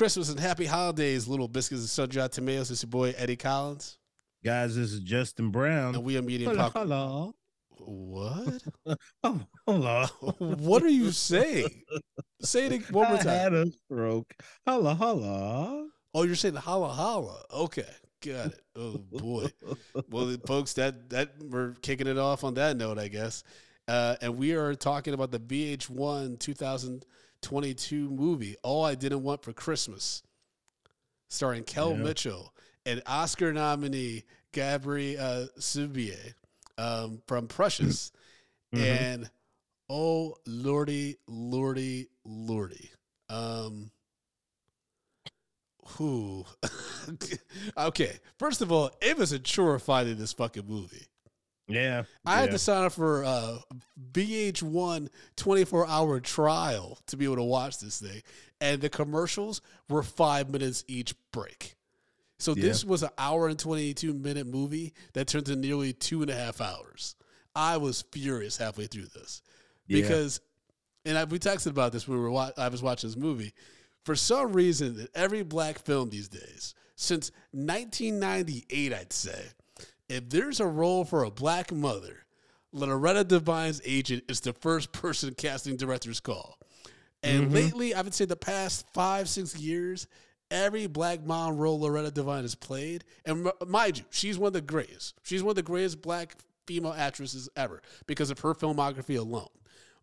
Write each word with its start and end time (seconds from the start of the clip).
Christmas 0.00 0.30
and 0.30 0.40
Happy 0.40 0.64
Holidays, 0.64 1.28
Little 1.28 1.46
Biscuits 1.46 1.82
and 1.82 1.90
Sun-Dried 1.90 2.32
Tomatoes. 2.32 2.70
It's 2.70 2.82
your 2.82 2.88
boy 2.88 3.12
Eddie 3.18 3.36
Collins, 3.36 3.98
Guys, 4.42 4.74
this 4.74 4.92
is 4.92 5.00
Justin 5.00 5.50
Brown. 5.50 5.94
and 5.94 6.02
we 6.02 6.16
are 6.16 6.22
meeting 6.22 6.48
hello, 6.48 6.70
Pop. 6.70 6.72
hello. 6.72 7.34
What? 7.80 8.62
Oh, 9.22 9.40
hello. 9.66 10.06
what 10.38 10.82
are 10.82 10.88
you 10.88 11.10
saying? 11.10 11.82
Say 12.40 12.68
it 12.68 12.90
one 12.90 13.10
more 13.10 13.18
time. 13.18 13.28
I 13.28 13.34
had 13.34 13.52
a 13.52 13.66
stroke. 13.84 14.32
Hello, 14.64 14.94
hello. 14.94 15.88
Oh, 16.14 16.22
you're 16.22 16.34
saying 16.34 16.54
holla 16.54 16.88
holla. 16.88 17.42
Okay, 17.52 17.84
got 18.24 18.46
it. 18.46 18.60
Oh 18.76 18.96
boy. 18.96 19.48
well, 20.08 20.34
folks, 20.46 20.72
that 20.72 21.10
that 21.10 21.34
we're 21.42 21.74
kicking 21.82 22.06
it 22.06 22.16
off 22.16 22.42
on 22.42 22.54
that 22.54 22.78
note, 22.78 22.98
I 22.98 23.08
guess. 23.08 23.44
Uh, 23.86 24.16
and 24.22 24.38
we 24.38 24.52
are 24.52 24.74
talking 24.74 25.12
about 25.12 25.30
the 25.30 25.40
VH1 25.40 26.38
2022 27.42 28.10
movie, 28.10 28.56
All 28.62 28.84
I 28.84 28.94
Didn't 28.94 29.22
Want 29.22 29.42
for 29.42 29.52
Christmas, 29.52 30.22
starring 31.28 31.64
Kel 31.64 31.92
Yeah. 31.92 31.96
Mitchell 32.04 32.54
and 32.86 33.02
Oscar 33.06 33.52
nominee 33.52 34.24
Gabri 34.52 35.18
uh, 35.18 35.46
Sibier 35.58 36.34
um, 36.78 37.22
from 37.26 37.46
Precious. 37.48 38.12
Mhm. 38.72 38.78
And 38.86 39.30
oh, 39.88 40.36
lordy, 40.46 41.16
lordy, 41.26 42.06
lordy. 42.24 42.88
Um, 43.28 43.90
who? 45.84 46.46
okay, 47.76 48.20
first 48.38 48.60
of 48.60 48.70
all, 48.70 48.92
it 49.00 49.18
was 49.18 49.32
a 49.32 49.40
chore 49.40 49.80
finding 49.80 50.18
this 50.18 50.32
fucking 50.32 50.68
movie. 50.68 51.06
Yeah. 51.70 52.02
I 52.24 52.40
had 52.40 52.50
to 52.50 52.58
sign 52.58 52.84
up 52.84 52.92
for 52.92 53.22
a 53.22 53.58
VH1 54.12 55.08
24 55.36 55.86
hour 55.86 56.20
trial 56.20 56.98
to 57.06 57.16
be 57.16 57.24
able 57.24 57.36
to 57.36 57.42
watch 57.42 57.78
this 57.78 58.00
thing. 58.00 58.22
And 58.60 58.80
the 58.80 58.88
commercials 58.88 59.60
were 59.88 60.02
five 60.02 60.50
minutes 60.50 60.84
each 60.88 61.14
break. 61.32 61.76
So 62.38 62.54
Yeah. 62.54 62.62
this 62.62 62.84
was 62.84 63.02
an 63.02 63.10
hour 63.18 63.48
and 63.48 63.58
22 63.58 64.12
minute 64.14 64.46
movie 64.46 64.92
that 65.14 65.28
turned 65.28 65.46
to 65.46 65.56
nearly 65.56 65.92
two 65.92 66.22
and 66.22 66.30
a 66.30 66.34
half 66.34 66.60
hours. 66.60 67.14
I 67.54 67.76
was 67.78 68.04
furious 68.12 68.56
halfway 68.56 68.86
through 68.86 69.06
this 69.06 69.42
Yeah. 69.86 70.00
because, 70.02 70.40
and 71.04 71.18
I, 71.18 71.24
we 71.24 71.38
texted 71.38 71.66
about 71.68 71.92
this 71.92 72.06
when 72.06 72.18
we 72.18 72.22
were 72.24 72.30
wa- 72.30 72.52
I 72.56 72.68
was 72.68 72.82
watching 72.82 73.08
this 73.10 73.16
movie. 73.16 73.52
For 74.04 74.14
some 74.16 74.52
reason, 74.54 74.98
in 75.00 75.08
every 75.14 75.42
black 75.42 75.78
film 75.78 76.08
these 76.10 76.28
days, 76.28 76.74
since 76.96 77.30
1998, 77.52 78.92
I'd 78.92 79.12
say, 79.12 79.42
if 80.10 80.28
there's 80.28 80.60
a 80.60 80.66
role 80.66 81.04
for 81.04 81.24
a 81.24 81.30
black 81.30 81.72
mother, 81.72 82.24
Loretta 82.72 83.24
Devine's 83.24 83.80
agent 83.84 84.24
is 84.28 84.40
the 84.40 84.52
first 84.52 84.92
person 84.92 85.34
casting 85.34 85.76
directors 85.76 86.20
call. 86.20 86.58
And 87.22 87.50
Mhm. 87.50 87.54
lately, 87.54 87.94
I 87.94 88.02
would 88.02 88.14
say 88.14 88.24
the 88.24 88.36
past 88.36 88.86
five, 88.92 89.28
six 89.28 89.56
years, 89.56 90.06
every 90.50 90.86
black 90.86 91.24
mom 91.24 91.56
role 91.56 91.78
Loretta 91.80 92.10
Devine 92.10 92.42
has 92.42 92.54
played, 92.54 93.04
and 93.24 93.46
m- 93.46 93.68
mind 93.68 93.98
you, 93.98 94.04
she's 94.10 94.38
one 94.38 94.48
of 94.48 94.52
the 94.54 94.60
greatest. 94.60 95.14
She's 95.22 95.42
one 95.42 95.50
of 95.50 95.56
the 95.56 95.62
greatest 95.62 96.02
black 96.02 96.36
female 96.66 96.92
actresses 96.92 97.48
ever 97.56 97.82
because 98.06 98.30
of 98.30 98.38
her 98.40 98.54
filmography 98.54 99.18
alone. 99.18 99.48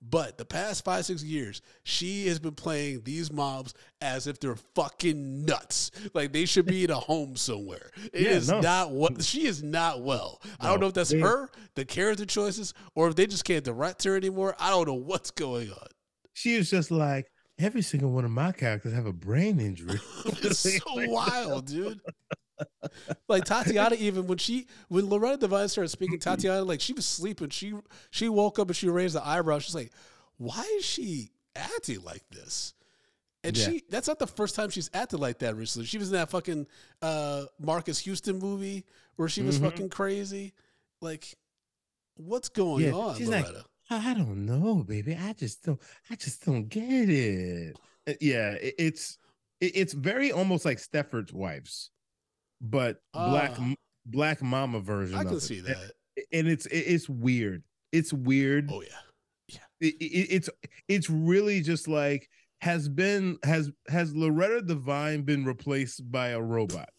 But 0.10 0.38
the 0.38 0.46
past 0.46 0.86
five, 0.86 1.06
six 1.06 1.24
years, 1.24 1.62
she 1.84 2.28
has 2.28 2.40
been 2.40 2.54
playing 2.56 3.02
these 3.04 3.32
mobs 3.32 3.74
as 4.00 4.28
if 4.28 4.40
they're 4.40 4.56
fucking 4.76 5.44
nuts. 5.46 5.92
Like 6.14 6.32
they 6.32 6.46
should 6.46 6.66
be 6.66 6.84
in 6.84 6.92
a 6.92 6.96
home 6.96 7.36
somewhere. 7.36 7.92
It 8.14 8.22
is 8.28 8.48
Yeah, 8.48 8.56
no. 8.56 8.62
not 8.62 8.92
what 8.92 9.24
she 9.24 9.46
is 9.48 9.64
not 9.64 10.02
well. 10.02 10.42
I 10.60 10.68
don't 10.70 10.80
know 10.80 10.88
if 10.88 10.94
that's 10.94 11.12
her, 11.12 11.50
the 11.76 11.84
character 11.84 12.26
choices, 12.26 12.74
or 12.96 13.10
if 13.10 13.16
they 13.16 13.28
just 13.28 13.44
can't 13.44 13.64
direct 13.66 14.04
her 14.06 14.16
anymore. 14.16 14.56
I 14.60 14.70
don't 14.70 14.88
know 14.88 14.94
what's 14.94 15.32
going 15.32 15.72
on. 15.72 15.88
She 16.34 16.58
was 16.58 16.70
just 16.70 16.92
like, 16.92 17.26
every 17.60 17.82
single 17.82 18.12
one 18.12 18.24
of 18.24 18.32
my 18.32 18.52
characters 18.52 18.94
have 18.94 19.08
a 19.08 19.14
brain 19.14 19.60
injury. 19.60 20.00
It's 20.26 20.60
so 20.80 20.80
wild, 21.10 21.66
dude. 21.66 22.00
Like 23.28 23.46
Tatiana, 23.46 23.96
even 24.00 24.28
when 24.28 24.38
she 24.38 24.68
when 24.90 25.10
Loretta 25.10 25.38
Devine 25.38 25.68
started 25.70 25.90
speaking, 25.90 26.20
Tatiana 26.20 26.64
like 26.64 26.82
she 26.82 26.94
was 26.94 27.06
sleeping. 27.06 27.50
She 27.50 27.74
she 28.10 28.30
woke 28.30 28.58
up 28.60 28.68
and 28.68 28.76
she 28.76 28.90
raised 28.90 29.16
the 29.16 29.26
eyebrow. 29.26 29.60
She's 29.60 29.76
like, 29.76 29.92
"Why 30.38 30.62
is 30.78 30.86
she 30.86 31.32
acting 31.56 32.04
like 32.04 32.24
this?" 32.32 32.74
And 33.44 33.56
Yeah. 33.56 33.66
she 33.66 33.84
that's 33.90 34.08
not 34.08 34.20
the 34.20 34.28
first 34.28 34.56
time 34.56 34.70
she's 34.70 34.90
acted 34.94 35.20
like 35.20 35.40
that 35.40 35.56
recently. 35.56 35.86
She 35.86 35.98
was 35.98 36.08
in 36.10 36.14
that 36.14 36.30
fucking 36.30 36.68
uh, 37.02 37.46
Marcus 37.60 38.00
Houston 38.00 38.40
movie 38.40 38.86
where 39.18 39.30
she 39.30 39.42
was 39.44 39.60
Mhm. 39.60 39.64
fucking 39.64 39.90
crazy. 39.90 40.54
Like, 41.02 41.36
what's 42.16 42.50
going 42.50 42.86
Yeah, 42.86 42.92
on, 42.94 43.18
she's 43.18 43.30
like, 43.30 43.46
Loretta? 43.46 43.66
I 43.90 44.14
don't 44.16 44.46
know, 44.46 44.84
baby. 44.84 45.16
I 45.16 45.34
just 45.34 45.64
don't. 45.64 45.80
I 46.10 46.16
just 46.16 46.44
don't 46.46 46.68
get 46.68 47.10
it. 47.10 47.78
Uh, 48.08 48.14
Yeah, 48.20 48.52
it- 48.54 48.76
it's 48.80 49.18
it- 49.62 49.76
it's 49.76 49.94
very 49.94 50.32
almost 50.32 50.66
like 50.66 50.78
Stepford 50.80 51.32
wives, 51.34 51.90
but 52.62 53.02
black 53.14 53.54
Ah. 53.58 53.74
black 54.06 54.42
mama 54.42 54.80
version. 54.80 55.16
I 55.18 55.22
of 55.22 55.28
can 55.28 55.38
it. 55.38 55.42
see 55.42 55.60
that. 55.62 55.92
and 56.32 56.48
it's 56.48 56.66
it's 56.68 57.08
weird. 57.10 57.64
It's 57.92 58.12
weird. 58.14 58.70
Oh 58.72 58.82
yeah. 58.82 59.58
It- 59.80 59.96
it- 60.00 60.28
it's 60.32 60.50
it's 60.88 61.10
really 61.10 61.62
just 61.62 61.88
like 61.88 62.30
has 62.62 62.90
been 62.90 63.38
has 63.44 63.70
has 63.88 64.16
Loretta 64.16 64.62
Devine 64.64 65.22
been 65.22 65.46
replaced 65.46 66.10
by 66.12 66.30
a 66.30 66.42
robot? 66.42 66.90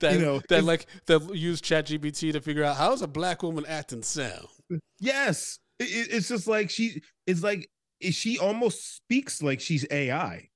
That, 0.00 0.14
you 0.14 0.20
know, 0.20 0.40
that 0.48 0.64
like 0.64 0.86
that 1.06 1.34
use 1.34 1.60
ChatGPT 1.60 2.32
to 2.32 2.40
figure 2.40 2.64
out 2.64 2.76
how's 2.76 3.02
a 3.02 3.06
black 3.06 3.42
woman 3.42 3.64
acting 3.66 4.02
sound. 4.02 4.48
Yes, 4.98 5.58
It- 5.78 5.84
it- 5.90 6.08
it's 6.14 6.28
just 6.28 6.46
like 6.46 6.70
she. 6.70 7.02
It's 7.26 7.42
like 7.42 7.70
she 8.00 8.38
almost 8.38 8.96
speaks 8.96 9.42
like 9.42 9.60
she's 9.60 9.86
AI. 9.90 10.48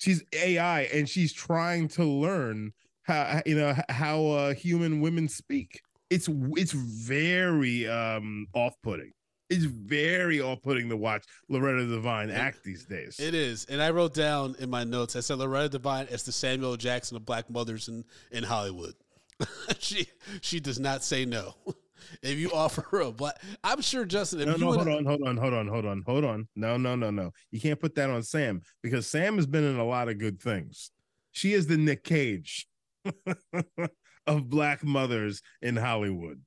She's 0.00 0.24
AI, 0.32 0.82
and 0.94 1.08
she's 1.08 1.32
trying 1.32 1.88
to 1.88 2.04
learn 2.04 2.72
how 3.02 3.42
you 3.44 3.54
know 3.54 3.76
how 3.90 4.26
uh, 4.26 4.54
human 4.54 5.00
women 5.00 5.28
speak. 5.28 5.82
It's 6.08 6.28
it's 6.56 6.72
very 6.72 7.86
um 7.86 8.46
off-putting. 8.54 9.12
It's 9.50 9.64
very 9.64 10.40
off-putting 10.40 10.88
to 10.88 10.96
watch 10.96 11.24
Loretta 11.48 11.86
Devine 11.86 12.30
act 12.30 12.62
these 12.64 12.84
days. 12.86 13.18
It 13.20 13.34
is, 13.34 13.66
and 13.66 13.82
I 13.82 13.90
wrote 13.90 14.14
down 14.14 14.56
in 14.58 14.70
my 14.70 14.84
notes. 14.84 15.16
I 15.16 15.20
said 15.20 15.38
Loretta 15.38 15.68
Devine 15.68 16.06
is 16.06 16.22
the 16.22 16.32
Samuel 16.32 16.76
Jackson 16.76 17.16
of 17.16 17.26
black 17.26 17.50
mothers 17.50 17.88
in 17.88 18.04
in 18.32 18.42
Hollywood. 18.42 18.94
she 19.78 20.06
she 20.40 20.60
does 20.60 20.80
not 20.80 21.04
say 21.04 21.26
no. 21.26 21.54
If 22.22 22.38
you 22.38 22.50
offer 22.52 22.82
her 22.90 23.00
a 23.00 23.12
black, 23.12 23.40
I'm 23.64 23.80
sure 23.80 24.04
Justin. 24.04 24.40
If 24.40 24.46
no, 24.46 24.54
you 24.54 24.60
no, 24.60 24.72
hold 24.72 24.88
on, 24.88 25.04
hold 25.04 25.22
on, 25.22 25.36
hold 25.36 25.54
on, 25.54 25.68
hold 25.68 25.84
on, 25.86 26.02
hold 26.06 26.24
on. 26.24 26.48
No, 26.56 26.76
no, 26.76 26.96
no, 26.96 27.10
no. 27.10 27.30
You 27.50 27.60
can't 27.60 27.80
put 27.80 27.94
that 27.96 28.10
on 28.10 28.22
Sam 28.22 28.62
because 28.82 29.06
Sam 29.06 29.36
has 29.36 29.46
been 29.46 29.64
in 29.64 29.76
a 29.76 29.84
lot 29.84 30.08
of 30.08 30.18
good 30.18 30.40
things. 30.40 30.90
She 31.32 31.52
is 31.52 31.66
the 31.66 31.76
Nick 31.76 32.04
Cage 32.04 32.66
of 34.26 34.48
black 34.48 34.84
mothers 34.84 35.42
in 35.62 35.76
Hollywood 35.76 36.40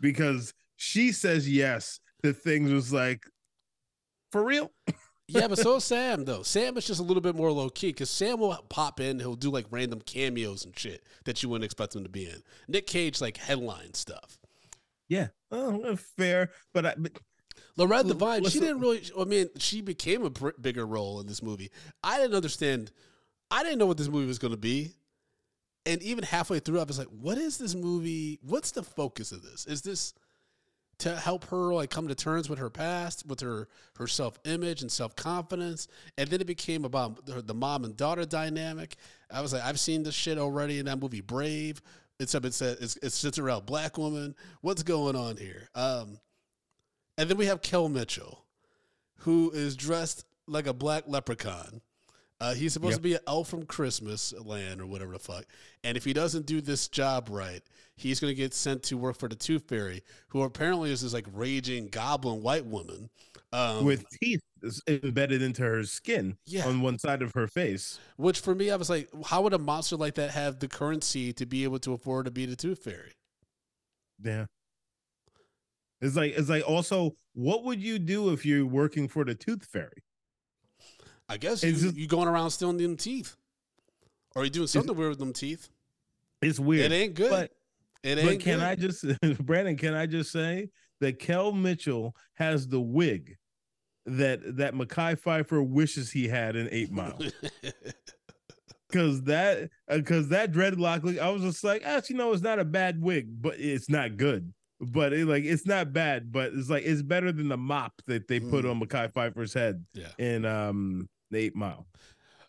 because 0.00 0.52
she 0.76 1.12
says 1.12 1.48
yes 1.48 2.00
to 2.22 2.32
things 2.32 2.70
was 2.70 2.92
like 2.92 3.24
for 4.34 4.42
real. 4.42 4.72
yeah, 5.28 5.46
but 5.46 5.58
so 5.58 5.76
is 5.76 5.84
Sam 5.84 6.24
though. 6.24 6.42
Sam 6.42 6.76
is 6.76 6.86
just 6.86 7.00
a 7.00 7.04
little 7.04 7.20
bit 7.20 7.36
more 7.36 7.52
low 7.52 7.70
key 7.70 7.88
because 7.88 8.10
Sam 8.10 8.40
will 8.40 8.56
pop 8.68 8.98
in. 8.98 9.20
He'll 9.20 9.36
do 9.36 9.50
like 9.50 9.66
random 9.70 10.00
cameos 10.00 10.64
and 10.64 10.76
shit 10.76 11.04
that 11.24 11.42
you 11.42 11.48
wouldn't 11.48 11.64
expect 11.64 11.94
him 11.94 12.02
to 12.02 12.10
be 12.10 12.26
in. 12.26 12.42
Nick 12.66 12.86
Cage 12.86 13.20
like 13.20 13.36
headline 13.36 13.94
stuff. 13.94 14.38
Yeah, 15.08 15.28
oh, 15.50 15.96
fair, 15.96 16.50
but 16.72 16.86
I, 16.86 16.94
but 16.96 17.12
Loretta 17.76 18.04
L- 18.04 18.08
Devine, 18.08 18.44
she 18.44 18.60
didn't 18.60 18.80
really. 18.80 19.02
I 19.18 19.24
mean, 19.24 19.48
she 19.58 19.80
became 19.80 20.24
a 20.24 20.30
br- 20.30 20.50
bigger 20.60 20.86
role 20.86 21.20
in 21.20 21.26
this 21.26 21.42
movie. 21.42 21.70
I 22.02 22.18
didn't 22.18 22.34
understand. 22.34 22.90
I 23.50 23.62
didn't 23.62 23.78
know 23.78 23.86
what 23.86 23.98
this 23.98 24.08
movie 24.08 24.26
was 24.26 24.38
going 24.38 24.52
to 24.52 24.58
be, 24.58 24.94
and 25.86 26.02
even 26.02 26.24
halfway 26.24 26.60
through, 26.60 26.80
I 26.80 26.84
was 26.84 26.98
like, 26.98 27.08
"What 27.08 27.38
is 27.38 27.58
this 27.58 27.74
movie? 27.74 28.38
What's 28.42 28.70
the 28.70 28.82
focus 28.82 29.32
of 29.32 29.42
this? 29.42 29.66
Is 29.66 29.82
this 29.82 30.14
to 30.98 31.16
help 31.16 31.44
her 31.46 31.74
like 31.74 31.90
come 31.90 32.06
to 32.08 32.14
terms 32.14 32.48
with 32.48 32.58
her 32.60 32.70
past, 32.70 33.26
with 33.26 33.40
her 33.40 33.68
her 33.96 34.06
self 34.06 34.38
image 34.44 34.82
and 34.82 34.90
self 34.90 35.14
confidence?" 35.16 35.88
And 36.16 36.28
then 36.30 36.40
it 36.40 36.46
became 36.46 36.84
about 36.84 37.26
the, 37.26 37.42
the 37.42 37.54
mom 37.54 37.84
and 37.84 37.96
daughter 37.96 38.24
dynamic. 38.24 38.96
I 39.30 39.40
was 39.40 39.52
like, 39.52 39.62
"I've 39.62 39.80
seen 39.80 40.04
this 40.04 40.14
shit 40.14 40.38
already 40.38 40.78
in 40.78 40.86
that 40.86 41.00
movie, 41.00 41.20
Brave." 41.20 41.82
It's 42.20 42.34
it's 42.34 42.62
it's, 42.62 42.96
it's 42.96 43.14
sits 43.16 43.38
around 43.38 43.66
black 43.66 43.98
woman. 43.98 44.34
What's 44.60 44.82
going 44.82 45.16
on 45.16 45.36
here? 45.36 45.68
Um, 45.74 46.18
and 47.18 47.28
then 47.28 47.36
we 47.36 47.46
have 47.46 47.62
Kel 47.62 47.88
Mitchell, 47.88 48.44
who 49.18 49.50
is 49.50 49.76
dressed 49.76 50.24
like 50.46 50.66
a 50.66 50.72
black 50.72 51.04
leprechaun. 51.06 51.80
Uh, 52.44 52.52
he's 52.54 52.72
supposed 52.74 52.92
Yep. 52.92 52.98
to 52.98 53.02
be 53.02 53.14
an 53.14 53.20
elf 53.26 53.48
from 53.48 53.64
Christmas 53.64 54.32
land 54.34 54.80
or 54.80 54.86
whatever 54.86 55.12
the 55.12 55.18
fuck. 55.18 55.46
And 55.82 55.96
if 55.96 56.04
he 56.04 56.12
doesn't 56.12 56.44
do 56.44 56.60
this 56.60 56.88
job 56.88 57.28
right, 57.30 57.62
he's 57.96 58.20
going 58.20 58.30
to 58.30 58.34
get 58.34 58.52
sent 58.52 58.82
to 58.84 58.98
work 58.98 59.16
for 59.16 59.28
the 59.28 59.34
Tooth 59.34 59.66
Fairy, 59.68 60.02
who 60.28 60.42
apparently 60.42 60.90
is 60.92 61.00
this 61.00 61.14
like 61.14 61.26
raging 61.32 61.88
goblin 61.88 62.42
white 62.42 62.66
woman. 62.66 63.08
Um, 63.52 63.84
with 63.84 64.04
teeth 64.20 64.40
embedded 64.88 65.40
into 65.42 65.62
her 65.62 65.84
skin 65.84 66.36
Yeah. 66.46 66.66
on 66.66 66.80
one 66.82 66.98
side 66.98 67.22
of 67.22 67.32
her 67.34 67.46
face. 67.46 67.98
which 68.16 68.40
for 68.40 68.54
me, 68.54 68.70
I 68.70 68.76
was 68.76 68.90
like, 68.90 69.08
how 69.26 69.42
would 69.42 69.52
a 69.54 69.58
monster 69.58 69.96
like 69.96 70.16
that 70.16 70.30
have 70.32 70.58
the 70.58 70.68
currency 70.68 71.32
to 71.34 71.46
be 71.46 71.64
able 71.64 71.78
to 71.80 71.92
afford 71.92 72.24
to 72.26 72.30
be 72.30 72.44
the 72.46 72.56
Tooth 72.56 72.82
Fairy? 72.84 73.12
Yeah. 74.22 74.46
It's 76.00 76.16
like 76.16 76.32
it's 76.36 76.48
like 76.50 76.68
also 76.68 77.16
what 77.32 77.64
would 77.64 77.80
you 77.80 77.98
do 77.98 78.30
if 78.32 78.44
you're 78.44 78.66
working 78.66 79.08
for 79.08 79.24
the 79.24 79.34
tooth 79.34 79.64
fairy? 79.64 80.02
I 81.28 81.36
guess 81.36 81.62
you, 81.62 81.72
just- 81.72 81.96
you 81.96 82.06
going 82.06 82.28
around 82.28 82.50
stealing 82.50 82.76
them 82.76 82.96
teeth, 82.96 83.36
or 84.34 84.44
you 84.44 84.50
doing 84.50 84.66
something 84.66 84.94
weird 84.96 85.10
with 85.10 85.18
them 85.18 85.32
teeth. 85.32 85.68
It's 86.42 86.58
weird. 86.60 86.92
It 86.92 86.94
ain't 86.94 87.14
good. 87.14 87.30
But 87.30 87.50
it 88.02 88.16
but 88.16 88.32
ain't 88.32 88.42
can 88.42 88.58
good. 88.58 88.66
I 88.66 88.74
just 88.74 89.04
Brandon, 89.46 89.76
can 89.76 89.94
I 89.94 90.06
just 90.06 90.30
say 90.30 90.68
that 91.00 91.18
Kel 91.18 91.52
Mitchell 91.52 92.14
has 92.34 92.68
the 92.68 92.80
wig 92.80 93.36
that 94.06 94.56
that 94.58 94.74
Mekhi 94.74 95.18
Phifer 95.18 95.66
wishes 95.66 96.10
he 96.12 96.28
had 96.28 96.56
in 96.56 96.68
Eight 96.70 96.90
Mile. 96.92 97.18
Cause 98.92 99.22
that 99.22 99.70
because 99.88 100.28
that 100.28 100.52
dreadlock 100.52 101.02
look, 101.02 101.18
I 101.18 101.28
was 101.30 101.42
just 101.42 101.64
like, 101.64 101.82
actually, 101.84 102.16
no, 102.16 102.32
it's 102.32 102.42
not 102.42 102.60
a 102.60 102.64
bad 102.64 103.02
wig, 103.02 103.26
but 103.42 103.58
it's 103.58 103.88
not 103.88 104.16
good. 104.16 104.52
But 104.80 105.12
it, 105.12 105.26
like 105.26 105.42
it's 105.44 105.66
not 105.66 105.92
bad, 105.92 106.30
but 106.30 106.52
it's 106.52 106.68
like 106.70 106.84
it's 106.84 107.02
better 107.02 107.32
than 107.32 107.48
the 107.48 107.56
mop 107.56 107.92
that 108.06 108.28
they 108.28 108.38
put 108.38 108.64
Mm. 108.64 108.70
on 108.70 108.80
Mekhi 108.80 109.12
Phifer's 109.12 109.54
head 109.54 109.84
yeah. 109.94 110.08
in 110.18 110.44
um 110.44 111.08
the 111.34 111.40
Eight 111.40 111.54
Mile. 111.56 111.86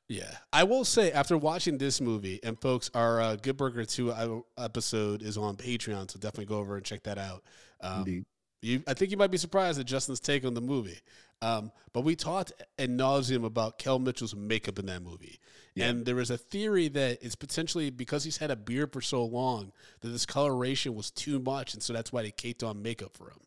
Yeah, 0.07 0.29
I 0.53 0.63
will 0.63 0.85
say 0.85 1.11
after 1.11 1.35
watching 1.37 1.77
this 1.79 1.99
movie, 1.99 2.39
and 2.43 2.59
folks, 2.61 2.91
our 2.93 3.19
uh, 3.19 3.35
Good 3.37 3.57
Burger 3.57 3.85
Two 3.85 4.11
uh, 4.11 4.39
episode 4.57 5.23
is 5.23 5.35
on 5.37 5.57
Patreon, 5.57 6.11
so 6.11 6.19
definitely 6.19 6.45
go 6.45 6.59
over 6.59 6.75
and 6.77 6.85
check 6.85 7.03
that 7.03 7.17
out. 7.17 7.43
Um, 7.81 7.99
Indeed. 7.99 8.25
you, 8.61 8.83
I 8.87 8.93
think 8.93 9.09
you 9.11 9.17
might 9.17 9.31
be 9.31 9.37
surprised 9.37 9.79
at 9.79 9.87
Justin's 9.87 10.19
take 10.19 10.45
on 10.45 10.53
the 10.53 10.61
movie. 10.61 10.99
Um, 11.41 11.71
but 11.91 12.01
we 12.01 12.15
talked 12.15 12.53
ad 12.79 12.89
nauseum 12.89 13.43
about 13.45 13.77
Kel 13.77 13.99
Mitchell's 13.99 14.35
makeup 14.35 14.79
in 14.79 14.85
that 14.85 15.01
movie, 15.01 15.39
Yeah. 15.75 15.87
and 15.87 16.05
there 16.05 16.15
was 16.15 16.29
a 16.29 16.37
theory 16.37 16.87
that 16.89 17.17
it's 17.21 17.35
potentially 17.35 17.89
because 17.89 18.23
he's 18.23 18.37
had 18.37 18.51
a 18.51 18.55
beard 18.55 18.93
for 18.93 19.01
so 19.01 19.25
long 19.25 19.73
that 20.01 20.09
this 20.09 20.25
coloration 20.25 20.93
was 20.95 21.09
too 21.11 21.39
much, 21.39 21.73
and 21.73 21.81
so 21.83 21.93
that's 21.93 22.13
why 22.13 22.21
they 22.21 22.31
caked 22.31 22.63
on 22.63 22.81
makeup 22.81 23.17
for 23.17 23.31
him. 23.31 23.39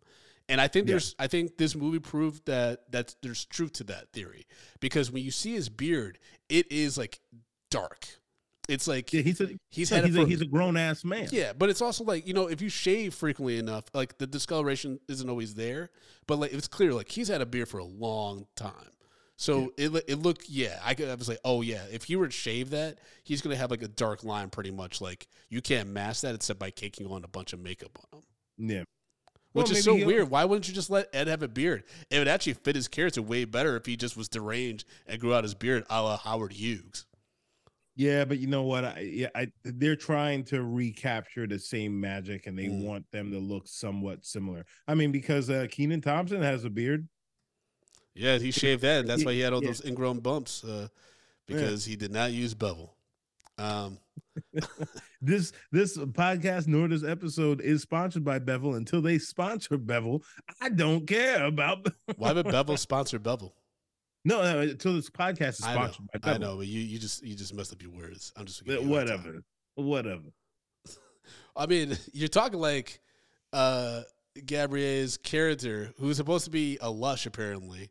And 0.49 0.61
I 0.61 0.69
think 0.69 0.87
Yeah. 0.87 0.93
there's, 0.95 1.15
I 1.19 1.27
think 1.27 1.59
this 1.59 1.75
movie 1.75 1.99
proved 1.99 2.47
that 2.47 2.91
that 2.93 3.15
there's 3.23 3.45
truth 3.45 3.75
to 3.75 3.85
that 3.85 4.12
theory 4.12 4.47
because 4.81 5.11
when 5.11 5.23
you 5.23 5.31
see 5.31 5.55
his 5.55 5.69
beard, 5.69 6.19
it 6.49 6.71
is 6.73 6.97
like 6.97 7.21
dark. 7.71 8.06
It's 8.69 8.87
like 8.87 9.12
Yeah, 9.12 9.23
he's 9.23 9.41
a 9.41 9.47
he's 9.47 9.59
he's, 9.71 9.91
had 9.91 10.05
he's, 10.05 10.17
a, 10.17 10.27
he's 10.27 10.41
a 10.43 10.47
grown 10.47 10.77
ass 10.77 11.05
man. 11.05 11.29
yeah, 11.33 11.53
but 11.53 11.71
it's 11.71 11.81
also 11.83 12.05
like 12.05 12.27
you 12.27 12.35
know 12.35 12.49
if 12.49 12.61
you 12.61 12.69
shave 12.69 13.15
frequently 13.15 13.59
enough, 13.59 13.85
like 13.95 14.19
the 14.19 14.27
discoloration 14.27 15.00
isn't 15.09 15.29
always 15.29 15.55
there. 15.55 15.91
But 16.27 16.39
like 16.39 16.53
it's 16.53 16.69
clear, 16.69 16.93
like 16.93 17.09
he's 17.11 17.29
had 17.29 17.41
a 17.41 17.47
beard 17.47 17.69
for 17.69 17.79
a 17.79 17.85
long 17.85 18.47
time. 18.56 18.73
So 19.37 19.73
it 19.79 19.94
it 20.09 20.17
looked 20.17 20.49
yeah. 20.51 20.81
I, 20.85 20.94
could, 20.94 21.09
I 21.09 21.15
was 21.15 21.29
like, 21.29 21.39
oh 21.44 21.62
yeah, 21.62 21.83
if 21.93 22.05
he 22.05 22.17
were 22.17 22.27
to 22.27 22.33
shave 22.33 22.71
that, 22.71 22.99
he's 23.23 23.41
gonna 23.41 23.56
have 23.56 23.71
like 23.71 23.83
a 23.83 23.89
dark 23.89 24.25
line, 24.25 24.51
pretty 24.51 24.71
much. 24.73 25.01
Like 25.01 25.29
you 25.49 25.62
can't 25.62 25.89
mask 25.91 26.23
that 26.23 26.35
except 26.35 26.59
by 26.59 26.71
caking 26.71 27.06
on 27.06 27.23
a 27.25 27.29
bunch 27.29 27.53
of 27.53 27.61
makeup 27.61 27.97
on 28.12 28.19
him, 28.19 28.25
Yeah. 28.71 28.83
Which 29.53 29.69
Well, 29.69 29.77
is 29.77 29.85
so 29.85 29.95
weird. 29.95 30.31
Why 30.31 30.45
wouldn't 30.45 30.69
you 30.69 30.75
just 30.75 30.91
let 30.91 31.09
Ed 31.12 31.27
have 31.27 31.43
a 31.43 31.49
beard? 31.49 31.85
It 32.11 32.19
would 32.19 32.29
actually 32.29 32.53
fit 32.53 32.77
his 32.77 32.87
character 32.87 33.23
way 33.23 33.45
better 33.45 33.77
if 33.77 33.87
he 33.87 33.97
just 33.97 34.17
was 34.17 34.29
deranged 34.29 34.85
and 35.06 35.21
grew 35.21 35.35
out 35.35 35.43
his 35.43 35.55
beard, 35.55 35.85
a 35.89 36.03
la 36.03 36.17
Howard 36.19 36.53
Hughes. 36.53 37.06
Yeah, 37.97 38.25
but 38.25 38.39
you 38.39 38.47
know 38.47 38.62
what? 38.62 38.85
I 38.85 39.00
yeah, 39.00 39.29
I 39.35 39.49
they're 39.65 39.97
trying 39.97 40.45
to 40.45 40.62
recapture 40.62 41.47
the 41.49 41.59
same 41.59 41.99
magic 42.00 42.47
and 42.47 42.56
they 42.56 42.67
Mm. 42.67 42.85
want 42.85 43.11
them 43.11 43.33
to 43.33 43.39
look 43.41 43.67
somewhat 43.67 44.25
similar. 44.25 44.65
I 44.87 44.95
mean, 44.95 45.11
because 45.11 45.51
uh 45.51 45.67
Kenan 45.71 46.03
Thompson 46.03 46.41
has 46.43 46.65
a 46.65 46.71
beard. 46.71 47.09
Yeah, 48.15 48.39
he 48.39 48.51
shaved 48.53 48.83
that. 48.83 49.06
That's 49.06 49.25
why 49.25 49.33
he 49.33 49.41
had 49.41 49.53
all 49.53 49.62
Yeah. 49.62 49.69
those 49.69 49.85
ingrown 49.85 50.21
bumps 50.21 50.62
uh, 50.65 50.89
because 51.47 51.85
he 51.85 51.97
did 51.97 52.12
not 52.12 52.33
use 52.33 52.55
Bevel. 52.55 52.94
Um, 53.59 53.99
This 55.20 55.53
this 55.73 55.97
podcast 55.99 56.69
nor 56.69 56.87
this 56.87 57.03
episode 57.03 57.61
is 57.61 57.82
sponsored 57.82 58.25
by 58.25 58.38
Bevel. 58.38 58.75
Until 58.76 59.03
they 59.03 59.19
sponsor 59.19 59.76
Bevel, 59.76 60.23
I 60.61 60.69
don't 60.69 61.06
care 61.06 61.44
about. 61.44 61.88
why 62.17 62.32
would 62.32 62.47
Bevel 62.47 62.76
sponsor 62.76 63.19
Bevel? 63.19 63.55
no, 64.25 64.43
no, 64.43 64.61
until 64.61 64.94
this 64.94 65.11
podcast 65.11 65.61
is 65.61 65.65
I 65.65 65.75
know, 65.75 65.81
sponsored 65.81 66.06
by 66.12 66.19
Bevel. 66.20 66.35
I 66.35 66.38
know, 66.38 66.56
but 66.59 66.67
you, 66.69 66.81
you 66.81 66.99
just 66.99 67.25
you 67.25 67.35
just 67.35 67.53
messed 67.53 67.73
up 67.73 67.82
your 67.82 67.91
words. 67.91 68.32
I'm 68.37 68.47
just 68.47 68.65
giving 68.65 68.88
you 68.88 68.94
a 68.94 68.97
hard 68.97 69.09
time. 69.09 69.19
Whatever, 69.19 69.43
whatever. 69.75 70.23
I 71.56 71.67
mean, 71.67 71.97
you're 72.12 72.29
talking 72.29 72.61
like 72.61 73.00
uh 73.53 74.03
Gabourey's 74.38 75.17
character, 75.17 75.93
who's 75.99 76.17
supposed 76.17 76.44
to 76.44 76.50
be 76.50 76.79
a 76.81 76.91
lush, 76.91 77.26
apparently. 77.26 77.91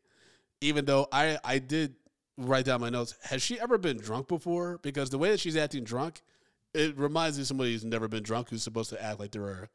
Even 0.62 0.86
though 0.86 1.08
I 1.12 1.38
I 1.44 1.60
did 1.60 1.96
write 2.38 2.66
down 2.66 2.82
my 2.82 2.90
notes. 2.90 3.16
Has 3.24 3.42
she 3.42 3.60
ever 3.60 3.78
been 3.78 3.98
drunk 3.98 4.28
before? 4.28 4.80
Because 4.82 5.10
the 5.10 5.18
way 5.18 5.30
that 5.32 5.40
she's 5.40 5.58
acting 5.58 5.84
drunk, 5.84 6.22
it 6.74 6.98
reminds 6.98 7.38
me 7.38 7.42
of 7.42 7.48
somebody 7.48 7.72
who's 7.74 7.84
never 7.86 8.08
been 8.08 8.24
drunk 8.24 8.50
who's 8.50 8.64
supposed 8.64 8.90
to 8.92 9.04
act 9.04 9.20
like 9.20 9.32
they're 9.32 9.70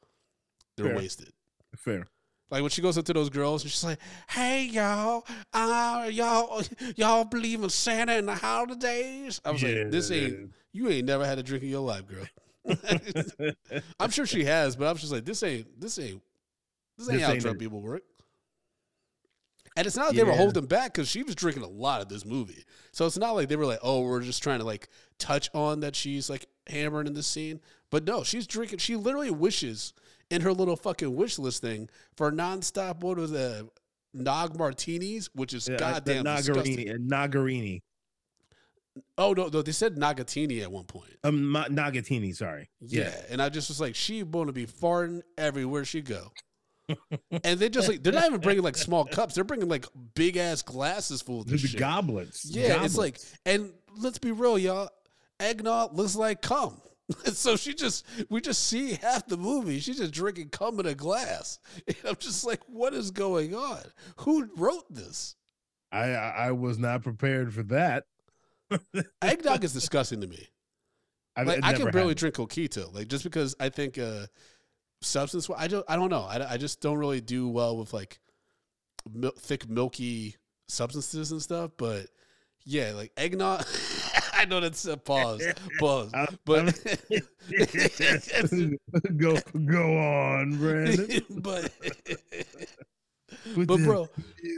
they're 0.77 0.87
Fair. 0.87 0.97
wasted. 0.97 1.29
Fair. 1.77 2.07
Like 2.51 2.61
when 2.61 2.71
she 2.71 2.83
goes 2.83 2.99
up 2.99 3.07
to 3.07 3.13
those 3.15 3.31
girls 3.31 3.63
and 3.63 3.71
she's 3.71 3.83
like, 3.83 3.99
"Hey 4.29 4.65
y'all, 4.67 5.27
uh, 5.55 6.09
y'all, 6.13 6.63
y'all 6.97 7.25
believe 7.25 7.63
in 7.63 7.71
Santa 7.71 8.13
and 8.13 8.29
the 8.29 8.35
holidays?" 8.35 9.41
I 9.45 9.51
was 9.53 9.63
like, 9.63 9.91
"This 9.91 10.11
ain't 10.11 10.53
you 10.73 10.89
ain't 10.91 11.07
never 11.07 11.25
had 11.25 11.39
a 11.39 11.43
drink 11.43 11.65
in 11.65 11.71
your 11.71 11.81
life, 11.81 12.03
girl." 12.07 12.27
I'm 13.99 14.11
sure 14.11 14.27
she 14.27 14.45
has, 14.45 14.77
but 14.77 14.87
I 14.87 14.93
was 14.93 15.01
just 15.01 15.13
like, 15.13 15.25
"This 15.25 15.43
ain't 15.43 15.81
this 15.81 15.99
ain't 15.99 16.21
this 16.99 17.09
ain't 17.09 17.19
This 17.19 17.27
how 17.27 17.33
ain't 17.33 17.41
drunk 17.43 17.57
it. 17.57 17.61
people 17.61 17.81
work." 17.81 18.03
And 19.77 19.87
it's 19.87 19.97
not 19.97 20.09
like 20.09 20.17
they 20.17 20.25
were 20.25 20.33
holding 20.33 20.67
back 20.67 20.93
because 20.93 21.09
she 21.09 21.23
was 21.23 21.35
drinking 21.35 21.63
a 21.63 21.69
lot 21.69 22.03
of 22.03 22.09
this 22.09 22.27
movie, 22.27 22.65
so 22.93 23.07
it's 23.07 23.17
not 23.17 23.33
like 23.33 23.49
they 23.49 23.57
were 23.57 23.65
like, 23.65 23.79
"Oh, 23.83 24.03
we're 24.03 24.21
just 24.21 24.43
trying 24.43 24.59
to 24.59 24.67
like 24.67 24.89
touch 25.19 25.49
on 25.55 25.81
that 25.81 25.97
she's 25.97 26.29
like 26.29 26.47
hammering 26.67 27.07
in 27.07 27.15
the 27.15 27.23
scene." 27.23 27.61
But 27.91 28.05
no, 28.05 28.23
she's 28.23 28.47
drinking. 28.47 28.79
She 28.81 28.97
literally 28.97 29.31
wishes 29.31 29.95
in 30.31 30.43
her 30.43 30.53
little 30.53 30.77
fucking 30.77 31.15
wish 31.17 31.39
list 31.39 31.63
thing 31.63 31.89
for 32.17 32.31
nonstop. 32.31 33.01
What 33.01 33.17
was 33.17 33.31
the 33.31 33.69
Nog 34.15 34.59
martinis, 34.59 35.31
which 35.35 35.55
is 35.55 35.69
Yeah, 35.69 35.77
goddamn. 35.77 36.25
Nagarini, 36.25 36.91
uh, 36.91 36.99
Nagarini, 36.99 37.81
Oh 39.17 39.33
no, 39.33 39.49
no, 39.49 39.63
they 39.63 39.73
said 39.73 39.97
Nagatini 39.97 40.61
at 40.61 40.71
one 40.71 40.85
point. 40.85 41.17
um, 41.25 41.53
Nagatini. 41.71 42.35
Sorry. 42.35 42.69
Yeah. 42.81 43.15
and 43.31 43.41
I 43.41 43.49
just 43.49 43.69
was 43.71 43.81
like, 43.81 43.95
she 43.95 44.23
going 44.23 44.49
to 44.49 44.53
be 44.53 44.67
farting 44.67 45.23
everywhere 45.39 45.85
she 45.85 46.03
go. 46.03 46.31
And 47.45 47.59
they 47.59 47.69
just 47.69 47.89
like 47.89 48.03
they're 48.03 48.13
not 48.13 48.27
even 48.27 48.41
bringing 48.41 48.63
like 48.63 48.77
small 48.77 49.05
cups; 49.05 49.35
they're 49.35 49.45
bringing 49.45 49.69
like 49.69 49.87
big 50.15 50.37
ass 50.37 50.63
glasses 50.63 51.23
full 51.23 51.41
of 51.41 51.47
this 51.47 51.63
the 51.63 51.69
shit. 51.69 51.81
goblets. 51.81 52.45
yeah, 52.45 52.85
it's 52.85 52.97
like, 52.97 53.19
and 53.47 53.73
let's 53.97 54.19
be 54.19 54.33
real, 54.33 54.59
y'all. 54.59 54.89
Eggnog 55.41 55.95
looks 55.95 56.17
like 56.17 56.43
cum. 56.43 56.81
so 57.33 57.57
she 57.57 57.75
just, 57.75 58.07
we 58.31 58.41
just 58.41 58.65
see 58.67 58.95
half 58.95 59.27
the 59.27 59.37
movie. 59.37 59.81
She's 59.81 59.99
just 59.99 60.13
drinking 60.13 60.51
cum 60.51 60.79
in 60.81 60.87
a 60.87 60.95
glass. 60.95 61.59
And 61.87 61.97
I'm 62.05 62.17
just 62.17 62.45
like, 62.45 62.61
what 62.67 62.95
is 62.95 63.11
going 63.11 63.55
on? 63.55 63.81
Who 64.19 64.49
wrote 64.57 64.93
this? 64.93 65.37
I, 65.91 66.11
I 66.11 66.29
I 66.47 66.53
was 66.53 66.79
not 66.79 67.03
prepared 67.03 67.53
for 67.53 67.63
that. 67.65 68.05
Eggnog 69.23 69.63
is 69.65 69.75
disgusting 69.75 70.21
to 70.23 70.27
me. 70.27 70.49
I've, 71.37 71.47
like 71.47 71.61
I 71.63 71.75
can 71.75 71.91
barely 71.91 72.13
it. 72.13 72.19
drink 72.19 72.37
coquito, 72.37 72.93
like 72.95 73.09
just 73.09 73.25
because 73.25 73.55
I 73.61 73.69
think 73.69 73.99
uh, 73.99 74.27
substance. 75.03 75.49
I 75.57 75.69
don't. 75.69 75.85
I 75.89 75.97
don't 75.97 76.11
know. 76.11 76.23
I, 76.23 76.55
I 76.55 76.57
just 76.57 76.81
don't 76.81 76.99
really 76.99 77.21
do 77.21 77.49
well 77.49 77.77
with 77.77 77.93
like 77.93 78.19
mil- 79.13 79.35
thick, 79.39 79.69
milky 79.69 80.37
substances 80.69 81.33
and 81.33 81.43
stuff. 81.43 81.73
But 81.77 82.07
yeah, 82.65 82.93
like 82.95 83.13
eggnog. 83.17 83.65
I 84.35 84.45
know 84.45 84.61
that's 84.61 84.85
a 84.87 84.97
pause, 84.97 85.45
pause, 85.79 86.13
but 86.45 86.75
go 89.17 89.37
go 89.67 89.99
on, 89.99 90.57
Brandon. 90.57 91.23
but 91.31 91.71
Put 93.55 93.67
but 93.67 93.79
bro, 93.79 94.09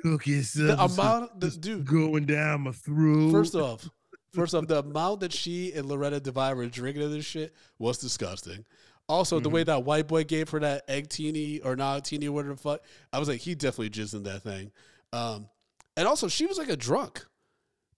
the 0.04 0.76
amount, 0.78 1.40
the, 1.40 1.50
dude. 1.50 1.86
going 1.86 2.26
down 2.26 2.62
my 2.62 2.72
throat. 2.72 3.30
First 3.30 3.54
off, 3.54 3.88
first 4.32 4.54
off, 4.54 4.66
the 4.66 4.80
amount 4.80 5.20
that 5.20 5.32
she 5.32 5.72
and 5.72 5.86
Loretta 5.86 6.20
Devine 6.20 6.56
were 6.56 6.66
drinking 6.66 7.02
of 7.02 7.12
this 7.12 7.24
shit 7.24 7.54
was 7.78 7.98
disgusting. 7.98 8.64
Also, 9.08 9.38
the 9.40 9.50
way 9.50 9.60
Mm-hmm. 9.62 9.66
that 9.70 9.84
white 9.84 10.08
boy 10.08 10.24
gave 10.24 10.48
her 10.50 10.60
that 10.60 10.84
egg 10.88 11.08
teeny 11.10 11.60
or 11.60 11.76
not 11.76 12.04
teeny 12.04 12.28
or 12.28 12.32
whatever 12.32 12.54
the 12.54 12.60
fuck, 12.60 12.80
I 13.12 13.18
was 13.18 13.28
like, 13.28 13.40
he 13.40 13.54
definitely 13.54 13.90
jizzed 13.90 14.14
in 14.14 14.22
that 14.22 14.42
thing. 14.42 14.72
Um, 15.12 15.48
and 15.96 16.08
also, 16.08 16.26
she 16.28 16.46
was 16.46 16.56
like 16.58 16.70
a 16.70 16.76
drunk. 16.76 17.24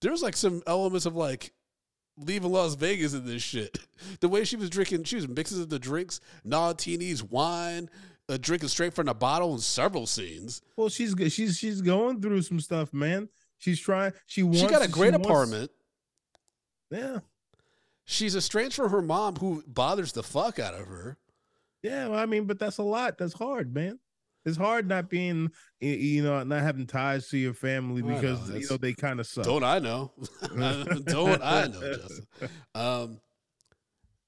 There 0.01 0.11
was 0.11 0.21
like 0.21 0.35
some 0.35 0.61
elements 0.67 1.05
of 1.05 1.15
like 1.15 1.53
leaving 2.17 2.51
Las 2.51 2.75
Vegas 2.75 3.13
in 3.13 3.25
this 3.25 3.41
shit. 3.41 3.77
The 4.19 4.29
way 4.29 4.43
she 4.43 4.55
was 4.57 4.69
drinking, 4.69 5.05
she 5.05 5.15
was 5.15 5.27
mixing 5.27 5.59
up 5.61 5.69
the 5.69 5.79
drinks, 5.79 6.19
nah 6.43 6.73
teenies, 6.73 7.23
wine, 7.23 7.89
uh, 8.29 8.37
drinking 8.39 8.69
straight 8.69 8.93
from 8.93 9.07
the 9.07 9.13
bottle 9.15 9.53
in 9.53 9.59
several 9.59 10.05
scenes. 10.05 10.61
Well, 10.75 10.89
she's. 10.89 11.15
She's 11.33 11.57
she's 11.57 11.81
going 11.81 12.21
through 12.21 12.41
some 12.43 12.59
stuff, 12.59 12.93
man. 12.93 13.29
She's 13.57 13.79
trying. 13.79 14.13
She 14.27 14.43
wants. 14.43 14.59
she 14.59 14.67
got 14.67 14.85
a 14.85 14.87
great 14.87 15.13
wants- 15.13 15.25
apartment. 15.27 15.71
yeah, 16.91 17.19
She's 18.09 18.37
estranged 18.37 18.77
from 18.77 18.89
her 18.89 19.01
mom, 19.01 19.35
who 19.35 19.63
bothers 19.67 20.13
the 20.13 20.23
fuck 20.23 20.59
out 20.59 20.73
of 20.73 20.87
her. 20.87 21.17
yeah. 21.83 22.07
well, 22.07 22.17
I 22.17 22.25
mean, 22.25 22.45
but 22.45 22.57
that's 22.57 22.77
a 22.77 22.83
lot. 22.83 23.17
That's 23.17 23.33
hard, 23.33 23.73
man. 23.75 23.99
It's 24.45 24.55
hard 24.55 24.87
not 24.87 25.09
being, 25.09 25.51
you 25.81 26.23
know, 26.23 26.41
not 26.43 26.61
having 26.61 26.87
ties 26.87 27.27
to 27.29 27.37
your 27.37 27.53
family 27.53 28.01
I 28.01 28.05
know, 28.05 28.15
because 28.15 28.49
you 28.49 28.65
know 28.69 28.77
they 28.77 28.93
kind 28.93 29.19
of 29.19 29.27
suck. 29.27 29.43
Don't 29.43 29.65
I 29.65 29.79
know? 29.79 30.13
Don't 31.03 31.43
I 31.43 31.67
know, 31.67 31.81
Justin? 31.97 32.25
Um, 32.73 33.19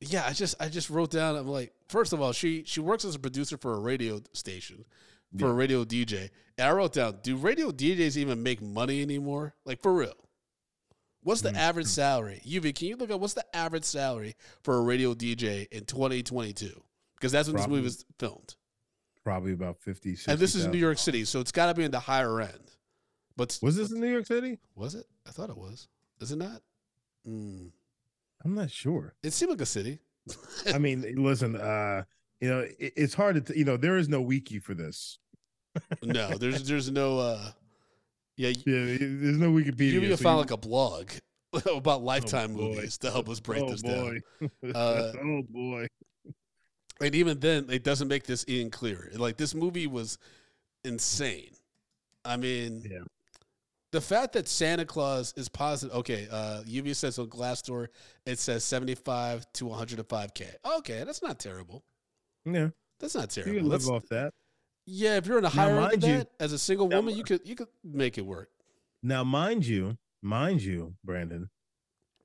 yeah, 0.02 0.26
I 0.28 0.34
just 0.34 0.56
I 0.60 0.68
just 0.68 0.90
wrote 0.90 1.12
down. 1.12 1.38
I'm 1.38 1.48
like, 1.48 1.72
first 1.88 2.12
of 2.12 2.20
all, 2.20 2.34
she 2.34 2.66
she 2.66 2.82
works 2.82 3.06
as 3.06 3.16
a 3.16 3.20
producer 3.20 3.58
for 3.58 3.76
a 3.76 3.80
radio 3.80 4.20
station, 4.34 4.84
for 5.38 5.52
a 5.52 5.54
radio 5.54 5.86
DJ. 5.86 6.30
And 6.58 6.68
I 6.68 6.72
wrote 6.74 6.92
down, 6.92 7.20
do 7.24 7.38
radio 7.38 7.72
DJs 7.72 8.18
even 8.18 8.44
make 8.44 8.62
money 8.62 9.02
anymore? 9.02 9.56
Like 9.66 9.82
for 9.82 9.94
real? 9.94 10.16
What's 11.22 11.42
the 11.42 11.50
Mm. 11.52 11.58
average 11.58 11.88
salary? 11.88 12.42
UV, 12.46 12.74
can 12.74 12.88
you 12.88 12.96
look 12.96 13.12
up 13.12 13.20
what's 13.20 13.34
the 13.34 13.46
average 13.56 13.84
salary 13.84 14.36
for 14.64 14.78
a 14.78 14.82
radio 14.82 15.14
DJ 15.14 15.68
in 15.72 15.86
2022? 15.86 16.82
Because 17.16 17.32
that's 17.32 17.48
when 17.50 17.58
this 17.58 17.68
movie 17.68 17.82
Probably- 17.82 17.82
was 17.84 18.06
filmed. 18.18 18.56
Probably 19.24 19.52
about 19.52 19.78
50, 19.82 20.18
and 20.28 20.40
this 20.40 20.56
is 20.56 20.66
New 20.68 20.78
York 20.78 20.98
City, 20.98 21.26
so 21.26 21.40
it's 21.42 21.52
got 21.52 21.68
to 21.68 21.74
be 21.74 21.84
in 21.84 21.92
the 21.92 22.00
higher 22.00 22.40
end. 22.42 22.72
But 23.36 23.60
Was 23.62 23.76
this 23.76 23.92
in 23.92 24.00
New 24.00 24.10
York 24.12 24.26
City? 24.26 24.60
was 24.76 24.96
it? 24.96 25.06
I 25.28 25.32
thought 25.32 25.50
it 25.50 25.58
was. 25.58 25.88
Is 26.22 26.32
it 26.32 26.38
not? 26.38 26.62
Mm. 27.28 27.72
I'm 28.44 28.56
not 28.56 28.72
sure. 28.72 29.14
It 29.22 29.32
seemed 29.34 29.52
like 29.52 29.62
a 29.62 29.66
city. 29.66 30.00
I 30.74 30.78
mean, 30.80 31.02
listen, 31.24 31.56
uh, 31.58 32.06
you 32.40 32.48
know, 32.50 32.60
it, 32.62 32.94
it's 32.96 33.14
hard 33.14 33.36
to, 33.36 33.42
t- 33.54 33.60
you 33.60 33.66
know, 33.66 33.76
there 33.78 33.98
is 33.98 34.08
no 34.08 34.22
wiki 34.22 34.58
for 34.60 34.74
this. 34.74 35.20
No, 36.02 36.38
there's 36.38 36.64
there's 36.68 36.90
no. 36.90 37.20
uh 37.20 37.52
Yeah, 38.40 38.50
Yeah, 38.50 38.98
there's 38.98 39.38
no 39.38 39.52
Wikipedia. 39.52 39.92
you 39.92 40.00
need 40.02 40.08
to 40.08 40.18
so 40.18 40.24
find 40.24 40.38
like 40.38 40.52
a 40.52 40.58
blog 40.58 41.12
about 41.66 42.04
Lifetime 42.04 42.54
boy. 42.54 42.62
movies 42.76 42.98
to 43.00 43.12
help 43.12 43.28
us 43.28 43.40
break 43.42 43.64
oh 43.64 43.70
this 43.72 43.82
down. 43.82 44.22
boy. 44.40 44.50
Uh, 44.74 45.12
oh 45.22 45.42
boy. 45.50 45.88
And 47.02 47.16
even 47.16 47.40
then, 47.40 47.68
it 47.70 47.84
doesn't 47.84 48.08
make 48.08 48.24
this 48.24 48.46
even 48.48 48.70
clearer. 48.72 49.10
Like 49.16 49.36
this 49.36 49.54
movie 49.54 49.88
was 49.88 50.18
insane. 50.86 51.52
I 52.24 52.38
mean, 52.38 52.88
Yeah. 52.90 53.00
the 53.92 54.00
fact 54.02 54.34
that 54.34 54.48
Santa 54.48 54.86
Claus 54.86 55.34
is 55.36 55.50
positive. 55.50 55.94
Okay, 55.98 56.28
uh, 56.32 56.62
UV 56.66 56.96
says 56.96 57.20
on 57.20 57.28
Glassdoor 57.28 57.88
it 58.26 58.40
says 58.40 58.64
seventy 58.64 58.96
five 58.96 59.46
to 59.54 59.66
one 59.66 59.78
hundred 59.78 60.00
and 60.00 60.08
five 60.08 60.34
k. 60.34 60.48
Okay, 60.78 61.04
that's 61.06 61.22
not 61.22 61.40
terrible. 61.40 61.84
Yeah, 62.46 62.70
That's 63.00 63.16
not 63.16 63.30
terrible. 63.32 63.54
you 63.54 63.60
can 63.60 63.70
live 63.70 63.82
That's- 63.82 63.96
off 64.04 64.08
that. 64.10 64.34
Yeah, 64.92 65.18
if 65.18 65.26
you're 65.28 65.38
in 65.38 65.46
a 65.46 65.48
Now, 65.48 65.50
higher 65.54 65.80
end 65.92 66.04
of 66.04 66.10
you- 66.10 66.18
that, 66.20 66.30
as 66.40 66.52
a 66.54 66.60
single 66.60 66.88
woman, 66.90 67.16
you 67.16 67.24
uh, 67.24 67.26
could 67.28 67.42
you 67.48 67.56
could 67.56 67.68
make 67.84 68.18
it 68.18 68.26
work. 68.26 68.50
Now, 69.04 69.24
mind 69.24 69.66
you, 69.66 69.98
mind 70.22 70.62
you, 70.64 70.96
Brandon, 71.04 71.50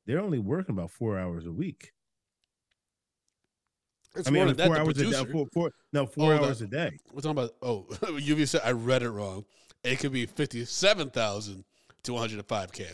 they're 0.06 0.20
only 0.20 0.38
working 0.38 0.74
about 0.74 0.90
four 0.90 1.18
hours 1.18 1.46
a 1.46 1.52
week. 1.52 1.92
It's 4.16 4.28
I 4.28 4.30
mean, 4.30 4.34
more 4.34 4.42
only 4.42 4.54
than 4.54 4.56
that. 4.58 4.66
four 4.66 4.74
the 4.76 4.80
hours 4.80 4.88
a 4.88 4.94
day. 4.94 5.10
producer- 5.10 5.32
Four, 5.32 5.46
four, 5.52 5.70
no, 5.92 6.02
oh, 6.02 6.06
four 6.06 6.32
Oh, 6.34 6.38
the- 6.38 6.44
hours 6.44 6.62
a 6.62 6.66
day. 6.66 6.98
We're 7.12 7.20
talking 7.20 7.30
about 7.38 7.50
oh 7.62 7.86
you 8.18 8.46
said 8.46 8.60
I 8.64 8.72
read 8.72 9.02
it 9.02 9.10
wrong. 9.10 9.44
It 9.82 9.98
could 9.98 10.12
be 10.12 10.26
fifty 10.26 10.64
seven 10.64 11.10
thousand 11.10 11.64
to 12.04 12.12
one 12.12 12.20
hundred 12.20 12.38
and 12.38 12.46
five 12.48 12.72
K. 12.72 12.86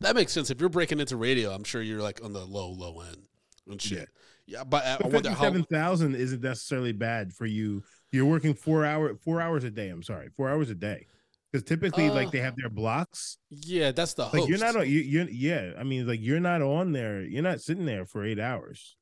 That 0.00 0.14
makes 0.14 0.32
sense. 0.32 0.50
If 0.50 0.60
you're 0.60 0.68
breaking 0.68 1.00
into 1.00 1.16
radio, 1.16 1.50
I'm 1.52 1.64
sure 1.64 1.82
you're 1.82 2.00
like 2.02 2.22
on 2.24 2.32
the 2.32 2.44
low, 2.46 2.70
low 2.70 3.00
end 3.00 3.26
and 3.68 3.82
shit. 3.82 4.08
Yeah, 4.46 4.62
but 4.64 4.84
uh, 4.84 4.88
I, 4.88 4.94
I 4.94 4.96
But 4.98 5.12
wonder 5.12 5.28
how 5.30 5.34
fifty-seven 5.36 5.64
thousand 5.64 6.14
isn't 6.14 6.42
necessarily 6.42 6.92
bad 6.92 7.32
for 7.32 7.46
you. 7.46 7.82
You're 8.12 8.26
working 8.26 8.54
four 8.54 8.84
hour, 8.84 9.14
four 9.16 9.40
hours 9.40 9.64
a 9.64 9.70
day. 9.70 9.88
I'm 9.88 10.02
sorry, 10.02 10.28
four 10.36 10.48
hours 10.50 10.68
a 10.70 10.74
day, 10.74 11.06
because 11.50 11.64
typically, 11.66 12.08
Uh, 12.08 12.14
like 12.14 12.30
they 12.30 12.40
have 12.40 12.56
their 12.56 12.68
blocks. 12.68 13.38
Yeah, 13.50 13.90
that's 13.92 14.14
the 14.14 14.24
Like 14.24 14.32
host. 14.34 14.48
you're 14.50 14.58
not 14.58 14.76
on. 14.76 14.82
You, 14.88 15.00
you're 15.00 15.28
yeah. 15.30 15.72
I 15.78 15.82
mean, 15.82 16.06
like 16.06 16.20
you're 16.20 16.38
not 16.40 16.60
on 16.62 16.92
there. 16.92 17.22
You're 17.22 17.42
not 17.42 17.60
sitting 17.62 17.86
there 17.86 18.04
for 18.04 18.24
eight 18.24 18.38
hours. 18.38 18.96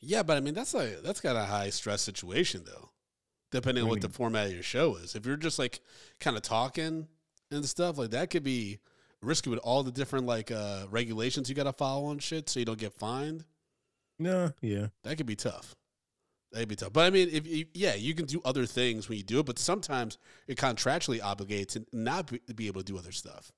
Yeah, 0.00 0.22
but 0.22 0.36
I 0.36 0.40
mean 0.40 0.54
that's 0.54 0.74
like 0.74 1.02
that's 1.02 1.20
got 1.20 1.34
a 1.36 1.44
high 1.44 1.70
stress 1.70 2.02
situation 2.02 2.62
though. 2.66 2.90
Depending 3.50 3.84
on 3.84 3.88
What 3.88 3.96
what 3.96 4.02
do 4.02 4.08
the 4.08 4.14
format 4.14 4.46
of 4.48 4.52
your 4.52 4.62
show 4.62 4.96
is. 4.96 5.14
If 5.14 5.24
you're 5.26 5.36
just 5.36 5.58
like 5.58 5.80
kind 6.20 6.36
of 6.36 6.42
talking 6.42 7.08
and 7.50 7.64
stuff, 7.64 7.98
like 7.98 8.10
that 8.10 8.30
could 8.30 8.42
be 8.44 8.80
risky 9.22 9.48
with 9.48 9.60
all 9.60 9.82
the 9.82 9.92
different 9.92 10.26
like 10.26 10.50
uh 10.50 10.84
regulations 10.90 11.48
you 11.48 11.54
gotta 11.54 11.72
follow 11.72 12.10
and 12.10 12.22
shit 12.22 12.48
so 12.50 12.60
you 12.60 12.66
don't 12.66 12.78
get 12.78 12.92
fined. 12.92 13.44
No, 14.18 14.52
yeah. 14.60 14.88
That 15.04 15.16
could 15.16 15.26
be 15.26 15.36
tough. 15.36 15.74
That'd 16.54 16.68
be 16.68 16.76
tough. 16.76 16.92
But 16.92 17.06
I 17.06 17.10
mean, 17.10 17.28
if 17.32 17.46
you, 17.48 17.66
yeah, 17.74 17.96
you 17.96 18.14
can 18.14 18.26
do 18.26 18.40
other 18.44 18.64
things 18.64 19.08
when 19.08 19.18
you 19.18 19.24
do 19.24 19.40
it, 19.40 19.46
but 19.46 19.58
sometimes 19.58 20.18
you're 20.46 20.54
contractually 20.54 21.20
obligated 21.22 21.68
to 21.70 21.86
not 21.92 22.30
be, 22.30 22.40
be 22.54 22.68
able 22.68 22.80
to 22.80 22.84
do 22.92 22.96
other 22.96 23.10
stuff. 23.10 23.50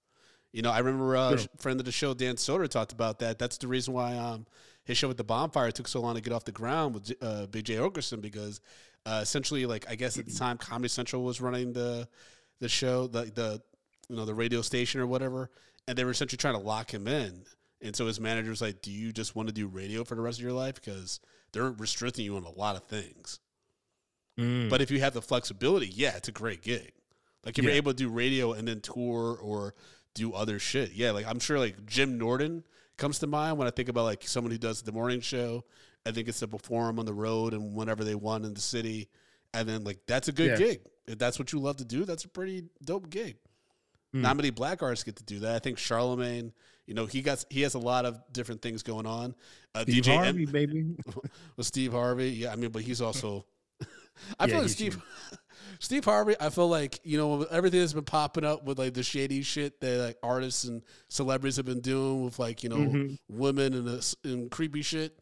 You 0.53 0.63
know, 0.63 0.71
I 0.71 0.79
remember 0.79 1.15
a 1.15 1.21
uh, 1.21 1.37
Sure. 1.37 1.47
friend 1.59 1.79
of 1.79 1.85
the 1.85 1.93
show, 1.93 2.15
Dan 2.15 2.37
Soder, 2.37 2.67
talked 2.69 2.93
about 2.93 3.19
that. 3.19 3.39
That's 3.39 3.59
the 3.59 3.69
reason 3.69 3.93
why 3.93 4.17
um, 4.17 4.47
his 4.85 4.97
show 4.97 5.09
with 5.09 5.19
the 5.19 5.25
bonfire 5.25 5.71
took 5.71 5.87
so 5.89 6.01
long 6.01 6.15
to 6.15 6.23
get 6.23 6.33
off 6.33 6.47
the 6.47 6.53
ground 6.53 6.95
with 6.95 7.13
uh, 7.21 7.45
Big 7.49 7.67
Jay 7.67 7.75
Oakerson 7.75 8.23
because 8.23 8.63
uh, 9.05 9.21
essentially, 9.23 9.67
like 9.67 9.85
I 9.91 9.95
guess 9.95 10.19
at 10.19 10.25
the 10.25 10.33
time, 10.33 10.57
Comedy 10.57 10.89
Central 10.89 11.23
was 11.23 11.41
running 11.43 11.75
the 11.75 12.09
the 12.61 12.69
show, 12.71 13.07
the 13.09 13.25
the 13.25 13.63
you 14.09 14.17
know 14.17 14.25
the 14.25 14.33
radio 14.35 14.63
station 14.63 15.03
or 15.03 15.07
whatever, 15.07 15.51
and 15.87 15.99
they 15.99 16.05
were 16.05 16.13
essentially 16.13 16.39
trying 16.39 16.55
to 16.55 16.61
lock 16.61 16.95
him 16.95 17.07
in. 17.07 17.43
And 17.83 17.95
so 17.95 18.07
his 18.07 18.19
manager 18.19 18.49
was 18.49 18.63
like, 18.63 18.81
"Do 18.81 18.91
you 18.91 19.13
just 19.13 19.37
want 19.37 19.49
to 19.49 19.55
do 19.55 19.67
radio 19.67 20.03
for 20.03 20.15
the 20.15 20.23
rest 20.23 20.39
of 20.39 20.43
your 20.45 20.55
life? 20.55 20.77
Because 20.77 21.21
they're 21.57 21.71
restricting 21.71 22.25
you 22.25 22.37
on 22.37 22.45
a 22.45 22.51
lot 22.51 22.77
of 22.77 22.85
things. 22.85 23.41
Mm. 24.39 24.69
But 24.69 24.83
if 24.83 24.91
you 24.91 25.01
have 25.01 25.15
the 25.15 25.23
flexibility, 25.23 25.87
yeah, 25.89 26.17
it's 26.17 26.29
a 26.29 26.33
great 26.33 26.63
gig. 26.63 26.93
Like 27.45 27.59
if 27.59 27.65
you're 27.65 27.73
able 27.73 27.93
to 27.93 27.97
do 27.97 28.09
radio 28.09 28.53
and 28.53 28.69
then 28.69 28.81
tour 28.81 29.39
or 29.41 29.75
do 30.15 30.33
other 30.35 30.59
shit, 30.59 30.93
yeah. 30.93 31.13
Like 31.13 31.27
I'm 31.27 31.39
sure 31.39 31.59
like 31.59 31.87
Jim 31.87 32.19
Norton 32.19 32.65
comes 32.99 33.19
to 33.21 33.27
mind 33.27 33.57
when 33.57 33.67
I 33.67 33.71
think 33.71 33.89
about 33.89 34.05
like 34.05 34.27
someone 34.27 34.51
who 34.51 34.59
does 34.59 34.83
the 34.83 34.93
morning 34.93 35.21
show. 35.21 35.65
I 36.05 36.11
think 36.13 36.29
it's 36.29 36.41
to 36.41 36.49
perform 36.49 36.99
on 36.99 37.07
the 37.07 37.15
road 37.15 37.55
and 37.55 37.75
whenever 37.75 38.05
they 38.05 38.15
want 38.15 38.45
in 38.45 38.55
the 38.55 38.61
city, 38.61 39.09
and 39.55 39.69
then 39.69 39.85
like 39.85 40.01
that's 40.07 40.29
a 40.29 40.33
good 40.33 40.51
Yeah. 40.51 40.67
gig. 40.67 40.81
If 41.07 41.19
that's 41.19 41.39
what 41.39 41.53
you 41.53 41.61
love 41.61 41.77
to 41.77 41.85
do, 41.85 42.05
that's 42.05 42.25
a 42.25 42.29
pretty 42.29 42.65
dope 42.85 43.09
gig. 43.11 43.37
Mm. 44.15 44.21
Not 44.21 44.37
many 44.37 44.51
black 44.51 44.83
artists 44.83 45.05
get 45.05 45.17
to 45.17 45.25
do 45.25 45.39
that. 45.41 45.55
I 45.55 45.59
think 45.61 45.79
Charlemagne, 45.79 46.53
you 46.87 46.95
know, 46.95 47.07
he 47.07 47.21
got 47.23 47.45
he 47.51 47.63
has 47.63 47.75
a 47.75 47.79
lot 47.79 48.05
of 48.05 48.21
different 48.33 48.63
things 48.63 48.83
going 48.83 49.07
on. 49.07 49.35
Uh, 49.75 49.83
Steve 49.83 50.05
DJ 50.05 50.15
Harvey, 50.17 50.43
M- 50.45 50.51
baby. 50.53 50.85
with 51.57 51.67
Steve 51.67 51.93
Harvey. 51.93 52.31
Yeah, 52.31 52.53
I 52.53 52.57
mean, 52.57 52.71
but 52.71 52.83
he's 52.83 53.01
also. 53.01 53.45
I 54.41 54.45
Yeah, 54.47 54.53
feel 54.55 54.61
like 54.63 54.71
Steve, 54.71 55.03
Steve 55.81 56.05
Harvey. 56.05 56.37
I 56.41 56.49
feel 56.51 56.69
like 56.69 57.01
you 57.05 57.19
know 57.19 57.43
everything 57.45 57.81
that's 57.81 57.93
been 57.93 58.05
popping 58.05 58.45
up 58.45 58.65
with 58.65 58.79
like 58.79 58.95
the 58.95 59.03
shady 59.03 59.43
shit 59.43 59.81
that 59.81 59.99
like 59.99 60.17
artists 60.23 60.65
and 60.65 60.83
celebrities 61.09 61.57
have 61.57 61.67
been 61.67 61.81
doing 61.81 62.25
with 62.25 62.39
like 62.39 62.63
you 62.63 62.69
know 62.71 62.77
Mhm. 62.79 63.19
women 63.29 63.75
and, 63.75 63.87
this, 63.87 64.15
and 64.25 64.51
creepy 64.51 64.83
shit. 64.83 65.19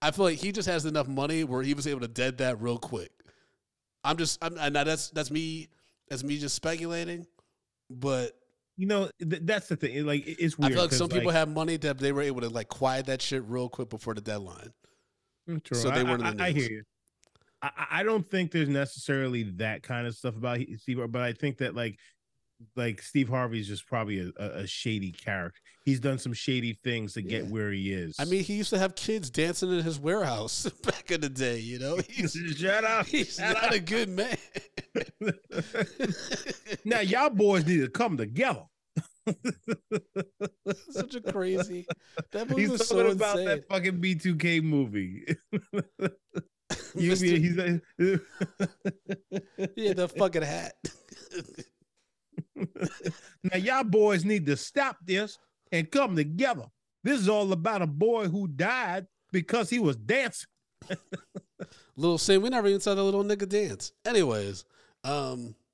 I 0.00 0.12
feel 0.12 0.24
like 0.26 0.38
he 0.38 0.52
just 0.52 0.68
has 0.68 0.86
enough 0.86 1.08
money 1.08 1.42
where 1.44 1.62
he 1.62 1.74
was 1.74 1.86
able 1.88 2.00
to 2.00 2.08
dead 2.08 2.38
that 2.38 2.60
real 2.62 2.78
quick. 2.78 3.10
I'm 4.04 4.16
just, 4.16 4.42
I'm, 4.42 4.56
and 4.56 4.72
now 4.72 4.84
that's 4.84 5.10
that's 5.10 5.30
me, 5.30 5.68
that's 6.08 6.22
me 6.22 6.38
just 6.38 6.54
speculating, 6.54 7.26
but 7.90 8.30
You 8.78 8.86
know, 8.86 9.10
th- 9.20 9.42
that's 9.44 9.68
the 9.68 9.76
thing. 9.76 10.06
Like, 10.06 10.26
it- 10.26 10.36
it's 10.38 10.54
I 10.54 10.62
weird. 10.62 10.72
feel 10.74 10.82
like 10.82 10.92
some 10.92 11.08
people 11.08 11.32
have 11.32 11.48
money 11.48 11.76
that 11.78 11.98
they 11.98 12.12
were 12.12 12.22
able 12.22 12.40
to 12.42 12.48
like 12.48 12.68
quiet 12.68 13.06
that 13.06 13.20
shit 13.20 13.42
real 13.44 13.68
quick 13.68 13.90
before 13.90 14.14
the 14.14 14.20
deadline. 14.22 14.72
Mm, 15.50 15.62
True. 15.64 15.76
so 15.76 15.90
they 15.90 16.04
weren't 16.04 16.22
I, 16.24 16.30
in 16.30 16.36
the 16.36 16.42
I 16.44 16.52
news. 16.52 16.62
hear 16.66 16.72
you. 16.78 16.82
I, 17.60 17.66
I- 17.76 17.86
I 18.00 18.02
don't 18.04 18.26
think 18.30 18.52
there's 18.52 18.68
necessarily 18.68 19.42
that 19.56 19.82
kind 19.82 20.06
of 20.06 20.14
stuff 20.14 20.36
about 20.36 20.60
Steve, 20.78 21.00
but 21.10 21.20
I 21.22 21.32
think 21.32 21.58
that 21.58 21.74
like, 21.74 21.98
like 22.76 23.02
Steve 23.02 23.28
Harvey's 23.28 23.66
just 23.68 23.86
probably 23.86 24.20
a, 24.20 24.30
a, 24.42 24.46
a 24.60 24.66
shady 24.66 25.10
character. 25.12 25.58
He's 25.84 26.00
done 26.00 26.18
some 26.18 26.32
shady 26.32 26.78
things 26.84 27.14
to 27.14 27.22
get 27.22 27.44
Yeah. 27.44 27.50
where 27.50 27.70
he 27.72 27.92
is. 27.92 28.14
I 28.18 28.26
mean, 28.26 28.44
he 28.44 28.54
used 28.54 28.70
to 28.70 28.78
have 28.78 28.94
kids 28.94 29.30
dancing 29.30 29.72
in 29.72 29.82
his 29.82 29.98
warehouse 29.98 30.68
back 30.84 31.10
in 31.10 31.20
the 31.20 31.28
day. 31.28 31.58
You 31.58 31.78
know, 31.80 31.96
he's 32.08 32.32
shut 32.56 32.84
up. 32.84 33.06
he's 33.06 33.34
shut 33.36 33.54
not 33.54 33.64
up. 33.64 33.72
a 33.72 33.80
good 33.80 34.08
man. 34.08 34.36
now 36.84 37.00
y'all 37.00 37.30
boys 37.30 37.66
need 37.66 37.80
to 37.80 37.88
come 37.88 38.16
together. 38.16 38.64
Such 40.90 41.14
a 41.14 41.20
crazy. 41.20 41.86
That 42.32 42.48
movie 42.48 42.62
He's 42.62 42.70
was 42.70 42.88
talking 42.88 43.04
so 43.04 43.10
about 43.10 43.38
insane. 43.38 43.46
that 43.46 43.68
fucking 43.68 44.00
B2K 44.00 44.62
movie. 44.62 45.24
you 46.94 47.16
mean 47.16 47.42
he's 47.42 47.56
like, 47.56 47.82
yeah, 49.76 49.92
the 49.92 50.08
fucking 50.16 50.42
hat. 50.42 50.74
now 53.44 53.56
y'all 53.56 53.84
boys 53.84 54.24
need 54.24 54.46
to 54.46 54.56
stop 54.56 54.96
this 55.04 55.38
and 55.72 55.90
come 55.90 56.16
together. 56.16 56.64
This 57.04 57.20
is 57.20 57.28
all 57.28 57.52
about 57.52 57.82
a 57.82 57.86
boy 57.86 58.28
who 58.28 58.48
died 58.48 59.06
because 59.32 59.70
he 59.70 59.78
was 59.78 59.96
dancing. 59.96 60.48
little 61.96 62.18
Sam, 62.18 62.42
we 62.42 62.48
never 62.48 62.68
even 62.68 62.80
saw 62.80 62.94
the 62.94 63.02
little 63.02 63.24
nigga 63.24 63.48
dance. 63.48 63.92
Anyways, 64.06 64.64
um, 65.04 65.54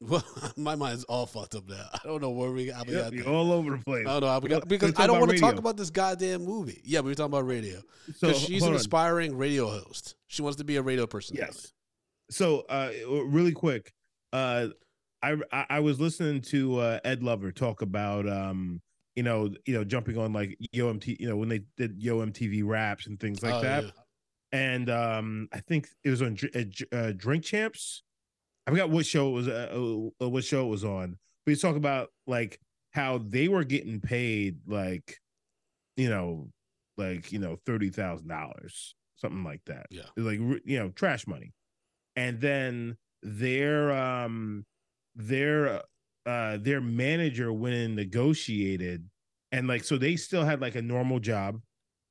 Well, 0.00 0.24
my 0.56 0.74
mind's 0.74 1.04
all 1.04 1.26
fucked 1.26 1.54
up 1.54 1.68
now. 1.68 1.86
I 1.92 2.00
don't 2.04 2.20
know 2.20 2.30
where 2.30 2.50
we. 2.50 2.70
How 2.70 2.82
Yep, 2.84 3.12
you're 3.12 3.28
all 3.28 3.52
over 3.52 3.76
the 3.76 3.84
place. 3.84 4.04
I 4.04 4.18
don't 4.18 4.22
know 4.22 4.26
Well, 4.26 4.40
got 4.60 4.68
because 4.68 4.92
I 4.96 5.06
don't 5.06 5.20
want 5.20 5.30
to 5.30 5.38
talk 5.38 5.58
about 5.58 5.76
this 5.76 5.90
goddamn 5.90 6.44
movie. 6.44 6.80
Yeah, 6.84 7.00
we 7.00 7.10
were 7.10 7.14
talking 7.14 7.32
about 7.32 7.46
radio 7.46 7.80
So 8.16 8.32
she's 8.32 8.62
an 8.64 8.70
on. 8.70 8.74
aspiring 8.74 9.36
radio 9.36 9.68
host. 9.68 10.16
She 10.26 10.42
wants 10.42 10.56
to 10.58 10.64
be 10.64 10.74
a 10.76 10.82
radio 10.82 11.06
personality. 11.06 11.52
Yes. 11.54 11.72
So, 12.32 12.60
uh, 12.68 12.90
really 13.26 13.52
quick, 13.52 13.92
uh, 14.32 14.68
I, 15.22 15.36
I 15.52 15.66
I 15.70 15.80
was 15.80 16.00
listening 16.00 16.40
to 16.42 16.78
uh, 16.78 16.98
Ed 17.04 17.22
Lover 17.22 17.52
talk 17.52 17.82
about 17.82 18.28
um, 18.28 18.80
you 19.14 19.22
know, 19.22 19.54
you 19.66 19.74
know, 19.74 19.84
jumping 19.84 20.18
on 20.18 20.32
like 20.32 20.56
Yo 20.72 20.92
MTV, 20.92 21.20
you 21.20 21.28
know, 21.28 21.36
when 21.36 21.48
they 21.48 21.60
did 21.76 22.02
Yo 22.02 22.18
MTV 22.26 22.62
raps 22.66 23.06
and 23.06 23.20
things 23.20 23.40
like 23.42 23.54
Oh, 23.54 23.60
that. 23.62 23.84
yeah. 23.84 23.90
And 24.52 24.90
um, 24.90 25.48
I 25.52 25.60
think 25.60 25.88
it 26.04 26.10
was 26.10 26.22
on 26.22 26.36
uh, 26.54 26.64
uh, 26.96 27.12
Drink 27.16 27.44
Champs. 27.44 28.02
I 28.66 28.70
forgot 28.70 28.90
what 28.90 29.06
show 29.06 29.28
it 29.30 29.32
was, 29.32 29.48
uh, 29.48 30.10
uh, 30.22 30.28
what 30.28 30.44
show 30.44 30.66
it 30.66 30.70
was 30.70 30.84
on. 30.84 31.18
But 31.44 31.52
he's 31.52 31.62
talking 31.62 31.78
about 31.78 32.10
like 32.26 32.60
how 32.92 33.18
they 33.18 33.48
were 33.48 33.64
getting 33.64 34.00
paid, 34.00 34.60
like, 34.66 35.18
you 35.96 36.08
know, 36.08 36.50
like 36.96 37.32
you 37.32 37.38
know, 37.38 37.56
thirty 37.66 37.90
thousand 37.90 38.28
dollars, 38.28 38.94
something 39.16 39.44
like 39.44 39.62
that 39.66 39.86
Yeah. 39.90 40.10
like 40.16 40.38
you 40.38 40.78
know 40.78 40.90
trash 40.90 41.26
money 41.26 41.52
and 42.16 42.40
then 42.40 42.96
their 43.22 43.92
um 43.92 44.64
their 45.14 45.82
uh 46.26 46.56
their 46.58 46.80
manager 46.80 47.52
went 47.52 47.74
and 47.74 47.96
negotiated 47.96 49.08
and 49.52 49.68
like 49.68 49.84
so 49.84 49.98
they 49.98 50.16
still 50.16 50.44
had 50.44 50.60
like 50.60 50.74
a 50.74 50.82
normal 50.82 51.20
job 51.20 51.60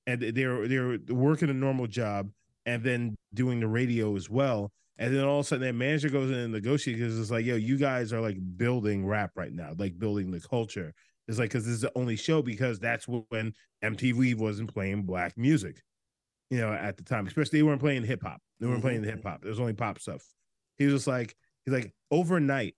and 0.08 0.22
they're 0.22 0.68
they're 0.68 0.98
working 1.10 1.50
a 1.50 1.54
normal 1.54 1.88
job 1.88 2.30
and 2.66 2.84
then 2.84 3.16
doing 3.34 3.60
the 3.60 3.68
radio 3.68 4.16
as 4.16 4.30
well 4.30 4.72
and 4.98 5.16
then 5.16 5.24
all 5.24 5.40
of 5.40 5.46
a 5.46 5.48
sudden 5.48 5.64
their 5.64 5.74
manager 5.74 6.10
goes 6.10 6.30
in 6.30 6.38
and 6.38 6.54
negotiates 6.54 7.00
because 7.00 7.20
it's 7.20 7.32
like 7.32 7.46
yo 7.46 7.56
you 7.56 7.78
guys 7.78 8.14
are 8.14 8.22
like 8.22 8.38
building 8.58 9.06
rap 9.06 9.32
right 9.36 9.54
now 9.54 9.72
like 9.78 9.98
building 9.98 10.32
the 10.32 10.40
culture 10.40 10.94
it's 11.28 11.40
like 11.40 11.50
because 11.50 11.66
this 11.66 11.76
is 11.76 11.82
the 11.82 11.92
only 11.96 12.16
show 12.16 12.42
because 12.42 12.80
that's 12.80 13.08
when 13.08 13.54
mtv 13.84 14.36
wasn't 14.38 14.72
playing 14.72 15.04
black 15.04 15.38
music 15.38 15.82
you 16.52 16.58
know, 16.58 16.74
at 16.74 16.98
the 16.98 17.04
time, 17.04 17.26
especially 17.26 17.60
they 17.60 17.64
weren't 17.64 17.80
playing 17.80 18.04
hip 18.04 18.22
hop. 18.22 18.42
They 18.60 18.68
weren't 18.68 18.82
playing 18.82 19.02
the 19.02 19.08
mm-hmm. 19.08 19.18
hip 19.18 19.26
hop. 19.26 19.42
There 19.42 19.50
was 19.50 19.60
only 19.60 19.74
pop 19.74 20.00
stuff. 20.00 20.22
He 20.78 20.86
was 20.86 20.94
just 20.94 21.08
like, 21.08 21.34
he's 21.64 21.74
like, 21.74 21.94
overnight, 22.12 22.76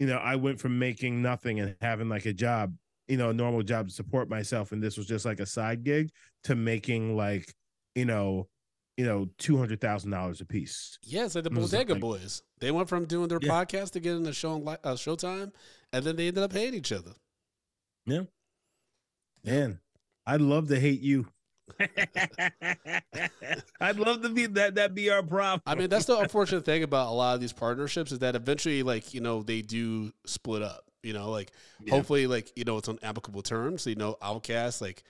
you 0.00 0.08
know, 0.08 0.16
I 0.16 0.36
went 0.36 0.58
from 0.58 0.80
making 0.80 1.22
nothing 1.22 1.60
and 1.60 1.76
having 1.80 2.08
like 2.08 2.26
a 2.26 2.32
job, 2.32 2.74
you 3.08 3.16
know, 3.16 3.30
a 3.30 3.34
normal 3.34 3.62
job 3.62 3.88
to 3.88 3.94
support 3.94 4.28
myself, 4.28 4.72
and 4.72 4.82
this 4.82 4.96
was 4.96 5.06
just 5.06 5.24
like 5.24 5.40
a 5.40 5.46
side 5.46 5.84
gig 5.84 6.10
to 6.44 6.54
making 6.54 7.16
like, 7.16 7.54
you 7.94 8.04
know, 8.04 8.48
you 8.96 9.04
know, 9.04 9.28
two 9.38 9.56
hundred 9.58 9.80
thousand 9.80 10.10
dollars 10.10 10.40
a 10.40 10.44
piece. 10.46 10.98
Yeah, 11.02 11.24
it's 11.26 11.34
like 11.34 11.44
the 11.44 11.50
Bodega 11.50 11.92
like- 11.92 12.00
Boys. 12.00 12.42
They 12.60 12.70
went 12.70 12.88
from 12.88 13.04
doing 13.04 13.28
their 13.28 13.38
Yeah. 13.42 13.50
podcast 13.50 13.90
to 13.92 14.00
getting 14.00 14.26
a 14.26 14.32
show 14.32 14.52
on 14.52 14.66
uh, 14.68 14.94
Showtime, 14.94 15.52
and 15.92 16.04
then 16.04 16.16
they 16.16 16.28
ended 16.28 16.42
up 16.42 16.52
hating 16.52 16.74
each 16.74 16.92
other. 16.92 17.12
Yeah, 18.06 18.22
man, 19.44 19.80
I'd 20.26 20.40
love 20.40 20.68
to 20.68 20.80
hate 20.80 21.00
you. 21.00 21.26
I'd 23.80 23.98
love 23.98 24.22
to 24.22 24.28
be 24.28 24.46
that. 24.46 24.76
That 24.76 24.94
be 24.94 25.10
our 25.10 25.22
problem. 25.22 25.60
I 25.66 25.74
mean, 25.74 25.88
that's 25.88 26.06
the 26.06 26.16
unfortunate 26.18 26.64
thing 26.64 26.82
about 26.82 27.08
a 27.08 27.10
lot 27.12 27.34
of 27.34 27.40
these 27.40 27.52
partnerships 27.52 28.12
is 28.12 28.20
that 28.20 28.34
eventually, 28.36 28.82
like 28.82 29.12
you 29.14 29.20
know, 29.20 29.42
they 29.42 29.62
do 29.62 30.12
split 30.26 30.62
up. 30.62 30.84
You 31.06 31.14
know, 31.14 31.30
like 31.30 31.52
Yeah. 31.84 31.92
hopefully, 31.94 32.26
like 32.26 32.52
you 32.56 32.64
know, 32.64 32.78
it's 32.78 32.88
on 32.88 32.98
amicable 33.02 33.42
terms. 33.42 33.82
So, 33.82 33.90
You 33.90 33.96
know, 33.96 34.16
OutKast, 34.20 34.80
like 34.80 35.04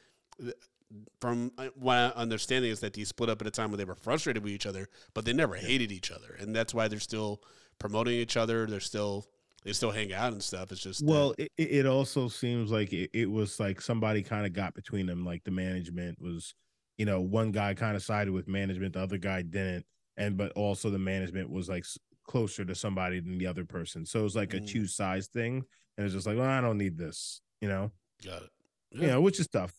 from 1.21 1.50
uh, 1.59 1.69
what 1.75 1.97
I'm 1.97 2.12
understanding 2.12 2.71
is 2.71 2.81
that 2.81 2.93
they 2.95 3.05
split 3.05 3.29
up 3.29 3.41
at 3.41 3.47
a 3.47 3.50
time 3.50 3.71
when 3.71 3.79
they 3.79 3.85
were 3.85 3.95
frustrated 3.95 4.43
with 4.43 4.53
each 4.53 4.67
other, 4.67 4.88
but 5.15 5.25
they 5.25 5.33
never 5.33 5.55
hated 5.57 5.91
each 5.91 6.11
other, 6.11 6.37
and 6.38 6.55
that's 6.55 6.73
why 6.75 6.88
they're 6.88 7.00
still 7.00 7.43
promoting 7.79 8.15
each 8.15 8.37
other. 8.37 8.67
They're 8.67 8.81
still 8.81 9.26
they 9.65 9.73
still 9.73 9.91
hang 9.91 10.12
out 10.12 10.33
and 10.33 10.43
stuff. 10.43 10.71
It's 10.71 10.81
just 10.81 11.03
Well, 11.03 11.35
it, 11.38 11.50
it 11.57 11.71
it 11.71 11.87
also 11.87 12.29
seems 12.29 12.71
like 12.71 12.93
it, 12.93 13.11
it 13.12 13.31
was 13.31 13.59
like 13.59 13.80
somebody 13.80 14.23
kind 14.23 14.47
of 14.47 14.52
got 14.52 14.75
between 14.75 15.06
them. 15.06 15.25
Like 15.25 15.43
the 15.45 15.50
management 15.50 16.21
was, 16.21 16.54
you 16.99 17.06
know, 17.06 17.21
one 17.21 17.50
guy 17.50 17.75
kind 17.75 17.97
of 17.97 18.02
sided 18.02 18.32
with 18.32 18.47
management, 18.47 18.93
the 18.95 19.00
other 19.02 19.19
guy 19.19 19.43
didn't, 19.43 19.87
and 20.17 20.37
but 20.37 20.52
also 20.52 20.91
the 20.91 20.99
management 20.99 21.50
was 21.50 21.69
like 21.69 21.85
closer 22.28 22.65
to 22.65 22.75
somebody 22.75 23.21
than 23.21 23.39
the 23.39 23.47
other 23.47 23.65
person. 23.65 24.04
So 24.06 24.21
it 24.21 24.25
was 24.25 24.37
like 24.37 24.54
a 24.54 24.61
Mm. 24.61 24.67
choose 24.67 24.95
size 24.95 25.26
thing, 25.26 25.65
and 25.97 26.04
it's 26.04 26.15
just 26.15 26.26
like, 26.26 26.37
well, 26.37 26.49
I 26.49 26.61
don't 26.61 26.78
need 26.78 26.99
this, 26.99 27.41
you 27.61 27.69
know, 27.69 27.91
got 28.25 28.43
it. 28.43 28.50
you 28.93 29.06
know, 29.06 29.21
which 29.21 29.41
is 29.41 29.49
tough. 29.49 29.73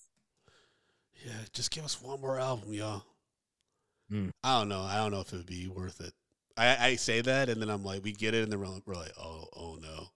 Yeah, 1.25 1.33
just 1.51 1.71
give 1.71 1.83
us 1.83 2.01
one 2.01 2.21
more 2.21 2.39
album, 2.39 2.73
y'all. 2.73 3.03
Hmm. 4.09 4.29
I 4.43 4.59
don't 4.59 4.69
know. 4.69 4.81
I 4.81 4.97
don't 4.97 5.11
know 5.11 5.21
if 5.21 5.33
it 5.33 5.37
would 5.37 5.45
be 5.45 5.67
worth 5.67 5.99
it. 5.99 6.13
I, 6.55 6.87
I 6.87 6.95
say 6.95 7.21
that, 7.21 7.49
and 7.49 7.61
then 7.61 7.69
I'm 7.69 7.83
like, 7.83 8.03
we 8.03 8.13
get 8.13 8.33
it, 8.33 8.43
and 8.43 8.51
then 8.51 8.59
we're 8.59 8.67
like, 8.67 8.83
we're 8.85 8.95
like 8.95 9.13
oh, 9.19 9.45
oh 9.55 9.77
no. 9.81 10.07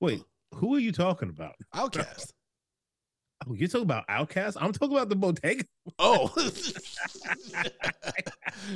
Wait, 0.00 0.22
who 0.54 0.74
are 0.74 0.80
you 0.80 0.92
talking 0.92 1.28
about? 1.28 1.54
OutKast. 1.74 2.32
Oh, 3.48 3.54
you're 3.54 3.68
talking 3.68 3.82
about 3.82 4.06
OutKast? 4.08 4.56
I'm 4.58 4.72
talking 4.72 4.96
about 4.96 5.08
the 5.08 5.16
Bodega. 5.16 5.64
oh. 5.98 6.32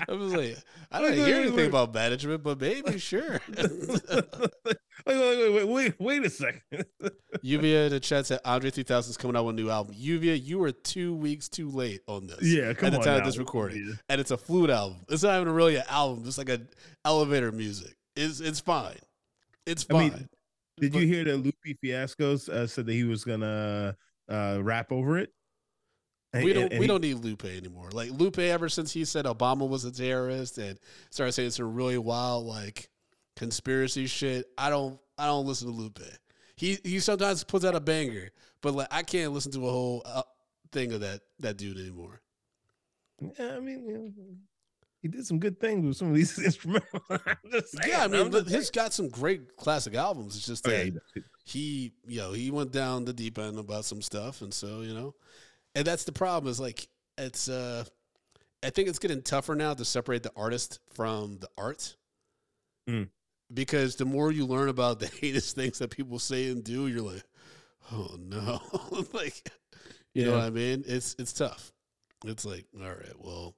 I 0.09 0.13
was 0.13 0.35
like, 0.35 0.59
I 0.93 1.01
didn't 1.01 1.25
hear 1.27 1.37
anything 1.41 1.67
about 1.69 1.95
management, 1.95 2.43
but 2.43 2.61
maybe 2.61 2.99
sure. 3.11 3.41
wait, 3.57 3.65
wait, 5.07 5.17
wait, 5.17 5.53
wait, 5.53 5.65
wait, 5.69 5.95
wait 5.99 6.27
a 6.27 6.31
second. 6.31 6.85
Lluvia 7.43 7.87
in 7.87 7.91
the 7.93 8.01
chat 8.01 8.27
said 8.27 8.41
Andre 8.45 8.71
3000 8.71 9.11
is 9.11 9.17
coming 9.17 9.37
out 9.37 9.47
with 9.47 9.55
a 9.59 9.63
new 9.63 9.71
album. 9.71 9.95
Lluvia, 9.95 10.41
you 10.43 10.59
were 10.59 10.73
two 10.73 11.15
weeks 11.15 11.49
too 11.49 11.71
late 11.71 12.01
on 12.07 12.27
this. 12.27 12.43
yeah, 12.43 12.73
come 12.75 12.89
at 12.89 12.93
the 12.93 12.99
on. 12.99 13.05
time 13.05 13.19
of 13.21 13.25
this 13.25 13.39
recording. 13.39 13.99
and 14.09 14.21
it's 14.21 14.31
a 14.31 14.37
flute 14.37 14.71
album. 14.71 14.99
It's 15.09 15.23
not 15.23 15.41
even 15.41 15.53
really 15.55 15.77
an 15.77 15.85
album. 15.89 16.25
It's 16.27 16.39
like 16.39 16.51
an 16.51 16.69
elevator 17.05 17.51
music. 17.51 17.97
It's 18.15 18.41
it's 18.41 18.61
fine. 18.61 18.99
It's 19.67 19.87
I 19.89 19.93
fine. 19.95 20.03
mean, 20.11 20.29
Did 20.79 20.95
you 20.95 21.07
hear 21.07 21.25
that 21.25 21.37
Lupe 21.39 21.79
Fiasco's 21.81 22.49
uh, 22.49 22.67
said 22.67 22.87
that 22.87 22.93
he 22.93 23.05
was 23.05 23.25
gonna 23.25 23.47
uh, 23.47 23.93
rap 24.31 24.93
over 24.93 25.19
it? 25.19 25.33
And- 26.33 26.45
we 26.45 26.53
don't 26.53 26.65
and- 26.65 26.73
and 26.75 26.81
we 26.81 26.85
he- 26.85 26.89
don't 26.89 27.01
need 27.01 27.15
Lupe 27.15 27.45
anymore. 27.45 27.91
Like 27.93 28.11
Lupe, 28.11 28.39
ever 28.39 28.69
since 28.69 28.93
he 28.93 29.05
said 29.05 29.25
Obama 29.25 29.69
was 29.69 29.85
a 29.85 29.91
terrorist 29.91 30.59
and 30.59 30.79
started 31.11 31.33
saying 31.33 31.51
some 31.51 31.75
really 31.75 31.99
wild 31.99 32.47
like 32.47 32.89
conspiracy 33.37 34.07
shit, 34.07 34.47
I 34.57 34.71
don't 34.71 34.99
I 35.19 35.27
don't 35.27 35.47
listen 35.47 35.67
to 35.69 35.75
Lupe. 35.75 35.99
He 36.57 36.79
he 36.85 37.01
sometimes 37.01 37.43
puts 37.43 37.65
out 37.65 37.75
a 37.75 37.81
banger, 37.81 38.31
but 38.61 38.75
like 38.75 38.89
I 38.91 39.03
can't 39.03 39.33
listen 39.33 39.51
to 39.53 39.67
a 39.67 39.71
whole 39.71 40.03
uh, 40.05 40.23
thing 40.73 40.93
of 40.93 41.01
that 41.01 41.21
that 41.41 41.57
dude 41.57 41.79
anymore. 41.79 42.21
Yeah, 43.21 43.57
I 43.57 43.61
mean, 43.61 43.85
you 43.87 43.93
know, 43.99 44.13
he 45.03 45.09
did 45.09 45.27
some 45.27 45.39
good 45.39 45.59
things 45.59 45.85
with 45.87 45.97
some 45.97 46.09
of 46.11 46.15
these 46.15 46.37
instrumentals. 46.39 46.83
I'm 47.11 47.51
just 47.51 47.73
saying, 47.77 47.91
yeah, 47.91 48.05
I 48.05 48.09
mean, 48.09 48.33
he's 48.47 48.71
got 48.71 48.93
some 48.93 49.09
great 49.09 49.57
classic 49.57 49.95
albums. 49.95 50.37
It's 50.37 50.47
just 50.47 50.65
that. 50.65 50.71
Oh, 50.73 51.01
yeah, 51.17 51.23
he 51.51 51.93
you 52.07 52.21
know 52.21 52.33
he 52.33 52.51
went 52.51 52.73
down 52.73 53.05
the 53.05 53.13
deep 53.13 53.39
end 53.39 53.59
about 53.59 53.85
some 53.85 54.03
stuff. 54.03 54.43
And 54.43 54.53
so 54.55 54.81
you 54.81 54.95
know 54.95 55.15
and 55.75 55.87
that's 55.87 56.05
the 56.05 56.13
problem 56.13 56.51
is 56.51 56.61
like 56.61 56.89
it's 57.19 57.49
uh 57.49 57.85
i 58.63 58.71
think 58.71 58.89
it's 58.89 58.99
getting 58.99 59.23
tougher 59.23 59.55
now 59.55 59.75
to 59.75 59.85
separate 59.85 60.23
the 60.23 60.33
artist 60.37 60.81
from 60.93 61.39
the 61.39 61.49
art. 61.59 61.97
Mm. 62.89 63.09
because 63.53 63.97
the 63.97 64.07
more 64.07 64.33
you 64.33 64.47
learn 64.47 64.69
about 64.69 65.01
the 65.01 65.07
heinous 65.21 65.53
things 65.53 65.79
that 65.79 65.91
people 65.91 66.19
say 66.19 66.49
and 66.51 66.65
do 66.65 66.89
you're 66.89 67.03
like 67.03 67.23
oh 67.93 68.17
no. 68.19 68.61
Like 69.13 69.51
you 70.15 70.25
know 70.25 70.33
what 70.33 70.45
i 70.45 70.51
mean? 70.51 70.83
It's 70.87 71.15
it's 71.19 71.33
tough. 71.33 71.73
It's 72.25 72.45
like 72.45 72.67
all 72.81 72.89
right 72.89 73.15
well 73.19 73.55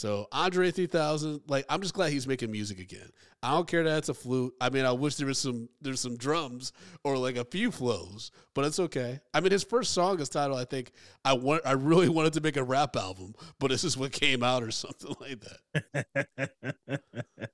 so 0.00 0.26
Andre 0.32 0.70
3000, 0.70 1.42
like 1.46 1.66
I'm 1.68 1.82
just 1.82 1.92
glad 1.92 2.10
he's 2.10 2.26
making 2.26 2.50
music 2.50 2.78
again. 2.78 3.10
I 3.42 3.50
don't 3.50 3.68
care 3.68 3.84
that 3.84 3.98
it's 3.98 4.08
a 4.08 4.14
flute. 4.14 4.54
I 4.58 4.70
mean, 4.70 4.86
I 4.86 4.92
wish 4.92 5.16
there 5.16 5.26
was 5.26 5.36
some 5.36 5.68
there's 5.82 6.00
some 6.00 6.16
drums 6.16 6.72
or 7.04 7.18
like 7.18 7.36
a 7.36 7.44
few 7.44 7.70
flows, 7.70 8.30
but 8.54 8.64
it's 8.64 8.80
okay. 8.80 9.20
I 9.34 9.40
mean, 9.40 9.52
his 9.52 9.62
first 9.62 9.92
song 9.92 10.18
is 10.18 10.30
titled 10.30 10.58
I 10.58 10.64
think 10.64 10.92
I 11.22 11.34
want 11.34 11.66
I 11.66 11.72
really 11.72 12.08
wanted 12.08 12.32
to 12.32 12.40
make 12.40 12.56
a 12.56 12.64
rap 12.64 12.96
album, 12.96 13.34
but 13.58 13.70
this 13.70 13.84
is 13.84 13.98
what 13.98 14.10
came 14.10 14.42
out 14.42 14.62
or 14.62 14.70
something 14.70 15.14
like 15.20 15.42
that. 15.42 16.50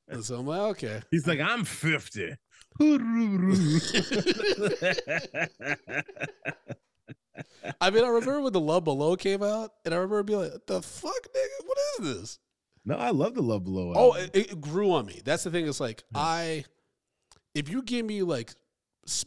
And 0.06 0.24
so 0.24 0.38
I'm 0.38 0.46
like, 0.46 0.60
okay. 0.60 1.02
He's 1.10 1.26
like, 1.26 1.40
I'm 1.40 1.64
50. 1.64 2.36
I 7.80 7.90
mean, 7.90 8.04
I 8.04 8.08
remember 8.08 8.40
when 8.42 8.52
the 8.52 8.60
Love 8.60 8.84
Below 8.84 9.16
came 9.16 9.42
out, 9.42 9.72
and 9.84 9.94
I 9.94 9.98
remember 9.98 10.22
being 10.22 10.40
like, 10.40 10.66
"The 10.66 10.82
fuck, 10.82 11.28
nigga, 11.34 11.66
what 11.66 11.78
is 11.78 12.14
this?" 12.14 12.38
no, 12.84 12.96
I 12.96 13.10
love 13.10 13.34
the 13.34 13.42
Love 13.42 13.64
Below. 13.64 13.92
Oh, 13.96 14.14
it, 14.14 14.30
it 14.34 14.60
grew 14.60 14.92
on 14.92 15.06
me. 15.06 15.20
That's 15.24 15.44
the 15.44 15.50
thing. 15.50 15.66
It's 15.66 15.80
like 15.80 16.04
I, 16.14 16.64
if 17.54 17.68
you 17.68 17.82
give 17.82 18.06
me 18.06 18.22
like 18.22 18.54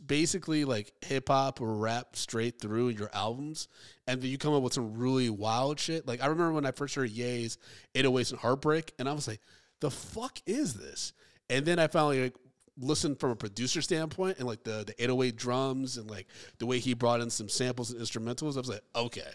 basically 0.05 0.65
like 0.65 0.91
hip 1.01 1.29
hop 1.29 1.61
or 1.61 1.73
rap 1.73 2.15
straight 2.15 2.59
through 2.59 2.89
your 2.89 3.09
albums, 3.13 3.67
and 4.07 4.21
then 4.21 4.29
you 4.29 4.37
come 4.37 4.53
up 4.53 4.63
with 4.63 4.73
some 4.73 4.97
really 4.97 5.29
wild 5.29 5.79
shit. 5.79 6.07
Like 6.07 6.21
I 6.23 6.27
remember 6.27 6.53
when 6.53 6.65
I 6.65 6.71
first 6.71 6.95
heard 6.95 7.09
Ye's 7.09 7.57
"808s 7.95 8.31
and 8.31 8.39
Heartbreak," 8.39 8.93
and 8.97 9.09
I 9.09 9.13
was 9.13 9.27
like, 9.27 9.41
"The 9.81 9.91
fuck 9.91 10.39
is 10.45 10.75
this?" 10.75 11.13
And 11.49 11.65
then 11.65 11.79
I 11.79 11.87
finally 11.87 12.23
like 12.23 12.35
listened 12.79 13.19
from 13.19 13.31
a 13.31 13.35
producer 13.35 13.81
standpoint 13.81 14.37
and 14.39 14.47
like 14.47 14.63
the 14.63 14.83
the 14.85 14.93
808 15.03 15.35
drums 15.35 15.97
and 15.97 16.09
like 16.09 16.27
the 16.57 16.65
way 16.65 16.79
he 16.79 16.93
brought 16.93 17.21
in 17.21 17.29
some 17.29 17.49
samples 17.49 17.91
and 17.91 18.01
instrumentals. 18.01 18.55
I 18.55 18.59
was 18.59 18.69
like, 18.69 18.83
okay, 18.95 19.27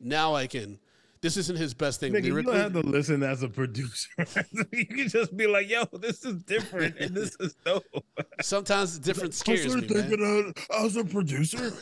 now 0.00 0.34
I 0.34 0.46
can. 0.46 0.78
this 1.20 1.36
isn't 1.36 1.56
his 1.56 1.72
best 1.72 2.00
thing 2.00 2.12
Nigga, 2.12 2.24
you 2.24 2.32
lyrically. 2.34 2.54
don't 2.54 2.74
have 2.74 2.82
to 2.82 2.88
listen 2.88 3.22
as 3.22 3.42
a 3.44 3.48
producer. 3.48 4.08
you 4.72 4.86
can 4.86 5.08
just 5.08 5.36
be 5.36 5.46
like, 5.46 5.70
"Yo, 5.70 5.84
this 5.92 6.24
is 6.24 6.42
different 6.42 6.98
and 6.98 7.14
this 7.14 7.36
is 7.38 7.54
dope." 7.64 7.84
Sometimes 8.40 8.98
the 8.98 9.04
difference 9.04 9.38
scares 9.38 9.74
me, 9.74 9.82
man. 9.82 9.88
thinking 9.88 10.52
of, 10.70 10.84
as 10.84 10.96
a 10.96 11.04
producer. 11.04 11.72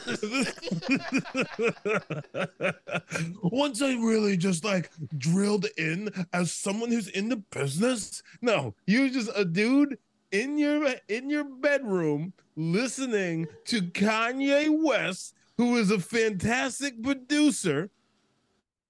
Once 3.42 3.80
I 3.80 3.94
really 3.94 4.36
just 4.36 4.62
like 4.64 4.90
drilled 5.16 5.66
in 5.78 6.10
as 6.34 6.52
someone 6.52 6.90
who's 6.90 7.08
in 7.08 7.30
the 7.30 7.36
business. 7.36 8.22
No, 8.42 8.74
you're 8.86 9.08
just 9.08 9.30
a 9.34 9.44
dude 9.46 9.96
in 10.32 10.58
your 10.58 10.94
in 11.08 11.30
your 11.30 11.44
bedroom 11.44 12.32
listening 12.56 13.46
to 13.66 13.82
Kanye 13.82 14.68
West, 14.82 15.34
who 15.56 15.76
is 15.76 15.90
a 15.90 15.98
fantastic 15.98 17.02
producer, 17.02 17.90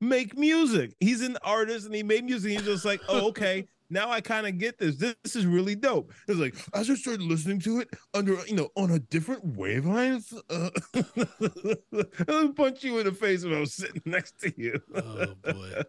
make 0.00 0.36
music. 0.36 0.94
He's 1.00 1.22
an 1.22 1.38
artist 1.42 1.86
and 1.86 1.94
he 1.94 2.02
made 2.02 2.24
music. 2.24 2.52
He's 2.52 2.62
just 2.62 2.84
like, 2.84 3.00
oh, 3.08 3.28
okay. 3.28 3.66
Now 3.92 4.08
I 4.08 4.20
kind 4.20 4.46
of 4.46 4.56
get 4.56 4.78
this. 4.78 4.94
this. 4.94 5.16
This 5.24 5.34
is 5.34 5.46
really 5.46 5.74
dope. 5.74 6.12
It's 6.28 6.38
like 6.38 6.54
I 6.72 6.84
just 6.84 7.02
started 7.02 7.22
listening 7.22 7.58
to 7.62 7.80
it 7.80 7.88
under, 8.14 8.36
you 8.46 8.54
know, 8.54 8.68
on 8.76 8.92
a 8.92 9.00
different 9.00 9.44
wavelength. 9.44 10.32
Uh, 10.48 10.70
I 10.94 12.44
would 12.44 12.54
punch 12.54 12.84
you 12.84 13.00
in 13.00 13.06
the 13.06 13.12
face 13.12 13.42
when 13.42 13.52
I 13.52 13.58
was 13.58 13.74
sitting 13.74 14.00
next 14.04 14.38
to 14.42 14.54
you. 14.56 14.80
Oh 14.94 15.34
boy. 15.42 15.82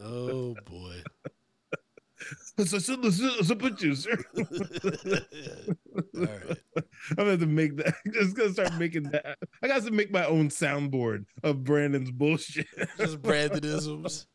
Oh 0.00 0.54
boy. 0.64 1.02
As 2.58 2.74
I 2.74 2.78
said, 2.78 2.98
listen 3.00 3.30
as 3.40 3.50
a 3.50 3.56
producer. 3.56 4.18
All 4.38 4.44
right. 6.14 6.58
I'm 7.10 7.16
gonna 7.16 7.30
have 7.30 7.40
to 7.40 7.46
make 7.46 7.76
that. 7.76 7.94
Just 8.12 8.36
gonna 8.36 8.52
start 8.52 8.74
making 8.74 9.04
that. 9.10 9.38
I 9.62 9.68
got 9.68 9.82
to 9.84 9.90
make 9.90 10.10
my 10.10 10.24
own 10.26 10.48
soundboard 10.48 11.26
of 11.42 11.64
Brandon's 11.64 12.10
bullshit. 12.10 12.66
Just 12.98 13.22
Brandonisms. 13.22 14.26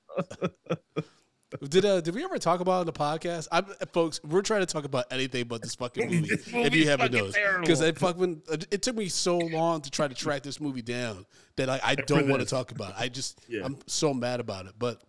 Did 1.69 1.86
uh 1.86 2.01
did 2.01 2.15
we 2.15 2.23
ever 2.23 2.39
talk 2.39 2.62
about 2.62 2.77
it 2.77 2.79
on 2.79 2.86
the 2.88 2.93
podcast? 2.93 3.47
I'm 3.51 3.65
folks, 3.91 4.19
we're 4.23 4.41
trying 4.41 4.62
to 4.62 4.65
talk 4.65 4.86
about 4.86 5.06
anything 5.12 5.47
but 5.47 5.62
this 5.62 5.75
fucking 5.75 6.10
movie. 6.10 6.27
This 6.27 6.47
if 6.47 6.73
you 6.75 6.89
haven't 6.89 7.13
noticed, 7.13 7.38
because 7.60 7.82
it 7.82 7.99
fucking 7.99 8.41
it 8.71 8.82
took 8.82 8.95
me 8.95 9.08
so 9.08 9.38
long 9.38 9.82
to 9.82 9.91
try 9.91 10.08
to 10.08 10.15
track 10.15 10.41
this 10.41 10.60
movie 10.60 10.82
down 10.82 11.25
that 11.58 11.69
I, 11.69 11.79
I 11.84 11.95
don't 11.95 12.27
want 12.27 12.41
to 12.41 12.47
talk 12.47 12.71
about. 12.71 12.91
it. 12.91 12.95
I 12.97 13.08
just 13.08 13.39
Yeah. 13.47 13.65
I'm 13.65 13.77
so 13.86 14.13
mad 14.15 14.39
about 14.39 14.65
it. 14.65 14.73
But 14.79 15.03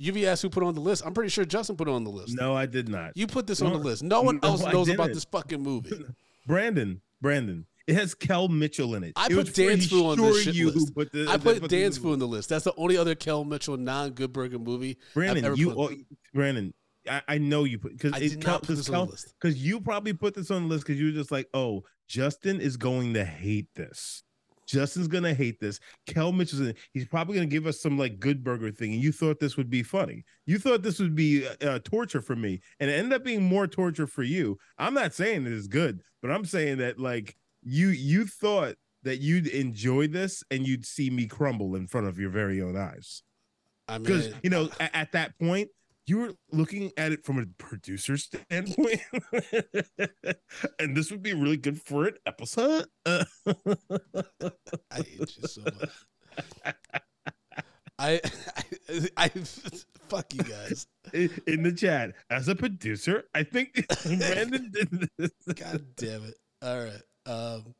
UV 0.00 0.24
asked 0.24 0.42
who 0.42 0.50
put 0.50 0.62
on 0.62 0.74
the 0.74 0.80
list. 0.80 1.04
I'm 1.06 1.14
pretty 1.14 1.30
sure 1.30 1.44
Justin 1.44 1.76
put 1.76 1.88
it 1.88 1.92
on 1.92 2.04
the 2.04 2.10
list. 2.10 2.36
No, 2.36 2.54
I 2.54 2.66
did 2.66 2.88
not. 2.88 3.16
You 3.16 3.26
put 3.26 3.46
this 3.46 3.62
on 3.62 3.72
the 3.72 3.78
list. 3.78 4.02
No 4.02 4.22
one 4.22 4.36
no, 4.42 4.48
else 4.50 4.64
knows 4.64 4.88
about 4.88 5.08
this 5.08 5.24
fucking 5.24 5.62
movie. 5.62 6.04
Brandon, 6.46 7.00
Brandon. 7.20 7.66
It 7.86 7.94
has 7.94 8.14
Kel 8.14 8.48
Mitchell 8.48 8.96
in 8.96 9.04
it. 9.04 9.12
I 9.14 9.26
It 9.26 9.32
put 9.32 9.54
Dance 9.54 9.86
Fu 9.86 10.06
on 10.06 10.18
this 10.18 10.42
shit 10.42 10.54
you 10.54 10.70
list. 10.70 10.94
Put 10.94 11.12
the, 11.12 11.28
I 11.28 11.36
put 11.36 11.68
Dance 11.68 11.96
Fu 11.98 12.12
on 12.12 12.18
the 12.18 12.26
list. 12.26 12.48
That's 12.48 12.64
the 12.64 12.74
only 12.76 12.96
other 12.96 13.14
Kel 13.14 13.44
Mitchell 13.44 13.76
non 13.76 14.10
Good 14.10 14.32
Burger 14.32 14.58
movie. 14.58 14.98
Brandon, 15.14 15.44
ever 15.44 15.54
you, 15.54 15.72
oh, 15.72 15.90
Brandon. 16.34 16.74
I, 17.08 17.22
I 17.28 17.38
know 17.38 17.62
you 17.62 17.78
put 17.78 17.92
because 17.92 18.12
I 18.14 18.36
not 18.44 18.64
put 18.64 18.76
this 18.76 18.88
on 18.90 19.06
the 19.06 19.12
list. 19.12 19.32
because 19.40 19.56
you 19.56 19.80
probably 19.80 20.12
put 20.12 20.34
this 20.34 20.50
on 20.50 20.64
the 20.64 20.68
list 20.68 20.84
because 20.84 21.00
you 21.00 21.06
were 21.06 21.12
just 21.12 21.30
like, 21.30 21.48
oh, 21.54 21.84
Justin 22.08 22.60
is 22.60 22.76
going 22.76 23.14
to 23.14 23.24
hate 23.24 23.68
this. 23.76 24.24
Justin's 24.66 25.08
gonna 25.08 25.34
hate 25.34 25.60
this. 25.60 25.80
Kel 26.06 26.32
Mitchell's. 26.32 26.72
He's 26.92 27.06
probably 27.06 27.34
gonna 27.34 27.46
give 27.46 27.66
us 27.66 27.80
some 27.80 27.98
like 27.98 28.18
good 28.18 28.42
burger 28.42 28.70
thing, 28.70 28.92
and 28.92 29.02
you 29.02 29.12
thought 29.12 29.40
this 29.40 29.56
would 29.56 29.70
be 29.70 29.82
funny. 29.82 30.24
You 30.44 30.58
thought 30.58 30.82
this 30.82 30.98
would 30.98 31.14
be 31.14 31.46
uh, 31.46 31.54
uh, 31.66 31.78
torture 31.80 32.20
for 32.20 32.36
me, 32.36 32.60
and 32.80 32.90
it 32.90 32.94
ended 32.94 33.12
up 33.14 33.24
being 33.24 33.42
more 33.42 33.66
torture 33.66 34.06
for 34.06 34.22
you. 34.22 34.58
I'm 34.78 34.94
not 34.94 35.14
saying 35.14 35.46
it 35.46 35.52
is 35.52 35.68
good, 35.68 36.02
but 36.20 36.30
I'm 36.30 36.44
saying 36.44 36.78
that 36.78 36.98
like 36.98 37.36
you 37.62 37.88
you 37.88 38.26
thought 38.26 38.76
that 39.02 39.20
you'd 39.20 39.46
enjoy 39.46 40.08
this 40.08 40.42
and 40.50 40.66
you'd 40.66 40.84
see 40.84 41.10
me 41.10 41.26
crumble 41.26 41.76
in 41.76 41.86
front 41.86 42.08
of 42.08 42.18
your 42.18 42.30
very 42.30 42.60
own 42.60 42.76
eyes 42.76 43.22
I 43.86 43.98
because 43.98 44.28
mean, 44.28 44.36
you 44.42 44.50
know 44.50 44.68
at, 44.80 44.94
at 44.94 45.12
that 45.12 45.38
point 45.38 45.68
you 46.06 46.18
were 46.18 46.32
looking 46.52 46.92
at 46.96 47.12
it 47.12 47.24
from 47.24 47.38
a 47.38 47.46
producer 47.58 48.16
standpoint 48.16 49.00
and 50.78 50.96
this 50.96 51.10
would 51.10 51.22
be 51.22 51.34
really 51.34 51.56
good 51.56 51.80
for 51.80 52.06
an 52.06 52.14
episode 52.26 52.86
I 53.06 53.24
hate 54.92 55.36
you 55.36 55.48
so 55.48 55.62
much. 55.62 55.90
I, 57.98 58.20
I, 58.88 59.08
I, 59.16 59.28
fuck 60.08 60.32
you 60.34 60.42
guys. 60.42 60.86
in 61.12 61.62
the 61.62 61.72
chat 61.72 62.12
as 62.28 62.46
a 62.48 62.54
producer 62.54 63.24
i 63.34 63.42
think 63.42 63.86
brandon 64.04 64.70
did 64.70 65.08
this 65.18 65.30
God 65.54 65.84
damn 65.96 66.24
it. 66.24 66.34
All 66.62 66.78
right. 66.78 67.02
Um, 67.26 67.74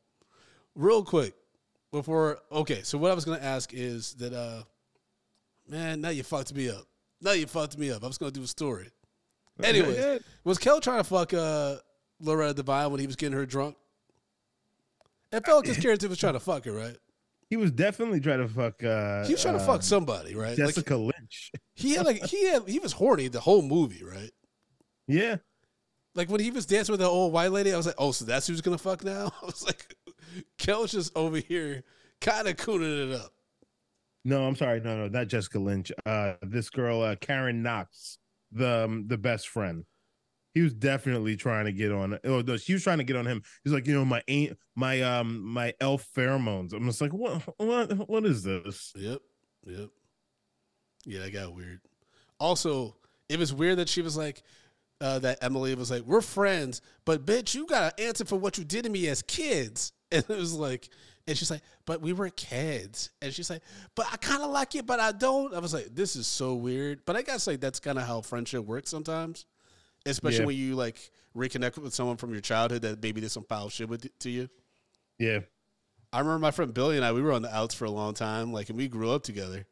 real 0.75 1.03
quick 1.03 1.33
before, 1.91 2.39
okay. 2.51 2.81
So 2.83 2.97
what 2.97 3.11
I 3.11 3.13
was 3.13 3.25
going 3.25 3.39
to 3.39 3.45
ask 3.45 3.73
is 3.73 4.13
that, 4.15 4.33
uh, 4.33 4.63
man, 5.67 6.01
now 6.01 6.09
you 6.09 6.23
fucked 6.23 6.53
me 6.53 6.69
up. 6.69 6.85
Now 7.21 7.31
you 7.31 7.47
fucked 7.47 7.77
me 7.77 7.91
up. 7.91 8.03
I 8.03 8.07
was 8.07 8.17
going 8.17 8.31
to 8.31 8.39
do 8.39 8.43
a 8.43 8.47
story. 8.47 8.89
Anyways, 9.63 10.21
was 10.43 10.57
Kel 10.57 10.79
trying 10.79 10.99
to 10.99 11.03
fuck, 11.03 11.33
uh, 11.33 11.77
Loretta 12.19 12.53
Devine 12.53 12.91
when 12.91 12.99
he 12.99 13.07
was 13.07 13.15
getting 13.15 13.37
her 13.37 13.45
drunk? 13.45 13.75
It 15.31 15.45
felt 15.45 15.65
like 15.65 15.75
his 15.75 15.83
character 15.83 16.07
was 16.07 16.19
trying 16.19 16.33
to 16.33 16.39
fuck 16.39 16.65
her, 16.65 16.71
right? 16.71 16.97
he 17.49 17.55
was 17.55 17.71
definitely 17.71 18.19
trying 18.19 18.39
to 18.39 18.47
fuck 18.47 18.83
uh 18.83 19.25
He 19.25 19.33
was 19.33 19.41
trying 19.41 19.57
to 19.57 19.63
uh, 19.63 19.65
fuck 19.65 19.81
somebody, 19.83 20.35
right? 20.35 20.49
Like, 20.49 20.57
jessica 20.57 20.97
lynch 20.97 21.51
he 21.75 21.93
had 21.93 22.05
like 22.05 22.25
he 22.25 22.45
had 22.45 22.67
he 22.67 22.79
was 22.79 22.91
horny 22.93 23.27
the 23.27 23.39
whole 23.39 23.61
movie, 23.61 24.03
right? 24.03 24.31
yeah 25.07 25.37
Like 26.15 26.29
when 26.29 26.41
he 26.41 26.51
was 26.51 26.65
dancing 26.65 26.93
with 26.93 26.99
the 26.99 27.07
old 27.07 27.31
white 27.33 27.51
lady, 27.51 27.73
I 27.73 27.77
was 27.77 27.85
like, 27.85 27.95
oh, 27.97 28.11
so 28.11 28.25
that's 28.25 28.47
who's 28.47 28.61
gonna 28.61 28.77
fuck 28.77 29.03
now? 29.03 29.31
I 29.41 29.45
was 29.45 29.65
like, 29.65 29.95
Kel's 30.57 30.91
just 30.91 31.15
over 31.15 31.37
here 31.37 31.83
kind 32.21 32.47
of 32.47 32.57
cooning 32.57 33.09
it 33.11 33.15
up. 33.19 33.31
No 34.27 34.45
i'm 34.45 34.55
sorry 34.55 34.79
no 34.79 34.95
no 34.97 35.07
not 35.07 35.27
jessica 35.27 35.59
lynch 35.59 35.91
uh 36.05 36.33
this 36.41 36.69
girl 36.69 37.01
uh 37.01 37.15
karen 37.15 37.63
knox 37.63 38.17
the 38.51 38.85
um, 38.85 39.07
the 39.07 39.17
best 39.17 39.49
friend 39.49 39.85
he 40.53 40.61
was 40.61 40.73
definitely 40.73 41.35
trying 41.35 41.65
to 41.65 41.71
get 41.71 41.91
on 41.91 42.17
oh 42.23 42.41
no 42.41 42.57
she 42.57 42.73
was 42.73 42.83
trying 42.83 42.97
to 42.97 43.03
get 43.03 43.15
on 43.15 43.25
him 43.25 43.41
he's 43.63 43.73
like 43.73 43.87
you 43.87 43.93
know 43.93 44.05
my 44.05 44.21
ain't 44.27 44.57
my 44.75 45.01
um 45.01 45.41
my 45.41 45.73
elf 45.81 46.07
pheromones 46.15 46.73
i'm 46.73 46.85
just 46.85 47.01
like 47.01 47.13
what 47.13 47.41
what 47.57 48.09
what 48.09 48.25
is 48.25 48.43
this 48.43 48.93
Yep, 48.95 49.19
yep. 49.65 49.89
Yeah, 51.05 51.21
that 51.21 51.31
got 51.33 51.55
weird. 51.55 51.79
Also, 52.39 52.97
it 53.29 53.39
was 53.39 53.53
weird 53.53 53.77
that 53.77 53.87
she 53.87 54.01
was 54.01 54.17
like, 54.17 54.43
uh, 54.99 55.19
that 55.19 55.41
Emily 55.41 55.73
was 55.75 55.89
like, 55.89 56.03
we're 56.03 56.21
friends, 56.21 56.81
but 57.05 57.25
bitch, 57.25 57.55
you 57.55 57.65
gotta 57.65 57.99
answer 58.01 58.25
for 58.25 58.35
what 58.35 58.57
you 58.57 58.65
did 58.65 58.83
to 58.83 58.89
me 58.89 59.07
as 59.07 59.21
kids. 59.23 59.93
And 60.09 60.23
it 60.29 60.37
was 60.37 60.53
like, 60.53 60.87
and 61.27 61.37
she's 61.37 61.51
like, 61.51 61.61
but 61.85 62.01
we 62.01 62.13
were 62.13 62.29
kids. 62.29 63.09
And 63.21 63.33
she's 63.33 63.49
like, 63.49 63.61
but 63.95 64.07
I 64.11 64.17
kind 64.17 64.41
of 64.43 64.49
like 64.51 64.73
you, 64.73 64.83
but 64.83 64.99
I 64.99 65.11
don't. 65.11 65.53
I 65.53 65.59
was 65.59 65.73
like, 65.73 65.93
this 65.93 66.15
is 66.15 66.25
so 66.27 66.55
weird. 66.55 67.01
But 67.05 67.15
I 67.15 67.21
guess 67.21 67.47
like 67.47 67.59
that's 67.59 67.79
kind 67.79 67.97
of 67.97 68.05
how 68.05 68.21
friendship 68.21 68.63
works 68.65 68.89
sometimes, 68.89 69.45
especially 70.05 70.39
Yeah. 70.39 70.45
when 70.45 70.55
you 70.55 70.75
like 70.75 71.11
reconnect 71.35 71.77
with 71.77 71.93
someone 71.93 72.17
from 72.17 72.31
your 72.31 72.41
childhood 72.41 72.81
that 72.83 73.03
maybe 73.03 73.21
did 73.21 73.29
some 73.31 73.43
foul 73.43 73.69
shit 73.69 73.87
with 73.89 74.07
to 74.19 74.29
you. 74.29 74.49
yeah 75.19 75.39
I 76.13 76.19
remember 76.19 76.39
my 76.39 76.51
friend 76.51 76.73
Billy 76.73 76.95
and 76.95 77.05
I, 77.05 77.11
we 77.11 77.21
were 77.21 77.33
on 77.33 77.41
the 77.41 77.53
outs 77.53 77.75
for 77.75 77.83
a 77.85 77.91
long 77.91 78.13
time, 78.13 78.53
like, 78.53 78.69
and 78.69 78.77
we 78.77 78.87
grew 78.87 79.11
up 79.11 79.23
together 79.23 79.65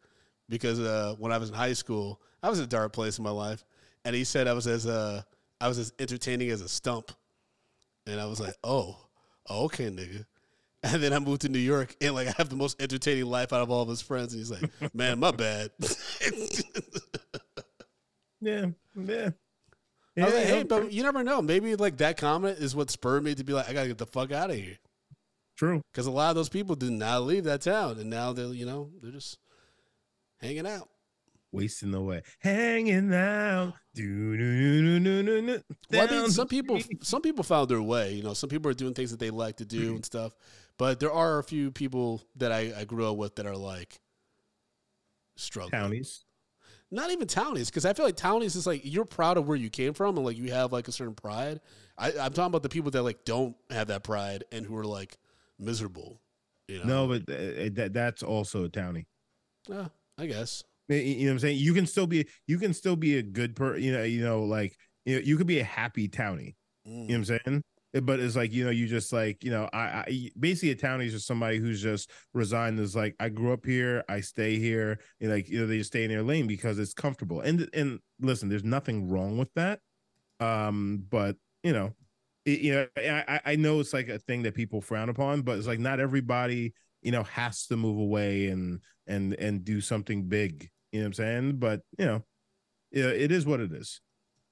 because 0.50 0.80
uh, 0.82 1.16
when 1.18 1.32
I 1.32 1.38
was 1.38 1.50
in 1.50 1.56
high 1.56 1.72
school, 1.74 2.22
I 2.44 2.50
was 2.50 2.60
in 2.60 2.66
a 2.66 2.68
dark 2.68 2.92
place 2.92 3.18
in 3.18 3.24
my 3.24 3.32
life, 3.32 3.64
and 4.04 4.14
he 4.14 4.26
said 4.26 4.46
I 4.48 4.54
was 4.54 4.68
as 4.68 4.86
uh, 4.86 5.22
I 5.62 5.70
was 5.70 5.80
as 5.80 5.94
entertaining 5.98 6.50
as 6.50 6.60
a 6.62 6.68
stump, 6.68 7.12
and 8.06 8.20
I 8.20 8.26
was 8.26 8.40
like, 8.42 8.54
oh, 8.64 8.98
okay, 9.50 9.86
nigga. 9.90 10.26
And 10.94 11.02
then 11.02 11.14
I 11.14 11.20
moved 11.20 11.42
to 11.42 11.50
New 11.50 11.58
York, 11.58 11.96
and 12.00 12.14
like 12.14 12.28
I 12.28 12.34
have 12.38 12.50
the 12.50 12.56
most 12.56 12.80
entertaining 12.80 13.26
life 13.26 13.52
out 13.52 13.62
of 13.62 13.72
all 13.72 13.82
of 13.82 13.90
his 13.90 14.02
friends, 14.02 14.34
and 14.34 14.40
he's 14.40 14.52
like, 14.52 14.70
man, 14.94 15.20
my 15.20 15.32
bad. 15.32 15.72
yeah 18.42 18.68
yeah 18.96 19.30
I 20.18 20.26
was 20.26 20.34
like, 20.34 20.44
hey, 20.46 20.64
but 20.64 20.92
you 20.94 21.02
never 21.02 21.24
know. 21.24 21.42
Maybe 21.42 21.76
like 21.76 21.98
that 21.98 22.18
comment 22.18 22.60
is 22.60 22.76
what 22.76 22.92
spurred 22.92 23.24
me 23.24 23.34
to 23.34 23.44
be 23.44 23.54
like, 23.54 23.68
I 23.68 23.74
gotta 23.74 23.88
get 23.88 23.98
the 23.98 24.06
fuck 24.06 24.32
out 24.32 24.52
of 24.52 24.56
here. 24.56 24.78
true 25.58 25.82
Because 25.92 26.06
a 26.06 26.12
lot 26.12 26.30
of 26.30 26.36
those 26.36 26.50
people 26.50 26.76
did 26.76 26.92
not 26.92 27.24
leave 27.24 27.46
that 27.46 27.62
town, 27.62 28.00
and 28.00 28.10
now 28.10 28.32
they're 28.32 28.54
you 28.54 28.68
know 28.68 28.92
they're 29.02 29.12
just 29.12 29.40
hanging 30.38 30.68
out. 30.68 30.88
Wasting 31.56 31.94
away 31.94 32.22
hanging 32.40 33.14
out 33.14 33.74
do, 33.96 34.38
do, 34.38 34.38
do, 34.38 35.00
do, 35.00 35.24
do, 35.24 35.42
do, 35.42 35.64
Well, 35.90 36.08
I 36.08 36.12
mean, 36.12 36.30
some 36.30 36.50
people 36.50 36.82
some 37.02 37.22
people 37.22 37.46
found 37.46 37.70
their 37.70 37.82
way. 37.82 38.14
You 38.14 38.24
know, 38.24 38.34
some 38.34 38.50
people 38.50 38.70
are 38.70 38.74
doing 38.74 38.94
things 38.94 39.12
that 39.12 39.22
they 39.22 39.30
like 39.30 39.58
to 39.58 39.66
do 39.66 39.96
and 39.96 40.06
stuff. 40.06 40.34
But 40.78 41.00
there 41.00 41.14
are 41.14 41.40
a 41.40 41.44
few 41.44 41.72
people 41.72 42.22
that 42.36 42.52
I, 42.52 42.74
I 42.78 42.84
grew 42.84 43.10
up 43.10 43.16
with 43.16 43.38
that 43.38 43.46
are 43.46 43.56
like 43.56 44.02
struggling. 45.38 45.82
townies 45.82 46.26
Not 46.92 47.12
even 47.12 47.28
townies, 47.28 47.70
because 47.70 47.86
I 47.86 47.94
feel 47.94 48.06
like 48.06 48.18
townies 48.18 48.56
is 48.56 48.68
like 48.68 48.82
you're 48.84 49.06
proud 49.06 49.38
of 49.38 49.48
where 49.48 49.58
you 49.58 49.70
came 49.70 49.94
from 49.94 50.18
and 50.18 50.26
like 50.26 50.38
you 50.38 50.52
have 50.52 50.74
like 50.74 50.90
a 50.90 50.92
certain 50.92 51.16
pride. 51.16 51.62
I, 51.98 52.10
I'm 52.10 52.34
talking 52.34 52.48
about 52.48 52.64
the 52.64 52.70
people 52.70 52.92
that 52.92 53.04
like 53.04 53.24
don't 53.24 53.56
have 53.70 53.88
that 53.88 54.04
pride 54.04 54.44
and 54.52 54.66
who 54.66 54.76
are 54.76 54.86
like 54.86 55.18
miserable. 55.58 56.20
You 56.68 56.80
know, 56.80 57.08
no 57.08 57.20
but 57.20 57.34
uh, 57.34 57.70
that 57.74 57.92
that's 57.94 58.24
also 58.24 58.66
a 58.66 58.70
townie 58.70 59.06
Yeah, 59.70 59.88
I 60.18 60.26
guess. 60.26 60.66
You 60.88 61.26
know 61.26 61.26
what 61.26 61.32
I'm 61.32 61.40
saying? 61.40 61.58
You 61.58 61.74
can 61.74 61.86
still 61.86 62.08
be 62.08 62.28
you 62.48 62.58
can 62.60 62.74
still 62.74 62.96
be 62.96 63.18
a 63.18 63.24
good 63.24 63.56
per 63.56 63.78
you 63.78 63.92
know, 63.92 64.04
you 64.04 64.24
know, 64.24 64.44
like 64.44 64.76
you 65.06 65.16
know, 65.16 65.22
you 65.22 65.38
could 65.38 65.48
be 65.48 65.60
a 65.60 65.64
happy 65.64 66.08
townie. 66.08 66.56
Mm. 66.88 66.92
You 66.92 66.94
know 66.94 67.04
what 67.06 67.16
I'm 67.16 67.26
saying? 67.26 67.64
but 68.02 68.20
it's 68.20 68.36
like 68.36 68.52
you 68.52 68.66
know 68.66 68.72
you 68.72 68.88
just 68.88 69.14
like 69.14 69.44
you 69.44 69.52
know 69.52 69.70
I, 69.72 69.80
I 69.80 70.32
basically 70.40 70.72
a 70.72 70.76
townie 70.76 71.06
is 71.06 71.14
just 71.14 71.28
somebody 71.28 71.58
who's 71.58 71.82
just 71.82 72.12
resigned 72.34 72.80
is 72.80 72.96
like 72.96 73.16
I 73.20 73.30
grew 73.30 73.54
up 73.54 73.66
here 73.66 74.04
I 74.10 74.20
stay 74.22 74.58
here 74.58 75.00
and 75.22 75.32
like 75.32 75.48
you 75.48 75.60
know 75.60 75.68
they 75.68 75.78
just 75.78 75.92
stay 75.92 76.04
in 76.04 76.10
their 76.10 76.24
lane 76.24 76.48
because 76.48 76.78
it's 76.78 76.94
comfortable 76.94 77.42
and 77.42 77.70
and 77.74 78.00
listen 78.20 78.50
there's 78.50 78.64
nothing 78.64 79.10
wrong 79.10 79.38
with 79.38 79.54
that 79.56 79.80
um 80.40 81.06
but 81.10 81.38
you 81.64 81.72
know 81.72 81.94
it, 82.46 82.60
you 82.60 82.74
know 82.74 82.88
I 82.98 83.40
I 83.46 83.56
know 83.56 83.80
it's 83.80 83.94
like 83.94 84.10
a 84.10 84.20
thing 84.20 84.44
that 84.44 84.56
people 84.56 84.82
frown 84.82 85.10
upon 85.10 85.44
but 85.44 85.58
it's 85.58 85.68
like 85.68 85.80
not 85.80 86.00
everybody 86.00 86.74
you 87.02 87.12
know 87.12 87.24
has 87.24 87.66
to 87.68 87.78
move 87.78 87.98
away 87.98 88.48
and 88.48 88.82
and 89.08 89.34
and 89.36 89.64
do 89.64 89.80
something 89.80 90.28
big 90.28 90.70
you 90.96 91.02
know 91.02 91.08
what 91.08 91.08
I'm 91.08 91.14
saying? 91.14 91.58
But 91.58 91.82
you 92.00 92.06
know 92.06 92.24
yeah 92.92 93.08
it 93.08 93.32
is 93.32 93.46
what 93.46 93.60
it 93.60 93.74
is. 93.74 94.00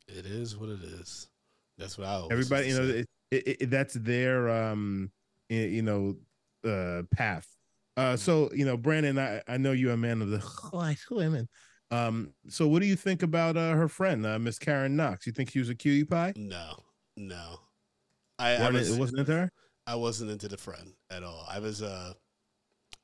It 0.10 0.26
is 0.26 0.58
what 0.58 0.68
it 0.68 0.84
is. 0.84 1.30
That's 1.78 1.98
what 1.98 2.08
I 2.08 2.16
always 2.16 2.32
everybody 2.32 2.68
you 2.68 2.76
know 2.76 2.84
it, 2.84 3.08
it, 3.32 3.58
it, 3.62 3.70
that's 3.70 3.94
their 3.94 4.50
um 4.50 5.10
you 5.48 5.82
know 5.82 6.18
uh 6.70 7.04
path. 7.16 7.48
Uh 7.96 8.18
so 8.18 8.50
you 8.54 8.66
know 8.66 8.76
brandon 8.76 9.18
i 9.18 9.42
i 9.48 9.56
know 9.56 9.72
you're 9.72 9.94
a 9.94 9.98
man 9.98 10.22
of 10.22 10.30
the 10.30 10.40
white 10.72 11.00
women. 11.10 11.48
Um 11.92 12.34
so 12.50 12.68
what 12.68 12.82
do 12.82 12.88
you 12.88 12.98
think 12.98 13.24
about 13.24 13.56
uh 13.56 13.72
her 13.72 13.88
friend 13.88 14.26
uh 14.26 14.38
miss 14.38 14.60
karen 14.60 14.98
knox? 14.98 15.26
You 15.26 15.32
think 15.32 15.52
she 15.52 15.60
was 15.60 15.70
a 15.70 15.76
cutie 15.76 16.04
pie? 16.04 16.34
No, 16.36 16.76
no. 17.16 17.60
I, 18.38 18.56
I 18.56 18.60
Wasn't 18.60 18.74
was 18.74 18.90
it 18.90 19.00
wasn't 19.00 19.20
into 19.20 19.32
her? 19.32 19.52
I 19.88 19.96
wasn't 19.96 20.32
into 20.32 20.50
the 20.50 20.58
friend 20.58 20.94
at 21.10 21.24
all. 21.24 21.46
I 21.50 21.60
was 21.60 21.82
uh 21.82 22.14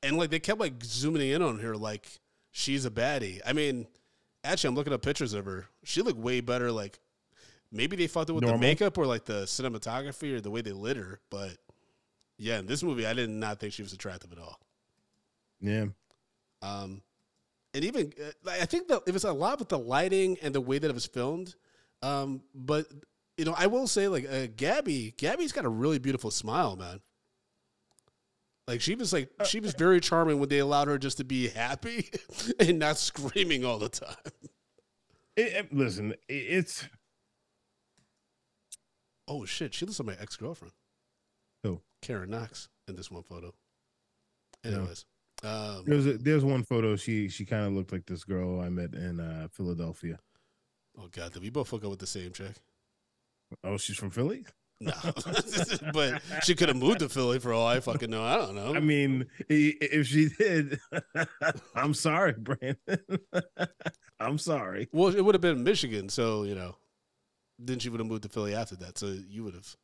and 0.02 0.16
like 0.16 0.30
they 0.30 0.40
kept 0.40 0.60
like 0.60 0.82
zooming 0.82 1.30
in 1.30 1.42
on 1.42 1.58
her 1.60 1.76
like 1.76 2.06
she's 2.50 2.84
a 2.84 2.90
baddie. 2.90 3.40
I 3.46 3.52
mean, 3.52 3.86
actually 4.44 4.68
I'm 4.68 4.74
looking 4.74 4.92
up 4.92 5.02
pictures 5.02 5.32
of 5.34 5.44
her. 5.44 5.66
She 5.84 6.02
looked 6.02 6.18
way 6.18 6.40
better 6.40 6.70
like 6.72 6.98
maybe 7.72 7.96
they 7.96 8.06
fucked 8.06 8.30
it 8.30 8.32
with 8.32 8.42
Normal? 8.42 8.58
the 8.58 8.66
makeup 8.66 8.98
or 8.98 9.06
like 9.06 9.24
the 9.24 9.42
cinematography 9.42 10.34
or 10.34 10.40
the 10.40 10.50
way 10.50 10.60
they 10.60 10.72
lit 10.72 10.96
her, 10.96 11.20
but 11.30 11.56
yeah, 12.38 12.58
in 12.58 12.66
this 12.66 12.82
movie 12.82 13.06
I 13.06 13.12
did 13.12 13.30
not 13.30 13.60
think 13.60 13.72
she 13.72 13.82
was 13.82 13.92
attractive 13.92 14.32
at 14.32 14.38
all. 14.38 14.58
yeah 15.60 15.86
Um, 16.62 17.02
and 17.74 17.84
even 17.84 18.12
uh, 18.20 18.30
like, 18.42 18.62
I 18.62 18.64
think 18.64 18.88
that 18.88 19.02
it 19.06 19.12
was 19.12 19.24
a 19.24 19.32
lot 19.32 19.58
with 19.58 19.68
the 19.68 19.78
lighting 19.78 20.38
and 20.42 20.54
the 20.54 20.60
way 20.60 20.78
that 20.78 20.88
it 20.88 20.94
was 20.94 21.06
filmed. 21.06 21.54
Um, 22.02 22.42
but 22.54 22.86
you 23.36 23.44
know, 23.44 23.54
I 23.56 23.68
will 23.68 23.86
say 23.86 24.08
like 24.08 24.30
uh, 24.30 24.48
Gabby, 24.56 25.14
Gabby's 25.16 25.52
got 25.52 25.64
a 25.64 25.68
really 25.68 25.98
beautiful 25.98 26.30
smile, 26.30 26.76
man. 26.76 27.00
Like 28.70 28.80
she 28.80 28.94
was 28.94 29.12
like 29.12 29.28
she 29.46 29.58
was 29.58 29.74
very 29.74 30.00
charming 30.00 30.38
when 30.38 30.48
they 30.48 30.60
allowed 30.60 30.86
her 30.86 30.96
just 30.96 31.16
to 31.16 31.24
be 31.24 31.48
happy 31.48 32.08
and 32.60 32.78
not 32.78 32.98
screaming 32.98 33.64
all 33.64 33.78
the 33.78 33.88
time. 33.88 34.14
It- 35.36 35.52
it- 35.52 35.72
listen 35.74 36.12
it- 36.12 36.16
it's 36.28 36.84
Oh 39.26 39.44
shit, 39.44 39.74
she 39.74 39.84
looks 39.86 39.98
like 39.98 40.06
my 40.06 40.22
ex 40.22 40.36
girlfriend. 40.36 40.72
Who? 41.64 41.80
Karen 42.00 42.30
Knox 42.30 42.68
in 42.86 42.94
this 42.94 43.10
one 43.10 43.24
photo. 43.24 43.52
Yeah. 44.64 44.70
Anyways, 44.72 45.04
um, 45.42 45.82
there's 45.86 46.06
a, 46.06 46.12
there's 46.18 46.44
one 46.44 46.62
photo 46.62 46.94
she 46.94 47.28
she 47.28 47.44
kind 47.44 47.66
of 47.66 47.72
looked 47.72 47.90
like 47.90 48.06
this 48.06 48.22
girl 48.22 48.60
i 48.60 48.68
met 48.68 48.92
in 48.94 49.18
uh 49.18 49.48
philadelphia 49.50 50.18
oh 50.96 51.08
god, 51.10 51.32
did 51.32 51.42
we 51.42 51.50
both 51.50 51.70
hook 51.70 51.82
up 51.82 51.90
with 51.90 51.98
the 51.98 52.06
same 52.06 52.30
chick? 52.32 52.54
oh 53.64 53.76
she's 53.78 53.96
from 53.96 54.10
philly 54.10 54.44
No, 54.80 54.92
but 55.92 56.22
she 56.42 56.54
could 56.54 56.68
have 56.68 56.76
moved 56.76 57.00
to 57.00 57.08
Philly 57.10 57.38
for 57.38 57.52
all 57.52 57.66
I 57.66 57.80
fucking 57.80 58.10
know. 58.10 58.24
I 58.24 58.36
don't 58.36 58.54
know. 58.54 58.74
I 58.74 58.80
mean, 58.80 59.26
if 59.48 60.06
she 60.06 60.30
did, 60.30 60.80
I'm 61.74 61.92
sorry, 61.92 62.32
Brandon. 62.32 62.76
I'm 64.20 64.38
sorry. 64.38 64.88
well, 64.92 65.14
it 65.14 65.22
would 65.22 65.34
have 65.34 65.42
been 65.42 65.64
Michigan, 65.64 66.08
so 66.08 66.44
you 66.44 66.54
know. 66.54 66.76
Then 67.58 67.78
she 67.78 67.90
would 67.90 68.00
have 68.00 68.06
moved 68.06 68.22
to 68.22 68.30
Philly 68.30 68.54
after 68.54 68.74
that, 68.76 68.96
so 68.96 69.14
you 69.28 69.44
would 69.44 69.52
have. 69.52 69.76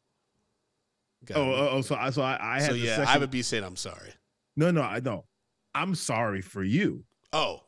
Oh, 1.35 1.43
oh, 1.43 1.69
oh, 1.73 1.81
so 1.83 1.95
I, 1.95 2.09
so 2.09 2.23
I, 2.23 2.39
I 2.41 2.61
had 2.61 2.71
so 2.71 2.75
yeah, 2.75 3.05
I 3.07 3.19
would 3.19 3.31
be 3.31 3.43
saying 3.43 3.65
I'm 3.65 3.77
sorry. 3.77 4.13
no, 4.57 4.71
no, 4.71 4.81
I 4.81 5.01
know. 5.01 5.27
I'm 5.75 5.95
sorry 5.95 6.41
for 6.41 6.65
you. 6.65 7.05
Oh, 7.35 7.61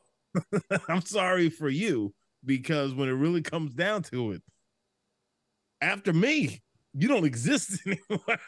I'm 0.87 1.01
sorry 1.01 1.49
for 1.49 1.69
you 1.69 2.15
because 2.43 2.95
when 2.95 3.07
it 3.07 3.13
really 3.13 3.43
comes 3.43 3.75
down 3.75 4.01
to 4.03 4.31
it, 4.31 4.41
after 5.81 6.11
me, 6.11 6.61
you 6.93 7.07
don't 7.07 7.25
exist 7.25 7.81
anymore. 7.85 8.39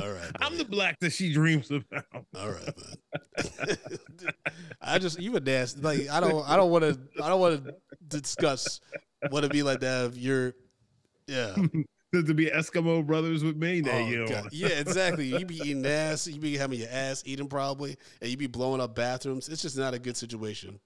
all 0.00 0.08
right. 0.10 0.30
I'm 0.40 0.56
the 0.58 0.64
black 0.64 0.98
that 1.00 1.12
she 1.12 1.32
dreams 1.32 1.70
about. 1.70 2.04
All 2.36 2.50
right, 2.50 2.74
man. 2.76 3.76
I 4.80 4.98
just 4.98 5.20
you 5.20 5.36
a 5.36 5.40
nasty. 5.40 5.80
Like 5.80 6.08
I 6.08 6.20
don't. 6.20 6.48
I 6.48 6.56
don't 6.56 6.70
want 6.70 6.84
to. 6.84 6.98
I 7.22 7.28
don't 7.28 7.40
want 7.40 7.64
to 7.64 7.74
discuss 8.06 8.80
what 9.30 9.44
it 9.44 9.52
be 9.52 9.62
like 9.62 9.80
to 9.80 9.88
have 9.88 10.16
your. 10.16 10.54
Yeah. 11.26 11.54
to, 12.12 12.34
be 12.34 12.46
Eskimo 12.46 13.06
brothers 13.06 13.44
with 13.44 13.56
me. 13.56 13.82
Now 13.82 13.92
Oh, 13.92 14.06
you. 14.06 14.26
Yeah, 14.50 14.68
exactly. 14.68 15.26
You 15.26 15.46
be 15.46 15.56
eating 15.58 15.86
ass. 15.86 16.26
You 16.26 16.40
be 16.40 16.56
having 16.56 16.80
your 16.80 16.88
ass 16.90 17.22
eaten 17.24 17.46
probably, 17.46 17.96
and 18.20 18.30
you 18.30 18.36
be 18.36 18.48
blowing 18.48 18.80
up 18.80 18.96
bathrooms. 18.96 19.48
It's 19.48 19.62
just 19.62 19.76
not 19.76 19.94
a 19.94 19.98
good 19.98 20.16
situation. 20.16 20.80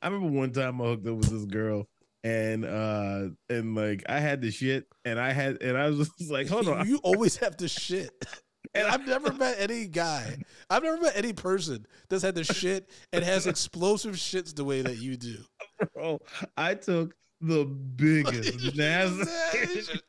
I 0.00 0.06
remember 0.08 0.28
one 0.28 0.52
time 0.52 0.80
I 0.80 0.84
hooked 0.84 1.06
up 1.06 1.16
with 1.16 1.30
this 1.30 1.44
girl 1.44 1.86
and 2.24 2.64
uh 2.64 3.28
and 3.48 3.74
like 3.74 4.04
I 4.08 4.20
had 4.20 4.40
the 4.42 4.50
shit 4.50 4.86
and 5.04 5.18
I 5.20 5.32
had 5.32 5.62
and 5.62 5.76
I 5.76 5.88
was 5.88 6.08
just 6.18 6.30
like, 6.30 6.48
hold 6.48 6.68
on. 6.68 6.86
You 6.88 6.98
always 7.02 7.36
have 7.38 7.56
to 7.58 7.68
shit. 7.68 8.10
And 8.74 8.86
I've 8.86 9.06
never 9.06 9.32
met 9.32 9.56
any 9.58 9.86
guy. 9.86 10.36
I've 10.68 10.82
never 10.82 11.00
met 11.00 11.16
any 11.16 11.32
person 11.32 11.86
that's 12.10 12.22
had 12.22 12.34
the 12.34 12.44
shit 12.44 12.90
and 13.14 13.24
has 13.24 13.46
explosive 13.46 14.16
shits 14.16 14.54
the 14.54 14.64
way 14.64 14.82
that 14.82 14.98
you 14.98 15.16
do. 15.16 15.36
Bro, 15.94 16.20
I 16.54 16.74
took 16.74 17.14
the 17.40 17.64
biggest 17.64 18.76
nastiest 18.76 20.02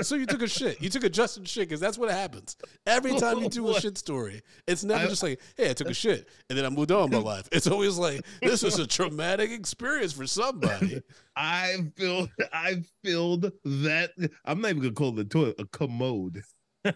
So 0.02 0.14
you 0.14 0.26
took 0.26 0.42
a 0.42 0.48
shit. 0.48 0.80
You 0.80 0.88
took 0.90 1.04
a 1.04 1.08
Justin 1.08 1.44
shit 1.44 1.68
because 1.68 1.80
that's 1.80 1.98
what 1.98 2.10
happens 2.10 2.56
every 2.86 3.16
time 3.18 3.38
you 3.38 3.48
do 3.48 3.68
a 3.70 3.74
shit 3.80 3.98
story. 3.98 4.42
It's 4.66 4.84
never 4.84 5.04
I- 5.04 5.08
just 5.08 5.22
like, 5.22 5.40
"Hey, 5.56 5.70
I 5.70 5.72
took 5.72 5.90
a 5.90 5.94
shit," 5.94 6.28
and 6.48 6.58
then 6.58 6.64
I 6.64 6.68
moved 6.68 6.92
on 6.92 7.10
with 7.10 7.12
my 7.12 7.18
life. 7.18 7.48
It's 7.52 7.66
always 7.66 7.98
like, 7.98 8.24
"This 8.40 8.62
was 8.62 8.78
a 8.78 8.86
traumatic 8.86 9.50
experience 9.50 10.12
for 10.12 10.26
somebody." 10.26 11.02
I 11.36 11.76
filled 11.96 12.30
I 12.52 12.82
filled 13.02 13.52
that 13.64 14.10
I'm 14.44 14.60
not 14.60 14.70
even 14.70 14.82
gonna 14.82 14.94
call 14.94 15.18
it 15.18 15.26
a 15.26 15.28
toilet, 15.28 15.56
a 15.58 15.66
commode. 15.66 16.42
I'm 16.84 16.94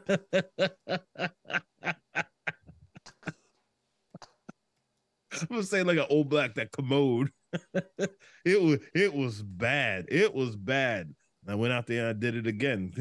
gonna 5.51 5.63
say 5.63 5.83
like 5.83 5.99
an 5.99 6.07
old 6.11 6.29
black 6.29 6.55
that 6.55 6.73
commode. 6.73 7.31
It 8.45 8.63
was 8.63 8.79
it 8.95 9.15
was 9.15 9.43
bad. 9.43 10.07
It 10.09 10.35
was 10.35 10.57
bad. 10.57 11.15
I 11.49 11.55
went 11.55 11.73
out 11.73 11.87
there 11.87 12.07
and 12.07 12.09
I 12.09 12.13
did 12.19 12.37
it 12.37 12.47
again. 12.47 12.93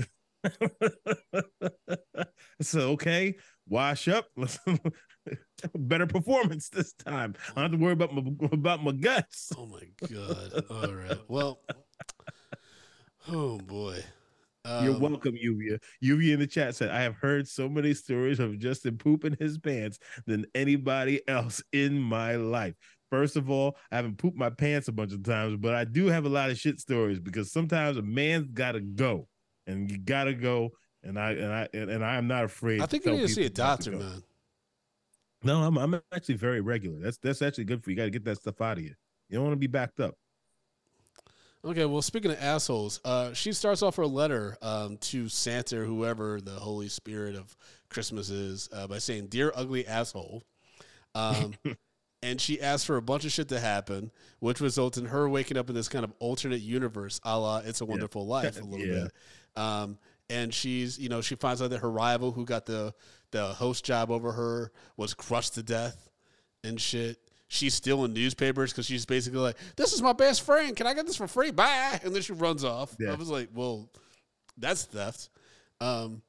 so 2.61 2.91
okay, 2.91 3.35
wash 3.67 4.07
up. 4.07 4.27
Better 5.75 6.05
performance 6.07 6.69
this 6.69 6.93
time. 6.93 7.35
I 7.55 7.61
don't 7.61 7.71
have 7.71 7.79
to 7.79 7.83
worry 7.83 7.93
about 7.93 8.13
my 8.13 8.23
about 8.51 8.83
my 8.83 8.91
guts. 8.91 9.51
Oh 9.57 9.65
my 9.67 10.07
god! 10.07 10.65
All 10.69 10.93
right. 10.93 11.19
Well, 11.27 11.61
oh 13.27 13.57
boy. 13.59 14.03
You're 14.79 14.95
Um, 14.95 14.99
welcome, 14.99 15.35
Lluvia. 15.35 15.79
Lluvia 16.03 16.33
in 16.33 16.39
the 16.39 16.47
chat 16.47 16.75
said, 16.75 16.89
I 16.89 17.01
have 17.03 17.15
heard 17.15 17.47
so 17.47 17.69
many 17.69 17.93
stories 17.93 18.39
of 18.39 18.57
Justin 18.57 18.97
pooping 18.97 19.37
his 19.39 19.59
pants 19.59 19.99
than 20.25 20.45
anybody 20.55 21.21
else 21.27 21.61
in 21.71 21.99
my 21.99 22.35
life. 22.35 22.73
First 23.09 23.35
of 23.35 23.49
all, 23.49 23.77
I 23.91 23.97
haven't 23.97 24.17
pooped 24.17 24.37
my 24.37 24.49
pants 24.49 24.87
a 24.87 24.91
bunch 24.91 25.13
of 25.13 25.23
times, 25.23 25.57
but 25.57 25.75
I 25.75 25.85
do 25.85 26.07
have 26.07 26.25
a 26.25 26.29
lot 26.29 26.49
of 26.49 26.57
shit 26.57 26.79
stories 26.79 27.19
because 27.19 27.51
sometimes 27.51 27.97
a 27.97 28.01
man's 28.01 28.47
gotta 28.47 28.81
go. 28.81 29.27
And 29.67 29.89
you 29.89 29.97
gotta 29.97 30.33
go. 30.33 30.71
And 31.03 31.19
I 31.19 31.31
and 31.31 31.53
I 31.53 31.67
and, 31.73 32.03
I 32.03 32.15
am 32.15 32.27
not 32.27 32.45
afraid. 32.45 32.81
I 32.81 32.87
think 32.87 33.05
you 33.05 33.11
need 33.11 33.21
to 33.21 33.27
see 33.27 33.45
a 33.45 33.49
people 33.49 33.65
not 33.65 33.81
to 33.81 33.91
doctor, 33.91 34.05
man. 34.05 34.23
No, 35.43 35.61
I'm 35.61 35.77
I'm 35.77 36.01
actually 36.11 36.35
very 36.35 36.61
regular. 36.61 36.99
That's 36.99 37.17
that's 37.17 37.41
actually 37.41 37.65
good 37.65 37.83
for 37.83 37.91
you. 37.91 37.95
You 37.95 37.97
gotta 37.97 38.09
get 38.09 38.25
that 38.25 38.37
stuff 38.37 38.59
out 38.61 38.77
of 38.77 38.83
you. 38.83 38.95
You 39.29 39.37
don't 39.37 39.43
want 39.43 39.53
to 39.53 39.59
be 39.59 39.67
backed 39.67 39.99
up. 39.99 40.15
Okay, 41.63 41.85
well, 41.85 42.03
speaking 42.03 42.29
of 42.29 42.37
assholes, 42.39 43.01
uh, 43.03 43.33
she 43.33 43.51
starts 43.51 43.81
off 43.81 43.95
her 43.95 44.05
letter 44.05 44.55
um, 44.61 44.97
to 44.97 45.27
Santa, 45.29 45.81
or 45.81 45.85
whoever 45.85 46.39
the 46.39 46.51
Holy 46.51 46.87
Spirit 46.87 47.35
of 47.35 47.55
Christmas 47.89 48.29
is, 48.29 48.69
uh, 48.71 48.85
by 48.85 48.99
saying, 48.99 49.27
"Dear 49.27 49.51
ugly 49.55 49.87
asshole," 49.87 50.43
um, 51.15 51.53
and 52.25 52.41
she 52.41 52.59
asks 52.61 52.83
for 52.85 52.97
a 52.97 53.01
bunch 53.01 53.23
of 53.25 53.31
shit 53.31 53.49
to 53.49 53.59
happen, 53.59 54.11
which 54.39 54.59
results 54.59 54.97
in 54.97 55.05
her 55.05 55.29
waking 55.29 55.57
up 55.57 55.69
in 55.69 55.75
this 55.75 55.88
kind 55.88 56.03
of 56.03 56.11
alternate 56.19 56.61
universe, 56.61 57.19
a 57.23 57.39
la 57.39 57.57
"It's 57.59 57.81
a 57.81 57.85
Wonderful 57.85 58.25
Life," 58.25 58.59
a 58.59 58.63
little 58.65 58.85
Yeah. 58.85 59.03
bit. 59.03 59.61
Um, 59.61 59.97
and 60.29 60.53
she's, 60.53 60.97
you 60.97 61.07
know, 61.07 61.21
she 61.21 61.35
finds 61.35 61.61
out 61.61 61.69
that 61.69 61.79
her 61.79 61.91
rival, 61.91 62.31
who 62.31 62.45
got 62.45 62.65
the 62.65 62.93
the 63.31 63.45
host 63.47 63.85
job 63.85 64.09
over 64.11 64.31
her, 64.31 64.71
was 64.97 65.13
crushed 65.13 65.53
to 65.55 65.63
death 65.63 66.09
and 66.63 66.79
shit. 66.81 67.17
She's 67.47 67.73
stealing 67.75 68.13
newspapers 68.13 68.71
because 68.71 68.85
she's 68.88 69.05
basically 69.05 69.39
like, 69.39 69.57
"This 69.75 69.93
is 69.93 70.01
my 70.01 70.13
best 70.13 70.41
friend. 70.41 70.75
Can 70.75 70.88
I 70.88 70.93
get 70.95 71.05
this 71.05 71.15
for 71.15 71.27
free?" 71.27 71.51
Bye. 71.51 71.99
And 72.03 72.13
then 72.15 72.21
she 72.23 72.33
runs 72.33 72.63
off. 72.63 72.95
Yeah. 72.99 73.11
I 73.11 73.15
was 73.15 73.29
like, 73.29 73.49
"Well, 73.53 73.88
that's 74.57 74.83
theft." 74.85 75.29
Um, 75.79 76.21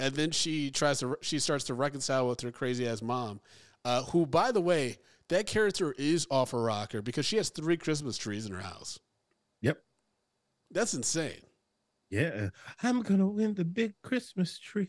and 0.00 0.14
then 0.14 0.30
she 0.32 0.70
tries 0.70 0.98
to 1.00 1.16
she 1.20 1.38
starts 1.38 1.64
to 1.64 1.74
reconcile 1.74 2.26
with 2.28 2.40
her 2.40 2.50
crazy 2.50 2.88
ass 2.88 3.00
mom, 3.00 3.40
uh, 3.84 4.02
who, 4.04 4.26
by 4.26 4.50
the 4.50 4.60
way, 4.60 4.98
that 5.30 5.46
character 5.46 5.94
is 5.96 6.26
off 6.30 6.50
her 6.50 6.62
rocker 6.62 7.02
because 7.02 7.24
she 7.24 7.36
has 7.36 7.48
three 7.48 7.76
Christmas 7.76 8.18
trees 8.18 8.46
in 8.46 8.52
her 8.52 8.60
house. 8.60 8.98
Yep. 9.62 9.78
That's 10.70 10.94
insane. 10.94 11.40
Yeah, 12.10 12.48
I'm 12.82 13.02
gonna 13.02 13.28
win 13.28 13.54
the 13.54 13.64
big 13.64 13.94
Christmas 14.02 14.58
tree 14.58 14.88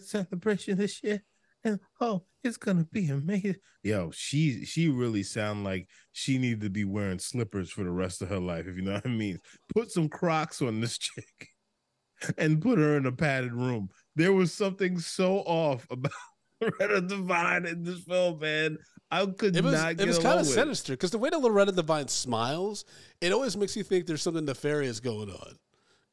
celebration 0.00 0.78
this 0.78 1.02
year, 1.02 1.24
and 1.64 1.80
oh, 2.00 2.24
it's 2.44 2.56
gonna 2.56 2.84
be 2.84 3.08
amazing. 3.08 3.56
Yo, 3.82 4.12
she 4.12 4.64
she 4.64 4.88
really 4.88 5.24
sound 5.24 5.64
like 5.64 5.88
she 6.12 6.38
needed 6.38 6.60
to 6.60 6.70
be 6.70 6.84
wearing 6.84 7.18
slippers 7.18 7.70
for 7.70 7.82
the 7.82 7.90
rest 7.90 8.22
of 8.22 8.28
her 8.28 8.38
life, 8.38 8.66
if 8.68 8.76
you 8.76 8.82
know 8.82 8.94
what 8.94 9.06
I 9.06 9.08
mean. 9.08 9.40
Put 9.74 9.90
some 9.90 10.08
Crocs 10.08 10.62
on 10.62 10.80
this 10.80 10.98
chick, 10.98 11.48
and 12.38 12.62
put 12.62 12.78
her 12.78 12.96
in 12.96 13.06
a 13.06 13.12
padded 13.12 13.52
room. 13.52 13.88
There 14.14 14.32
was 14.32 14.52
something 14.52 15.00
so 15.00 15.38
off 15.40 15.84
about 15.90 16.12
Loretta 16.80 17.00
Devine 17.02 17.66
in 17.66 17.84
this 17.84 18.00
film, 18.00 18.38
man. 18.40 18.78
I 19.10 19.24
could 19.26 19.54
It 19.56 19.62
was 19.62 19.74
not 19.74 19.92
it 19.92 19.98
get 19.98 20.06
was 20.08 20.16
along 20.18 20.32
kind 20.32 20.40
of 20.40 20.46
sinister 20.46 20.92
because 20.94 21.10
the 21.12 21.18
way 21.18 21.30
that 21.30 21.38
Loretta 21.38 21.72
Devine 21.72 22.08
smiles, 22.08 22.84
it 23.20 23.32
always 23.32 23.56
makes 23.56 23.76
you 23.76 23.82
think 23.84 24.06
there's 24.06 24.22
something 24.22 24.44
nefarious 24.44 24.98
going 25.00 25.30
on 25.30 25.56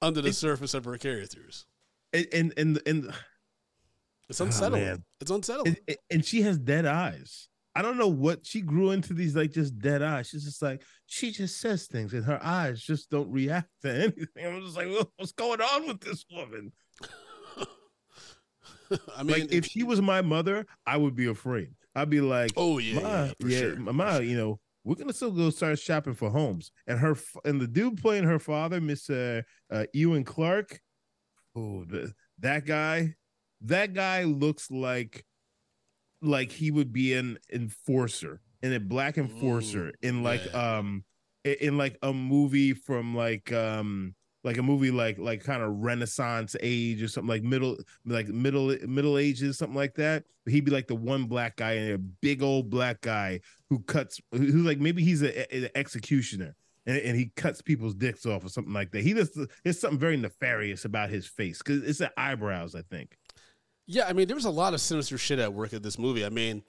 under 0.02 0.22
the 0.22 0.30
It- 0.30 0.34
surface 0.36 0.74
of 0.74 0.86
her 0.86 0.98
characters. 0.98 1.66
And 2.14 2.28
and 2.34 2.54
and, 2.58 2.82
and 2.86 3.14
It's 4.30 4.40
Oh, 4.42 4.46
unsettling. 4.46 4.84
Ah, 4.84 4.86
man. 4.86 5.04
it's 5.22 5.32
unsettling. 5.32 5.76
and, 5.88 5.98
and 6.12 6.26
she 6.26 6.42
has 6.44 6.58
dead 6.60 6.86
eyes. 6.86 7.50
I 7.76 7.82
don't 7.82 7.98
know 7.98 8.08
what 8.08 8.46
she 8.46 8.62
grew 8.62 8.92
into 8.92 9.16
these 9.16 9.36
like 9.36 9.52
just 9.52 9.80
dead 9.80 10.04
eyes. 10.04 10.28
She's 10.30 10.44
just 10.44 10.62
like 10.62 10.84
she 11.08 11.32
just 11.32 11.60
says 11.60 11.88
things 11.88 12.14
and 12.14 12.24
her 12.26 12.40
eyes 12.44 12.80
just 12.80 13.10
don't 13.10 13.32
react 13.32 13.70
to 13.82 13.92
anything. 14.04 14.46
I'm 14.46 14.62
just 14.62 14.78
like, 14.78 14.90
what's 15.18 15.32
going 15.32 15.60
on 15.62 15.88
with 15.88 16.02
this 16.02 16.24
woman? 16.32 16.72
I 19.18 19.24
mean, 19.24 19.42
like 19.42 19.52
if 19.52 19.66
she 19.66 19.84
was 19.84 20.02
my 20.02 20.22
mother, 20.22 20.66
I 20.86 20.98
would 20.98 21.16
be 21.16 21.28
afraid. 21.28 21.70
I'd 21.96 22.10
be 22.10 22.22
like, 22.22 22.52
oh 22.58 22.80
yeah, 22.80 23.00
Ma, 23.00 23.24
yeah, 23.24 23.34
yeah, 23.40 23.60
sure. 23.60 23.76
Ma, 23.78 24.18
you 24.18 24.38
know, 24.38 24.60
we're 24.84 24.96
gonna 24.96 25.14
still 25.14 25.32
go 25.32 25.50
start 25.50 25.80
shopping 25.80 26.14
for 26.14 26.30
homes. 26.30 26.72
And 26.88 27.00
her 27.00 27.16
and 27.46 27.62
the 27.62 27.68
dude 27.68 28.02
playing 28.02 28.26
her 28.26 28.40
father, 28.40 28.82
Mr. 28.82 29.44
Uh, 29.72 29.86
Ewan 29.94 30.24
Clark. 30.24 30.80
Oh, 31.56 31.86
the, 31.86 32.14
that 32.40 32.66
guy, 32.66 33.16
that 33.62 33.94
guy 33.94 34.24
looks 34.24 34.72
like 34.72 35.26
like 36.22 36.52
he 36.52 36.72
would 36.72 36.92
be 36.92 37.14
an 37.14 37.38
enforcer, 37.52 38.42
and 38.62 38.74
a 38.74 38.80
black 38.80 39.18
enforcer 39.18 39.94
in 40.02 40.24
like 40.24 40.42
yeah. 40.46 40.78
um 40.78 41.04
in 41.44 41.78
like 41.78 41.98
a 42.02 42.14
movie 42.14 42.74
from 42.74 43.16
like 43.16 43.52
um 43.52 44.16
like 44.44 44.58
a 44.58 44.64
movie 44.64 44.92
like 44.92 45.18
like 45.18 45.44
kind 45.44 45.64
of 45.64 45.72
renaissance 45.78 46.56
age 46.62 47.02
or 47.02 47.08
something 47.08 47.30
like 47.30 47.44
middle 47.44 47.78
like 48.06 48.28
middle 48.28 48.76
middle 48.88 49.18
ages 49.18 49.58
something 49.58 49.76
like 49.76 49.96
that. 49.96 50.24
But 50.44 50.54
he'd 50.54 50.66
be 50.66 50.72
like 50.72 50.88
the 50.88 50.96
one 50.96 51.26
black 51.26 51.58
guy 51.58 51.74
and 51.74 51.94
a 51.94 51.98
big 51.98 52.44
old 52.44 52.70
black 52.70 53.02
guy 53.02 53.42
who 53.70 53.80
cuts 53.80 54.20
who's 54.32 54.54
like 54.54 54.80
maybe 54.80 55.04
he's 55.04 55.24
a, 55.24 55.56
an 55.56 55.70
executioner 55.76 56.56
and, 56.86 56.98
and 56.98 57.18
he 57.18 57.32
cuts 57.36 57.62
people's 57.62 57.96
dicks 57.96 58.26
off 58.26 58.44
or 58.46 58.50
something 58.50 58.74
like 58.74 58.92
that. 58.92 59.04
He 59.04 59.14
just 59.14 59.38
there's 59.64 59.80
something 59.80 60.00
very 60.00 60.18
nefarious 60.18 60.86
about 60.86 61.10
his 61.10 61.26
face 61.26 61.60
because 61.60 61.84
it's 61.84 62.00
the 62.00 62.12
eyebrows 62.18 62.76
i 62.76 62.82
think. 62.82 63.18
Yeah, 63.86 64.08
I 64.08 64.14
mean, 64.14 64.28
there 64.28 64.36
was 64.36 64.46
a 64.46 64.50
lot 64.50 64.74
of 64.74 64.80
sinister 64.80 65.18
shit 65.18 65.40
at 65.40 65.54
work 65.54 65.74
at 65.74 65.84
this 65.84 66.00
movie. 66.00 66.26
I 66.26 66.30
mean, 66.30 66.64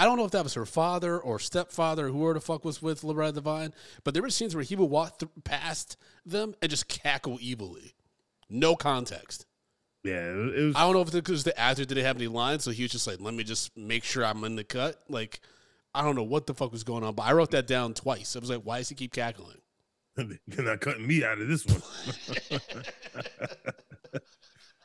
I 0.00 0.06
don't 0.06 0.16
know 0.16 0.24
if 0.24 0.30
that 0.30 0.44
was 0.44 0.54
her 0.54 0.64
father 0.64 1.18
or 1.18 1.38
stepfather, 1.38 2.08
whoever 2.08 2.32
the 2.32 2.40
fuck 2.40 2.64
was 2.64 2.80
with 2.80 3.04
Loretta 3.04 3.32
Devine, 3.34 3.74
but 4.02 4.14
there 4.14 4.22
were 4.22 4.30
scenes 4.30 4.54
where 4.54 4.64
he 4.64 4.74
would 4.74 4.88
walk 4.88 5.18
th- 5.18 5.30
past 5.44 5.98
them 6.24 6.54
and 6.62 6.70
just 6.70 6.88
cackle 6.88 7.38
evilly. 7.44 7.92
No 8.48 8.76
context. 8.76 9.44
yeah 10.02 10.22
it, 10.22 10.64
was 10.64 10.74
I 10.74 10.80
don't 10.80 10.94
know 10.94 11.02
if 11.02 11.14
it 11.14 11.28
was 11.28 11.44
the 11.44 11.60
actor 11.60 11.84
didn't 11.84 12.02
have 12.06 12.16
any 12.16 12.28
lines, 12.28 12.64
so 12.64 12.70
he 12.70 12.84
was 12.84 12.92
just 12.92 13.06
like, 13.06 13.20
let 13.20 13.34
me 13.34 13.44
just 13.44 13.76
make 13.76 14.02
sure 14.02 14.24
I'm 14.24 14.42
in 14.44 14.56
the 14.56 14.64
cut. 14.64 14.96
Like, 15.10 15.40
I 15.94 16.00
don't 16.00 16.16
know 16.16 16.22
what 16.22 16.46
the 16.46 16.54
fuck 16.54 16.72
was 16.72 16.82
going 16.82 17.04
on, 17.04 17.14
but 17.14 17.24
I 17.24 17.34
wrote 17.34 17.50
that 17.50 17.66
down 17.66 17.92
twice. 17.92 18.34
I 18.34 18.38
was 18.38 18.48
like, 18.48 18.62
why 18.62 18.78
does 18.78 18.88
he 18.88 18.94
keep 18.94 19.12
cackling? 19.12 19.60
they're 20.16 20.64
not 20.64 20.80
cutting 20.80 21.06
me 21.06 21.22
out 21.22 21.42
of 21.42 21.46
this 21.46 21.66
one 21.66 21.82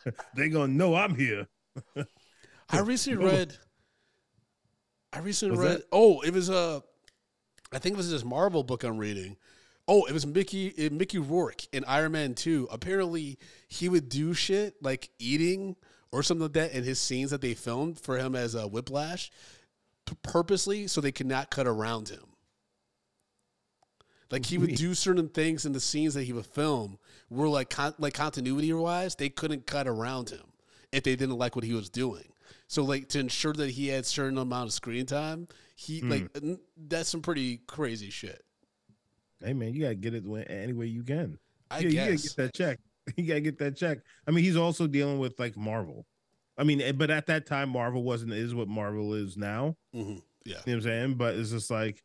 They're 0.35 0.49
gonna 0.49 0.73
know 0.73 0.93
i'm 0.93 1.15
here 1.15 1.47
I 2.69 2.79
recently 2.79 3.23
read. 3.25 3.57
I 5.15 5.19
recently 5.19 5.57
Was 5.57 5.65
read. 5.65 5.83
Oh, 5.91 6.21
it 6.21 6.33
was 6.33 6.49
a. 6.49 6.83
I 7.71 7.79
think 7.79 7.93
it 7.93 7.97
was 7.97 8.11
this 8.11 8.25
Marvel 8.25 8.63
book 8.63 8.83
I'm 8.83 8.97
reading. 8.97 9.37
Oh, 9.87 10.05
it 10.05 10.13
was 10.13 10.25
Mickey 10.25 10.73
uh, 10.87 10.89
Mickey 10.91 11.19
Rourke 11.19 11.67
in 11.71 11.85
Iron 11.85 12.11
Man 12.13 12.33
Two. 12.33 12.67
Apparently, 12.71 13.37
he 13.67 13.87
would 13.87 14.09
do 14.09 14.33
shit 14.33 14.75
like 14.81 15.09
eating 15.19 15.75
or 16.11 16.23
something 16.23 16.43
like 16.43 16.53
that 16.53 16.71
in 16.73 16.83
his 16.83 16.99
scenes 16.99 17.31
that 17.31 17.41
they 17.41 17.53
filmed 17.53 17.99
for 17.99 18.17
him 18.17 18.35
as 18.35 18.55
a 18.55 18.67
Whiplash, 18.67 19.31
p- 20.05 20.15
purposely 20.21 20.87
so 20.87 21.01
they 21.01 21.11
could 21.11 21.27
not 21.27 21.49
cut 21.49 21.67
around 21.67 22.09
him. 22.09 22.23
Like 24.31 24.45
he 24.45 24.57
would 24.57 24.75
do 24.75 24.93
certain 24.95 25.29
things 25.29 25.65
in 25.65 25.73
the 25.73 25.79
scenes 25.79 26.15
that 26.15 26.23
he 26.23 26.33
would 26.33 26.47
film 26.47 26.97
were 27.29 27.47
like 27.47 27.69
con- 27.69 27.95
like 27.99 28.13
continuity 28.13 28.73
wise, 28.73 29.15
they 29.15 29.29
couldn't 29.29 29.67
cut 29.67 29.87
around 29.87 30.29
him 30.29 30.43
if 30.91 31.03
they 31.03 31.15
didn't 31.15 31.37
like 31.37 31.55
what 31.55 31.65
he 31.65 31.73
was 31.73 31.89
doing. 31.89 32.25
So 32.67 32.83
like 32.83 33.09
to 33.09 33.19
ensure 33.19 33.53
that 33.53 33.69
he 33.71 33.87
had 33.87 34.05
certain 34.05 34.37
amount 34.37 34.67
of 34.69 34.73
screen 34.73 35.05
time, 35.05 35.47
he 35.75 35.99
Hmm. 35.99 36.09
like 36.09 36.29
that's 36.77 37.09
some 37.09 37.21
pretty 37.21 37.57
crazy 37.67 38.09
shit. 38.09 38.41
hey 39.43 39.53
man 39.53 39.73
you 39.73 39.81
gotta 39.81 39.95
get 39.95 40.13
it 40.15 40.23
when, 40.25 40.43
any 40.43 40.73
way 40.73 40.85
you 40.87 41.03
can 41.03 41.37
I 41.69 41.79
yeah, 41.79 41.87
you 41.89 41.95
gotta 41.95 42.11
guess. 42.11 42.23
get 42.23 42.35
that 42.37 42.53
check. 42.53 42.79
You 43.17 43.27
gotta 43.27 43.41
get 43.41 43.59
that 43.59 43.75
check. 43.77 43.99
I 44.27 44.31
mean, 44.31 44.43
he's 44.43 44.55
also 44.55 44.87
dealing 44.87 45.19
with 45.19 45.37
like 45.39 45.55
Marvel. 45.55 46.07
I 46.57 46.63
mean, 46.63 46.81
eh, 46.81 46.91
but 46.91 47.11
at 47.11 47.27
that 47.27 47.45
time, 47.45 47.69
Marvel 47.69 48.01
wasn't 48.01 48.33
is 48.33 48.55
what 48.55 48.67
Marvel 48.67 49.13
is 49.13 49.37
now. 49.37 49.75
Mhm. 49.93 50.21
Yeah. 50.43 50.53
You 50.53 50.53
know 50.55 50.61
what 50.65 50.73
I'm 50.73 50.81
saying? 50.81 51.13
But 51.15 51.35
it's 51.35 51.51
just 51.51 51.69
like, 51.69 52.01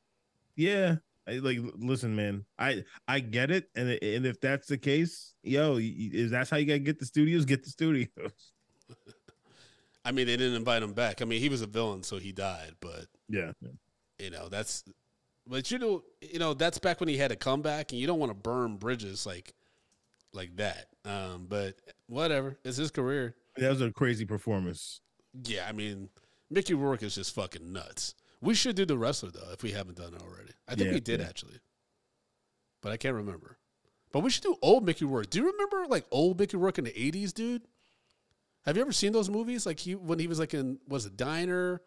yeah, 0.57 0.96
I, 1.27 1.38
like 1.38 1.59
listen, 1.77 2.14
man, 2.16 2.44
I 2.59 2.85
I 3.09 3.20
get 3.20 3.51
it, 3.51 3.70
and 3.75 3.88
and 4.03 4.27
if 4.27 4.40
that's 4.42 4.66
the 4.66 4.77
case, 4.77 5.35
yo, 5.42 5.79
is 5.81 6.31
that's 6.33 6.51
how 6.51 6.59
you 6.59 6.66
gotta 6.66 6.81
get 6.81 6.99
the 6.99 7.07
studios? 7.07 7.44
Get 7.46 7.62
the 7.64 7.70
studios. 7.70 8.11
I 10.04 10.12
mean, 10.12 10.26
they 10.26 10.36
didn't 10.36 10.56
invite 10.56 10.82
him 10.82 10.92
back. 10.92 11.20
I 11.20 11.24
mean, 11.24 11.40
he 11.40 11.48
was 11.48 11.62
a 11.62 11.66
villain, 11.66 12.02
so 12.02 12.18
he 12.18 12.32
died. 12.32 12.74
But 12.80 13.06
Yeah, 13.28 13.52
you 14.18 14.30
know, 14.30 14.48
that's. 14.48 14.84
But 15.46 15.70
you 15.70 15.78
know, 15.78 16.02
you 16.20 16.38
know, 16.38 16.54
that's 16.54 16.78
back 16.78 17.00
when 17.00 17.08
he 17.08 17.16
had 17.16 17.32
a 17.32 17.36
comeback, 17.36 17.92
and 17.92 18.00
you 18.00 18.06
don't 18.06 18.18
want 18.18 18.30
to 18.30 18.34
burn 18.34 18.76
bridges 18.76 19.26
like, 19.26 19.52
like 20.32 20.56
that. 20.56 20.86
Um, 21.04 21.46
but 21.48 21.74
whatever, 22.06 22.56
it's 22.64 22.76
his 22.76 22.90
career. 22.90 23.34
that 23.56 23.68
was 23.68 23.80
a 23.80 23.90
crazy 23.90 24.24
performance. 24.24 25.00
Yeah, 25.44 25.66
I 25.68 25.72
mean, 25.72 26.08
Mickey 26.50 26.74
Rourke 26.74 27.02
is 27.02 27.14
just 27.14 27.34
fucking 27.34 27.72
nuts. 27.72 28.14
We 28.40 28.54
should 28.54 28.76
do 28.76 28.84
the 28.84 28.96
wrestler 28.98 29.30
though, 29.30 29.52
if 29.52 29.62
we 29.62 29.72
haven't 29.72 29.96
done 29.96 30.14
it 30.14 30.22
already. 30.22 30.52
I 30.68 30.74
think 30.74 30.88
Yeah, 30.88 30.94
we 30.94 31.00
did 31.00 31.20
yeah. 31.20 31.26
actually, 31.26 31.60
but 32.82 32.92
I 32.92 32.96
can't 32.96 33.14
remember. 33.14 33.58
But 34.12 34.20
we 34.20 34.30
should 34.30 34.42
do 34.42 34.56
old 34.62 34.84
Mickey 34.84 35.04
Rourke. 35.04 35.30
Do 35.30 35.38
you 35.38 35.50
remember 35.50 35.86
like 35.88 36.04
old 36.10 36.38
Mickey 36.38 36.56
Rourke 36.56 36.78
in 36.78 36.84
the 36.84 36.92
'80s, 36.92 37.32
dude? 37.32 37.62
Have 38.70 38.76
you 38.76 38.83
ever 38.83 38.92
seen 38.92 39.11
those 39.11 39.28
movies? 39.28 39.66
Like 39.66 39.80
he 39.80 39.96
when 39.96 40.20
he 40.20 40.28
was 40.28 40.38
like 40.38 40.54
in 40.54 40.78
was 40.87 41.04
a 41.04 41.11
diner 41.11 41.83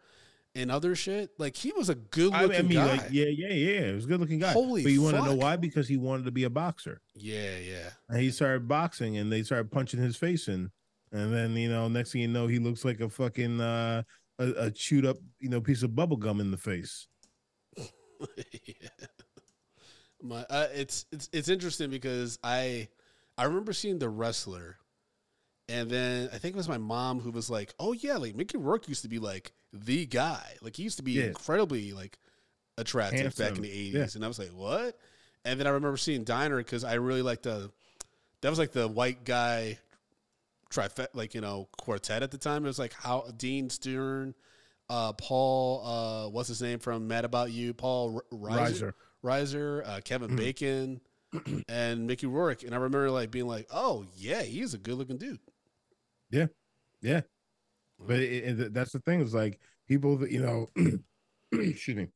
and 0.54 0.70
other 0.70 0.94
shit. 0.94 1.30
Like 1.38 1.56
he 1.56 1.72
was 1.72 1.88
a 1.88 1.94
good 1.94 2.30
looking 2.30 2.58
I 2.58 2.60
mean, 2.60 2.72
guy. 2.72 2.96
like, 2.96 3.06
yeah, 3.10 3.24
yeah, 3.24 3.54
yeah. 3.54 3.80
It 3.80 3.94
was 3.94 4.04
a 4.04 4.08
good 4.08 4.20
looking 4.20 4.38
guy. 4.38 4.52
Holy 4.52 4.82
but 4.82 4.92
you 4.92 5.00
want 5.00 5.16
to 5.16 5.24
know 5.24 5.34
why? 5.34 5.56
Because 5.56 5.88
he 5.88 5.96
wanted 5.96 6.26
to 6.26 6.30
be 6.30 6.44
a 6.44 6.50
boxer. 6.50 7.00
yeah, 7.14 7.56
yeah. 7.56 7.88
And 8.10 8.20
he 8.20 8.30
started 8.30 8.68
boxing 8.68 9.16
and 9.16 9.32
they 9.32 9.42
started 9.42 9.72
punching 9.72 9.98
his 9.98 10.14
face 10.14 10.46
in. 10.46 10.72
And 11.10 11.32
then, 11.32 11.52
you 11.56 11.70
know, 11.70 11.88
next 11.88 12.12
thing 12.12 12.20
you 12.20 12.28
know, 12.28 12.48
he 12.48 12.58
looks 12.58 12.84
like 12.84 13.00
a 13.00 13.08
fucking 13.08 13.62
uh 13.62 14.02
a, 14.38 14.44
a 14.66 14.70
chewed 14.70 15.06
up, 15.06 15.16
you 15.40 15.48
know, 15.48 15.62
piece 15.62 15.82
of 15.82 15.96
bubble 15.96 16.18
gum 16.18 16.38
in 16.38 16.50
the 16.50 16.58
face. 16.58 17.06
yeah. 17.78 19.06
My, 20.22 20.44
uh, 20.50 20.66
it's 20.74 21.06
it's 21.10 21.30
it's 21.32 21.48
interesting 21.48 21.88
because 21.88 22.38
I 22.44 22.88
I 23.38 23.44
remember 23.44 23.72
seeing 23.72 23.98
the 23.98 24.10
wrestler, 24.10 24.76
and 25.68 25.90
then 25.90 26.28
I 26.32 26.38
think 26.38 26.54
it 26.54 26.56
was 26.58 26.68
my 26.68 26.78
mom 26.78 27.20
who 27.20 27.30
was 27.30 27.48
like, 27.50 27.72
"Oh 27.78 27.92
yeah, 27.92 28.16
like 28.16 28.34
Mickey 28.34 28.58
Rourke 28.58 28.88
used 28.88 29.02
to 29.02 29.08
be 29.08 29.18
like 29.18 29.52
the 29.72 30.06
guy. 30.06 30.44
Like 30.62 30.76
he 30.76 30.82
used 30.82 30.98
to 30.98 31.02
be 31.02 31.22
incredibly 31.22 31.92
like 31.92 32.18
attractive 32.78 33.34
back 33.36 33.56
in 33.56 33.62
the 33.62 33.68
'80s." 33.68 33.92
Yeah. 33.94 34.06
And 34.14 34.24
I 34.24 34.28
was 34.28 34.38
like, 34.38 34.50
"What?" 34.50 34.98
And 35.44 35.58
then 35.60 35.66
I 35.66 35.70
remember 35.70 35.96
seeing 35.96 36.24
Diner 36.24 36.56
because 36.58 36.84
I 36.84 36.94
really 36.94 37.22
liked 37.22 37.42
the 37.44 37.70
that 38.40 38.50
was 38.50 38.58
like 38.58 38.72
the 38.72 38.88
white 38.88 39.24
guy 39.24 39.78
trifecta, 40.70 41.08
like 41.14 41.34
you 41.34 41.40
know 41.40 41.68
quartet 41.78 42.22
at 42.22 42.30
the 42.30 42.38
time. 42.38 42.64
It 42.64 42.68
was 42.68 42.78
like 42.78 42.92
how 42.92 43.30
Dean 43.36 43.70
Stern, 43.70 44.34
uh, 44.88 45.12
Paul, 45.14 45.86
uh, 45.86 46.30
what's 46.30 46.48
his 46.48 46.60
name 46.62 46.78
from 46.78 47.08
Mad 47.08 47.24
About 47.24 47.50
You, 47.52 47.74
Paul 47.74 48.22
R- 48.32 48.38
Reiser. 48.38 48.92
Reiser, 49.22 49.86
uh, 49.86 50.00
Kevin 50.04 50.30
Mhm. 50.32 50.36
Bacon, 50.36 51.00
and 51.68 52.06
Mickey 52.06 52.26
Rourke. 52.26 52.62
And 52.62 52.72
I 52.74 52.76
remember 52.76 53.10
like 53.10 53.30
being 53.30 53.46
like, 53.46 53.66
"Oh 53.70 54.04
yeah, 54.16 54.42
he's 54.42 54.74
a 54.74 54.78
good 54.78 54.94
looking 54.94 55.16
dude." 55.18 55.40
Yeah. 56.34 56.46
Yeah. 57.00 57.20
But 57.98 58.20
it, 58.20 58.60
it, 58.60 58.74
that's 58.74 58.92
the 58.92 58.98
thing. 59.00 59.20
Is 59.20 59.34
like 59.34 59.60
people 59.88 60.16
that 60.18 60.30
you 60.30 60.40
know, 60.40 60.70
excuse 61.52 61.96
me, 61.96 62.08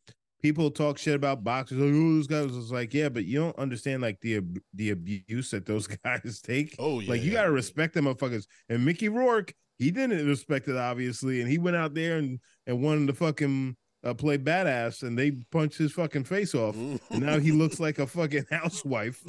people 0.43 0.71
talk 0.71 0.99
shit 0.99 1.15
about 1.15 1.45
boxers. 1.45 1.79
Like, 1.79 1.93
oh, 1.95 2.17
this 2.17 2.27
guy 2.27 2.43
was 2.43 2.73
like, 2.73 2.95
yeah, 2.95 3.09
but 3.09 3.25
you 3.25 3.41
don't 3.41 3.59
understand 3.59 4.03
like 4.03 4.21
the 4.21 4.41
the 4.75 4.91
abuse 4.91 5.51
that 5.53 5.67
those 5.67 5.87
guys 6.05 6.41
take. 6.43 6.75
Oh 6.79 7.01
yeah, 7.01 7.11
like 7.11 7.23
you 7.23 7.29
yeah. 7.31 7.41
gotta 7.41 7.53
respect 7.53 7.95
them 7.95 8.07
motherfuckers. 8.07 8.47
And 8.69 8.85
Mickey 8.85 9.09
Rourke, 9.09 9.55
he 9.79 9.91
didn't 9.91 10.27
respect 10.27 10.69
it 10.69 10.77
obviously, 10.77 11.41
and 11.41 11.51
he 11.51 11.59
went 11.59 11.77
out 11.77 11.95
there 11.95 12.19
and 12.19 12.41
and 12.67 12.83
wanted 12.83 13.07
to 13.07 13.15
fucking 13.15 13.77
uh, 14.05 14.15
play 14.15 14.39
badass, 14.39 15.03
and 15.03 15.19
they 15.19 15.33
punched 15.51 15.79
his 15.79 15.93
fucking 15.93 16.25
face 16.25 16.55
off. 16.55 16.77
And 16.77 17.01
now 17.11 17.39
he 17.39 17.53
looks 17.53 17.81
like 17.81 17.99
a 17.99 18.07
fucking 18.07 18.47
housewife. 18.51 19.23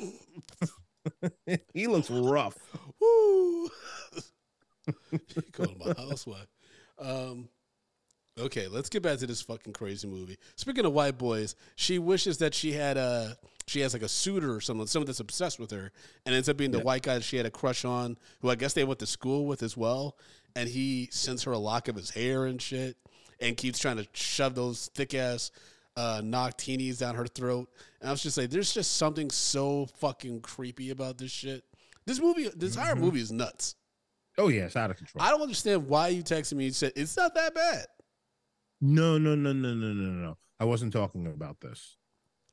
he 1.74 1.88
looks 1.88 2.10
rough. 2.10 2.58
Woo! 3.00 3.70
Called 5.52 5.78
my 5.80 5.94
housewife. 5.98 6.48
Um, 6.98 7.50
okay, 8.40 8.68
let's 8.68 8.90
get 8.90 9.04
back 9.04 9.20
to 9.20 9.28
this 9.28 9.42
fucking 9.42 9.74
crazy 9.74 10.08
movie. 10.08 10.38
Speaking 10.56 10.86
of 10.86 10.94
white 10.94 11.18
boys, 11.18 11.56
she 11.76 12.00
wishes 12.00 12.38
that 12.40 12.54
she 12.54 12.74
had 12.74 12.98
a 12.98 13.38
she 13.68 13.82
has 13.82 13.94
like 13.94 14.02
a 14.02 14.10
suitor 14.10 14.56
or 14.56 14.62
someone, 14.62 14.88
someone 14.88 15.06
that's 15.06 15.20
obsessed 15.20 15.60
with 15.60 15.72
her, 15.72 15.92
and 16.26 16.34
ends 16.34 16.50
up 16.50 16.58
being 16.58 16.72
the 16.72 16.80
white 16.80 17.04
guy 17.04 17.16
that 17.16 17.24
she 17.24 17.38
had 17.38 17.46
a 17.46 17.52
crush 17.52 17.86
on, 17.86 18.18
who 18.42 18.50
I 18.50 18.56
guess 18.56 18.74
they 18.74 18.84
went 18.84 19.00
to 19.00 19.06
school 19.06 19.46
with 19.46 19.62
as 19.62 19.78
well. 19.78 20.18
And 20.56 20.68
he 20.68 21.10
sends 21.12 21.44
her 21.44 21.52
a 21.52 21.58
lock 21.58 21.88
of 21.88 21.96
his 21.96 22.10
hair 22.10 22.46
and 22.46 22.60
shit, 22.60 22.98
and 23.40 23.56
keeps 23.56 23.78
trying 23.78 23.98
to 23.98 24.08
shove 24.14 24.56
those 24.56 24.90
thick 24.96 25.14
ass 25.14 25.52
uh, 25.96 26.22
nogtinis 26.24 27.00
down 27.00 27.16
her 27.16 27.28
throat. 27.28 27.70
And 28.02 28.10
I 28.10 28.12
was 28.12 28.24
just 28.24 28.38
like, 28.38 28.50
there's 28.50 28.74
just 28.74 28.98
something 28.98 29.30
so 29.30 29.86
fucking 29.98 30.42
creepy 30.42 30.90
about 30.90 31.18
this 31.18 31.32
shit. 31.32 31.64
This 32.06 32.20
movie, 32.20 32.50
this 32.56 32.76
entire 32.76 32.96
movie 32.96 33.22
is 33.22 33.32
nuts. 33.32 33.76
Oh 34.40 34.48
yeah, 34.48 34.64
it's 34.64 34.76
out 34.76 34.90
of 34.90 34.98
control. 34.98 35.24
I 35.24 35.30
don't 35.30 35.42
understand 35.42 35.88
why 35.88 36.08
you 36.08 36.24
texted 36.24 36.54
me 36.54 36.68
and 36.68 36.76
said 36.76 36.94
it's 36.96 37.16
not 37.18 37.36
that 37.36 37.54
bad. 37.54 37.86
no, 38.82 39.18
no, 39.18 39.36
no, 39.36 39.52
no, 39.54 39.74
no, 39.74 39.88
no, 39.94 40.10
no. 40.12 40.38
I 40.60 40.66
wasn't 40.66 40.94
talking 40.94 41.28
about 41.28 41.60
this. 41.62 41.98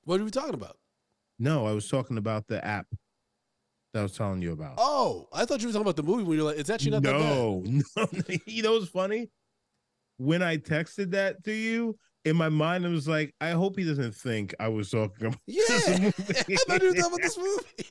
What 0.04 0.20
are 0.20 0.24
we 0.24 0.30
talking 0.30 0.54
about? 0.54 0.76
No, 1.38 1.66
I 1.66 1.72
was 1.72 1.88
talking 1.88 2.18
about 2.18 2.46
the 2.48 2.64
app 2.64 2.86
that 3.92 4.00
I 4.00 4.02
was 4.02 4.12
telling 4.12 4.42
you 4.42 4.52
about. 4.52 4.74
Oh, 4.78 5.28
I 5.32 5.44
thought 5.44 5.60
you 5.60 5.68
were 5.68 5.72
talking 5.72 5.82
about 5.82 5.96
the 5.96 6.02
movie 6.02 6.22
when 6.22 6.36
you're 6.36 6.46
like, 6.46 6.58
it's 6.58 6.70
actually 6.70 6.92
not 6.92 7.02
that 7.02 7.12
no, 7.12 7.62
no. 7.96 8.06
you 8.46 8.62
know 8.62 8.72
what's 8.72 8.88
funny? 8.88 9.30
When 10.18 10.42
I 10.42 10.56
texted 10.56 11.10
that 11.12 11.44
to 11.44 11.52
you, 11.52 11.98
in 12.26 12.36
my 12.36 12.48
mind, 12.48 12.84
I 12.84 12.90
was 12.90 13.08
like, 13.08 13.34
I 13.40 13.50
hope 13.50 13.78
he 13.78 13.84
doesn't 13.84 14.14
think 14.14 14.54
I 14.60 14.68
was 14.68 14.90
talking 14.90 15.28
about. 15.28 15.38
Yeah, 15.46 15.62
this 15.68 15.88
I 15.88 15.98
movie. 16.00 16.12
thought 16.56 16.82
you 16.82 16.88
were 16.88 16.94
talking 16.94 17.06
about 17.06 17.22
this 17.22 17.38
movie. 17.38 17.62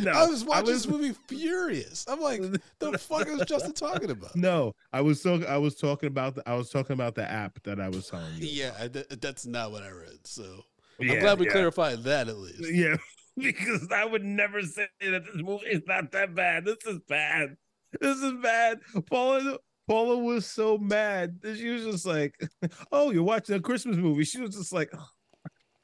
No, 0.00 0.10
I 0.10 0.26
was 0.26 0.44
watching 0.44 0.66
was- 0.66 0.84
this 0.84 0.88
movie 0.92 1.14
furious. 1.28 2.04
I'm 2.08 2.20
like, 2.20 2.40
the 2.80 2.98
fuck 2.98 3.28
is 3.28 3.40
Justin 3.46 3.72
talking 3.72 4.10
about? 4.10 4.34
No, 4.34 4.74
I 4.92 5.00
was 5.00 5.22
so 5.22 5.42
I 5.48 5.58
was 5.58 5.76
talking 5.76 6.08
about 6.08 6.34
the 6.34 6.48
I 6.48 6.54
was 6.54 6.70
talking 6.70 6.94
about 6.94 7.14
the 7.14 7.30
app 7.30 7.62
that 7.62 7.78
I 7.80 7.88
was 7.88 8.08
telling 8.08 8.34
you. 8.36 8.46
Yeah, 8.46 8.88
th- 8.88 9.06
that's 9.20 9.46
not 9.46 9.70
what 9.70 9.82
I 9.84 9.90
read. 9.90 10.26
So 10.26 10.64
Yeah, 10.98 11.12
I'm 11.14 11.20
glad 11.20 11.38
we 11.38 11.46
yeah. 11.46 11.52
clarified 11.52 12.02
that 12.04 12.28
at 12.28 12.36
least. 12.38 12.68
Yeah, 12.72 12.96
because 13.36 13.86
I 13.92 14.04
would 14.04 14.24
never 14.24 14.60
say 14.62 14.88
that 15.02 15.24
this 15.26 15.42
movie 15.42 15.66
is 15.66 15.82
not 15.86 16.10
that 16.12 16.34
bad. 16.34 16.64
This 16.64 16.78
is 16.86 16.98
bad. 17.08 17.56
This 18.00 18.16
is 18.18 18.32
bad. 18.42 18.80
Paula 19.08 19.58
Paula 19.90 20.16
was 20.16 20.46
so 20.46 20.78
mad 20.78 21.40
that 21.42 21.56
she 21.56 21.68
was 21.68 21.82
just 21.82 22.06
like, 22.06 22.40
"Oh, 22.92 23.10
you're 23.10 23.24
watching 23.24 23.56
a 23.56 23.60
Christmas 23.60 23.96
movie." 23.96 24.22
She 24.22 24.40
was 24.40 24.54
just 24.54 24.72
like, 24.72 24.92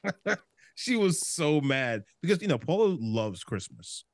she 0.77 0.95
was 0.95 1.27
so 1.27 1.61
mad 1.61 2.05
because 2.23 2.41
you 2.41 2.47
know 2.47 2.57
Paula 2.57 2.97
loves 3.01 3.43
Christmas. 3.43 4.05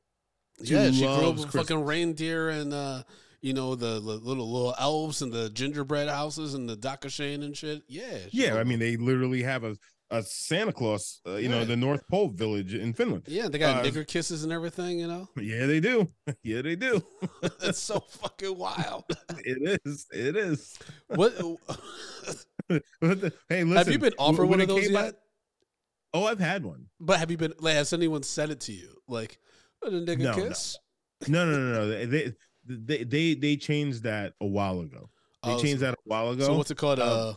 She 0.65 0.73
yeah, 0.73 0.91
she 0.93 1.01
grew 1.01 1.09
up 1.09 1.23
loves 1.23 1.45
with 1.45 1.55
fucking 1.55 1.85
reindeer 1.85 2.49
and 2.49 2.73
uh, 2.73 3.03
you 3.43 3.53
know 3.53 3.75
the, 3.75 4.01
the 4.01 4.17
little 4.17 4.51
little 4.51 4.75
elves 4.79 5.21
and 5.21 5.31
the 5.31 5.51
gingerbread 5.51 6.09
houses 6.09 6.55
and 6.55 6.67
the 6.67 6.77
Dakashane 6.77 7.45
and 7.45 7.55
shit. 7.55 7.83
Yeah, 7.87 8.17
Yeah, 8.31 8.55
I 8.55 8.65
mean 8.65 8.79
they 8.79 8.97
literally 8.97 9.43
have 9.43 9.63
a 9.63 9.77
a 10.13 10.23
Santa 10.23 10.73
Claus, 10.73 11.21
uh, 11.27 11.37
you 11.37 11.49
know, 11.49 11.65
the 11.65 11.75
North 11.77 12.07
Pole 12.07 12.29
village 12.29 12.75
in 12.75 12.93
Finland. 12.93 13.25
yeah, 13.27 13.49
they 13.49 13.59
got 13.59 13.85
uh, 13.85 13.89
nigger 13.89 14.07
kisses 14.07 14.45
and 14.45 14.53
everything. 14.53 15.01
You 15.01 15.09
know, 15.09 15.29
Yeah, 15.37 15.67
they 15.67 15.81
do. 15.81 16.09
Yeah, 16.45 16.63
they 16.63 16.77
do. 16.77 17.03
it's 17.63 17.79
so 17.81 17.99
fucking 18.01 18.57
wild. 18.57 19.05
It 19.45 19.81
is. 19.85 20.07
It 20.13 20.37
is. 20.37 20.79
What 21.09 21.33
What 23.01 23.21
the- 23.21 23.33
hey, 23.49 23.65
listen. 23.65 23.77
have 23.77 23.89
you 23.91 23.99
been 23.99 24.15
offered 24.19 24.47
one 24.47 24.61
of 24.61 24.69
those 24.69 24.89
yet? 24.89 25.05
out- 25.07 25.15
oh, 26.15 26.25
I've 26.27 26.39
had 26.39 26.65
one. 26.65 26.87
But 27.01 27.19
have 27.19 27.31
you 27.31 27.37
been? 27.37 27.53
Like, 27.59 27.75
has 27.75 27.93
anyone 27.93 28.23
said 28.23 28.51
it 28.51 28.61
to 28.61 28.73
you? 28.73 28.97
Like 29.09 29.39
a 29.85 29.89
nigga 29.91 30.19
No, 30.19 30.33
no. 30.37 30.49
kiss? 30.49 30.79
No, 31.29 31.45
no, 31.51 31.59
no, 31.59 31.73
no. 31.73 31.89
They 31.89 32.05
they 32.07 32.33
they 32.67 33.05
they, 33.05 33.35
they 33.35 33.57
changed 33.57 34.05
that 34.05 34.35
a 34.41 34.47
while 34.47 34.81
ago. 34.81 35.11
They 35.45 35.51
Oh, 35.53 35.59
changed 35.61 35.81
so- 35.81 35.87
that 35.87 35.95
a 35.95 36.03
while 36.05 36.31
ago. 36.31 36.45
So 36.45 36.55
what's 36.57 36.71
it 36.71 36.77
called? 36.79 37.01
Um, 37.01 37.37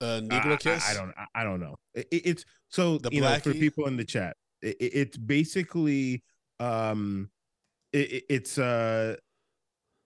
Uh, 0.00 0.04
a 0.04 0.16
I- 0.16 0.20
negro 0.20 0.52
I- 0.52 0.56
kiss? 0.56 0.88
I, 0.90 0.94
don't. 0.94 1.12
I, 1.16 1.26
I 1.40 1.44
don't 1.44 1.60
know. 1.60 1.76
It- 1.94 2.08
it- 2.10 2.22
it's 2.26 2.44
so 2.68 2.98
The 2.98 3.10
you 3.12 3.20
know 3.20 3.38
for 3.38 3.52
people 3.52 3.86
in 3.86 3.96
the 3.96 4.04
chat. 4.04 4.36
It, 4.62 4.76
it- 4.80 4.92
it's 4.94 5.16
basically 5.16 6.22
um, 6.60 7.30
it, 7.92 8.12
it- 8.12 8.24
it's 8.28 8.58
uh, 8.58 9.16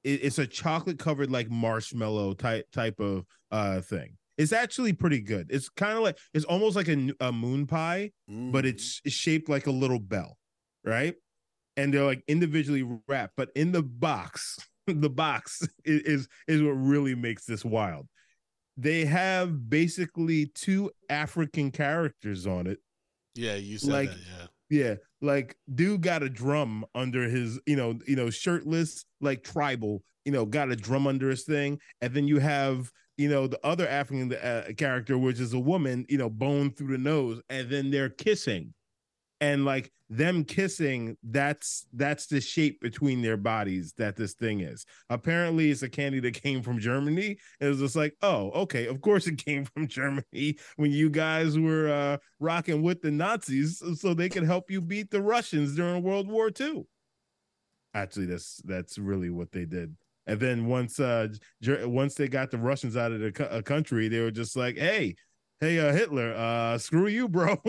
it, 0.04 0.20
it's 0.24 0.38
a 0.38 0.46
chocolate 0.46 0.98
covered 0.98 1.30
like 1.30 1.50
marshmallow 1.50 2.34
type 2.34 2.66
type 2.72 2.98
of 3.00 3.24
uh 3.50 3.80
thing. 3.80 4.16
It's 4.38 4.52
actually 4.52 4.94
pretty 4.94 5.20
good. 5.20 5.48
It's 5.50 5.68
kind 5.68 5.96
of 5.98 6.02
like 6.02 6.16
it's 6.32 6.46
almost 6.46 6.74
like 6.76 6.88
a, 6.88 7.10
a 7.20 7.30
moon 7.32 7.66
pie, 7.66 8.10
but 8.28 8.64
Mm. 8.64 8.68
it's 8.68 9.00
it's 9.04 9.14
shaped 9.14 9.48
like 9.48 9.66
a 9.66 9.70
little 9.70 9.98
bell, 9.98 10.38
right? 10.84 11.14
And 11.76 11.92
they're 11.92 12.04
like 12.04 12.22
individually 12.28 12.86
wrapped, 13.08 13.34
but 13.36 13.50
in 13.54 13.72
the 13.72 13.82
box, 13.82 14.58
the 14.86 15.10
box 15.10 15.60
i- 15.62 15.68
is 15.84 16.26
is 16.48 16.62
what 16.62 16.70
really 16.70 17.14
makes 17.14 17.44
this 17.44 17.64
wild. 17.64 18.06
They 18.80 19.04
have 19.04 19.68
basically 19.68 20.46
two 20.54 20.90
African 21.10 21.70
characters 21.70 22.46
on 22.46 22.66
it. 22.66 22.78
yeah, 23.34 23.56
you 23.56 23.78
said 23.78 23.92
like- 23.92 24.10
that. 24.10 24.18
Yeah. 24.18 24.46
Yeah, 24.72 24.94
like 25.20 25.56
dude 25.74 26.00
got 26.00 26.22
a 26.22 26.28
drum 26.30 26.84
under 26.94 27.28
his, 27.28 27.58
you 27.66 27.74
know, 27.74 27.98
you 28.06 28.14
know, 28.14 28.30
shirtless, 28.30 29.04
like 29.20 29.42
tribal, 29.42 30.04
you 30.24 30.30
know, 30.30 30.46
got 30.46 30.70
a 30.70 30.76
drum 30.76 31.08
under 31.08 31.28
his 31.28 31.42
thing, 31.42 31.80
and 32.00 32.14
then 32.14 32.28
you 32.28 32.38
have, 32.38 32.92
you 33.18 33.28
know, 33.28 33.48
the 33.48 33.58
other 33.66 33.88
African 33.88 34.32
uh, 34.32 34.68
character, 34.76 35.18
which 35.18 35.40
is 35.40 35.54
a 35.54 35.58
woman, 35.58 36.06
you 36.08 36.18
know, 36.18 36.30
bone 36.30 36.70
through 36.70 36.92
the 36.96 36.98
nose, 36.98 37.42
and 37.48 37.68
then 37.68 37.90
they're 37.90 38.10
kissing, 38.10 38.72
and 39.40 39.64
like 39.64 39.90
them 40.10 40.44
kissing, 40.44 41.16
that's 41.22 41.86
that's 41.92 42.26
the 42.26 42.40
shape 42.40 42.80
between 42.80 43.22
their 43.22 43.36
bodies 43.36 43.94
that 43.96 44.16
this 44.16 44.34
thing 44.34 44.60
is. 44.60 44.84
Apparently, 45.08 45.70
it's 45.70 45.82
a 45.82 45.88
candy 45.88 46.18
that 46.20 46.42
came 46.42 46.62
from 46.62 46.80
Germany. 46.80 47.38
It 47.60 47.66
was 47.66 47.78
just 47.78 47.94
like, 47.94 48.16
oh, 48.20 48.50
okay, 48.50 48.86
of 48.86 49.00
course 49.00 49.28
it 49.28 49.42
came 49.42 49.64
from 49.74 49.86
Germany 49.86 50.58
when 50.76 50.90
you 50.90 51.08
guys 51.08 51.58
were 51.58 51.88
uh 51.88 52.16
rocking 52.40 52.82
with 52.82 53.00
the 53.00 53.10
Nazis 53.10 53.82
so 53.98 54.12
they 54.12 54.28
could 54.28 54.44
help 54.44 54.68
you 54.68 54.80
beat 54.80 55.10
the 55.10 55.22
Russians 55.22 55.76
during 55.76 56.02
World 56.02 56.28
War 56.28 56.50
II. 56.60 56.84
Actually, 57.94 58.26
that's 58.26 58.60
that's 58.64 58.98
really 58.98 59.30
what 59.30 59.52
they 59.52 59.64
did. 59.64 59.96
And 60.26 60.40
then 60.40 60.66
once 60.66 60.98
uh 60.98 61.28
once 61.84 62.16
they 62.16 62.26
got 62.26 62.50
the 62.50 62.58
Russians 62.58 62.96
out 62.96 63.12
of 63.12 63.20
the 63.20 63.50
uh, 63.50 63.62
country, 63.62 64.08
they 64.08 64.20
were 64.20 64.32
just 64.32 64.56
like, 64.56 64.76
"Hey, 64.76 65.14
hey, 65.60 65.78
uh, 65.78 65.92
Hitler, 65.92 66.34
uh, 66.34 66.78
screw 66.78 67.06
you, 67.06 67.28
bro. 67.28 67.60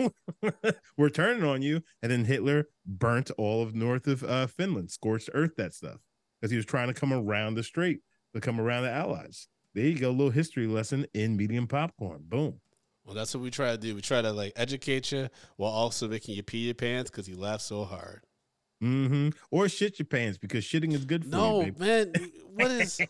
we're 0.96 1.10
turning 1.10 1.44
on 1.44 1.62
you." 1.62 1.82
And 2.02 2.10
then 2.10 2.24
Hitler 2.24 2.68
burnt 2.86 3.30
all 3.38 3.62
of 3.62 3.74
north 3.74 4.06
of 4.06 4.24
uh, 4.24 4.46
Finland, 4.46 4.90
scorched 4.90 5.30
earth 5.34 5.56
that 5.56 5.74
stuff, 5.74 5.98
because 6.40 6.50
he 6.50 6.56
was 6.56 6.66
trying 6.66 6.88
to 6.88 6.94
come 6.94 7.12
around 7.12 7.54
the 7.54 7.62
strait 7.62 8.00
to 8.34 8.40
come 8.40 8.60
around 8.60 8.84
the 8.84 8.90
Allies. 8.90 9.48
There 9.74 9.84
you 9.84 9.98
go, 9.98 10.10
a 10.10 10.12
little 10.12 10.30
history 10.30 10.66
lesson 10.66 11.06
in 11.14 11.36
medium 11.36 11.66
popcorn. 11.66 12.24
Boom. 12.28 12.60
Well, 13.04 13.14
that's 13.14 13.34
what 13.34 13.42
we 13.42 13.50
try 13.50 13.72
to 13.72 13.78
do. 13.78 13.94
We 13.94 14.00
try 14.00 14.22
to 14.22 14.32
like 14.32 14.52
educate 14.56 15.12
you 15.12 15.28
while 15.56 15.72
also 15.72 16.08
making 16.08 16.34
you 16.36 16.42
pee 16.42 16.58
your 16.58 16.74
pants 16.74 17.10
because 17.10 17.28
you 17.28 17.36
laugh 17.36 17.60
so 17.60 17.84
hard. 17.84 18.24
Mm-hmm. 18.82 19.30
Or 19.50 19.68
shit 19.68 19.98
your 19.98 20.06
pants 20.06 20.38
because 20.38 20.64
shitting 20.64 20.92
is 20.92 21.04
good 21.04 21.24
for 21.24 21.30
No, 21.30 21.60
you, 21.62 21.74
No, 21.78 21.84
man. 21.86 22.12
What 22.54 22.70
is. 22.70 23.00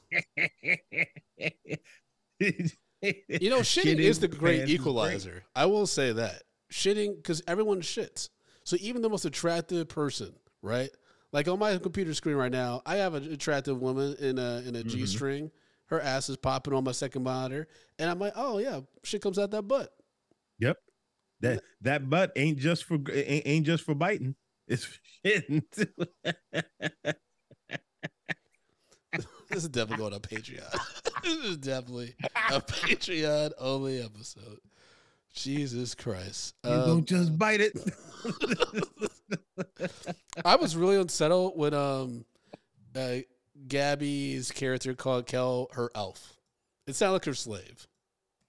you 3.29 3.51
know? 3.51 3.61
Shitting, 3.61 3.99
is 3.99 4.21
the 4.21 4.29
great 4.29 4.69
equalizer. 4.69 5.45
I 5.55 5.67
will 5.67 5.87
say 5.87 6.13
that 6.13 6.43
shitting 6.73 7.17
because 7.17 7.43
everyone 7.47 7.81
shits. 7.81 8.29
So 8.65 8.77
even 8.81 9.03
the 9.03 9.09
most 9.09 9.25
attractive 9.25 9.89
person, 9.89 10.33
right? 10.63 10.91
Like 11.33 11.49
on 11.49 11.59
my 11.59 11.77
computer 11.79 12.15
screen 12.15 12.37
right 12.37 12.53
now, 12.53 12.83
I 12.87 12.97
have 12.97 13.15
an 13.15 13.33
attractive 13.33 13.81
woman 13.81 14.15
in 14.19 14.39
a 14.39 14.63
in 14.67 14.77
a 14.77 14.83
Mhm. 14.85 15.09
string. 15.09 15.51
Her 15.87 16.01
ass 16.01 16.29
is 16.29 16.37
popping 16.37 16.73
on 16.75 16.85
my 16.85 16.93
second 16.93 17.23
monitor, 17.23 17.69
and 17.99 18.09
I'm 18.09 18.19
like, 18.19 18.33
oh 18.37 18.59
yeah, 18.59 18.81
shit 19.03 19.21
comes 19.21 19.39
out 19.39 19.51
that 19.51 19.63
butt. 19.63 19.93
Yep. 20.59 20.79
That 21.41 21.63
that 21.81 22.09
butt 22.09 22.33
ain't 22.37 22.59
just 22.59 22.85
for 22.85 22.95
ain't, 23.13 23.47
ain't 23.47 23.67
just 23.67 23.83
for 23.85 23.95
biting. 23.95 24.37
It's 24.69 24.85
for 24.85 25.01
shitting 25.25 25.65
too. 25.73 27.13
This 29.53 29.65
is 29.65 29.69
definitely 29.69 29.99
going 29.99 30.15
on 30.15 30.21
Patreon. 30.21 31.23
this 31.23 31.45
is 31.45 31.57
definitely 31.59 32.15
a 32.51 32.61
Patreon 32.61 33.53
only 33.59 34.03
episode. 34.03 34.61
Jesus 35.35 35.95
Christ. 35.95 36.55
you 36.65 36.71
Um, 36.71 36.87
don't 36.87 37.07
just 37.07 37.39
bite 37.39 37.61
it. 37.61 37.79
I 40.45 40.57
was 40.57 40.75
really 40.75 40.97
unsettled 40.97 41.57
when 41.57 41.75
um 41.75 42.25
uh, 42.97 43.17
Gabby's 43.69 44.51
character 44.51 44.95
called 44.95 45.27
Kel 45.27 45.69
her 45.73 45.91
elf. 45.95 46.35
It 46.87 46.97
sounded 46.97 47.15
like 47.15 47.25
her 47.27 47.35
slave. 47.35 47.87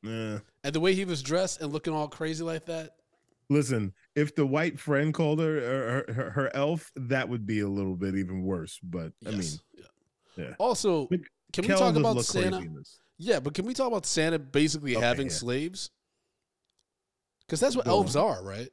Nah. 0.01 0.39
And 0.63 0.73
the 0.73 0.79
way 0.79 0.93
he 0.93 1.05
was 1.05 1.21
dressed 1.21 1.61
and 1.61 1.71
looking 1.71 1.93
all 1.93 2.07
crazy 2.07 2.43
like 2.43 2.65
that. 2.65 2.95
Listen, 3.49 3.93
if 4.15 4.35
the 4.35 4.45
white 4.45 4.79
friend 4.79 5.13
called 5.13 5.39
her 5.39 5.59
her, 6.07 6.13
her 6.13 6.29
her 6.31 6.55
elf, 6.55 6.91
that 6.95 7.27
would 7.27 7.45
be 7.45 7.59
a 7.59 7.67
little 7.67 7.95
bit 7.95 8.15
even 8.15 8.43
worse. 8.43 8.79
But 8.81 9.11
I 9.25 9.31
mean, 9.31 9.49
yeah. 9.77 9.85
Yeah. 10.37 10.53
Also, 10.59 11.07
But 11.07 11.19
can 11.53 11.63
we 11.67 11.73
talk 11.73 11.95
about 11.95 12.23
Santa? 12.25 12.51
crazy 12.57 12.65
in 12.67 12.75
this. 12.75 12.99
Yeah, 13.17 13.39
but 13.39 13.53
can 13.53 13.65
we 13.65 13.73
talk 13.73 13.87
about 13.87 14.05
Santa 14.05 14.39
basically 14.39 14.95
Okay, 14.95 15.05
having 15.05 15.27
yeah. 15.27 15.33
slaves? 15.33 15.89
Because 17.45 17.59
that's 17.59 17.75
what 17.75 17.85
Go 17.85 17.91
elves 17.91 18.15
on. 18.15 18.25
are, 18.37 18.43
right? 18.43 18.69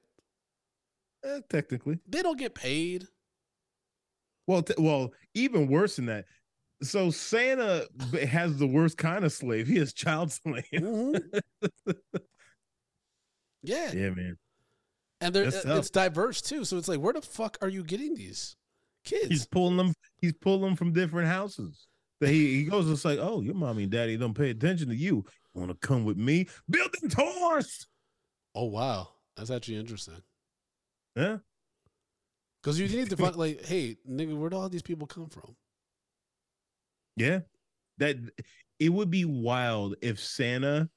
Eh, 1.24 1.40
technically, 1.50 1.98
They 2.08 2.22
don't 2.22 2.38
get 2.38 2.54
paid. 2.54 3.06
Well, 4.46 4.62
t- 4.62 4.74
well, 4.78 5.12
even 5.34 5.68
worse 5.68 5.96
than 5.96 6.06
that. 6.06 6.24
So 6.82 7.10
Santa 7.10 7.86
has 8.26 8.56
the 8.56 8.66
worst 8.66 8.96
kind 8.96 9.24
of 9.24 9.32
slave. 9.32 9.66
He 9.68 9.76
is 9.76 9.92
child 9.92 10.32
slave. 10.32 10.64
Mhm. 10.72 11.20
yeah. 13.62 13.92
yeah, 13.92 14.10
man. 14.10 14.36
and 15.20 15.34
they're, 15.34 15.46
uh, 15.48 15.76
it's 15.76 15.90
diverse 15.90 16.40
too. 16.40 16.64
So 16.64 16.78
it's 16.78 16.88
like, 16.88 17.00
where 17.00 17.12
the 17.12 17.20
fuck 17.22 17.58
are 17.60 17.68
you 17.68 17.84
getting 17.84 18.14
these 18.14 18.56
kids? 19.04 19.28
He's 19.28 19.46
pulling 19.46 19.76
them. 19.76 19.94
He's 20.18 20.32
pulling 20.34 20.62
them 20.62 20.76
from 20.76 20.92
different 20.92 21.28
houses. 21.28 21.86
That 22.20 22.28
he 22.28 22.56
he 22.56 22.64
goes. 22.64 22.90
It's 22.90 23.04
like, 23.04 23.18
oh, 23.20 23.40
your 23.40 23.54
mommy 23.54 23.84
and 23.84 23.92
daddy 23.92 24.16
don't 24.16 24.34
pay 24.34 24.50
attention 24.50 24.88
to 24.88 24.96
you. 24.96 25.24
Want 25.54 25.70
to 25.70 25.86
come 25.86 26.04
with 26.04 26.16
me? 26.16 26.46
Building 26.68 27.08
tours. 27.10 27.86
oh 28.54 28.66
wow, 28.66 29.08
that's 29.36 29.50
actually 29.50 29.76
interesting. 29.76 30.22
Yeah. 31.16 31.38
Because 32.62 32.78
you 32.78 32.88
need 32.88 33.10
to 33.10 33.16
find 33.16 33.36
like, 33.36 33.64
hey, 33.64 33.96
nigga, 34.08 34.36
where 34.36 34.50
do 34.50 34.56
all 34.56 34.68
these 34.68 34.82
people 34.82 35.06
come 35.06 35.28
from? 35.28 35.56
Yeah. 37.16 37.40
That 37.98 38.16
it 38.78 38.90
would 38.90 39.10
be 39.10 39.24
wild 39.24 39.96
if 40.02 40.20
Santa 40.20 40.88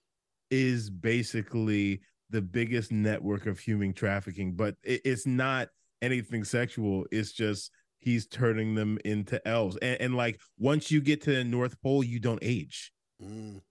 is 0.52 0.90
basically 0.90 2.02
the 2.30 2.42
biggest 2.42 2.92
network 2.92 3.46
of 3.46 3.60
human 3.60 3.94
trafficking, 3.94 4.54
but 4.54 4.76
it, 4.84 5.02
it's 5.04 5.26
not 5.26 5.70
anything 6.02 6.44
sexual. 6.44 7.06
It's 7.12 7.32
just 7.32 7.72
he's 8.04 8.28
turning 8.28 8.76
them 8.76 8.98
into 9.06 9.46
elves. 9.48 9.78
And, 9.82 10.00
and 10.02 10.16
like 10.16 10.40
once 10.58 10.92
you 10.92 11.02
get 11.02 11.22
to 11.24 11.32
the 11.32 11.44
North 11.44 11.82
Pole, 11.82 12.04
you 12.04 12.20
don't 12.20 12.40
age. 12.42 12.92
Mm. 13.22 13.62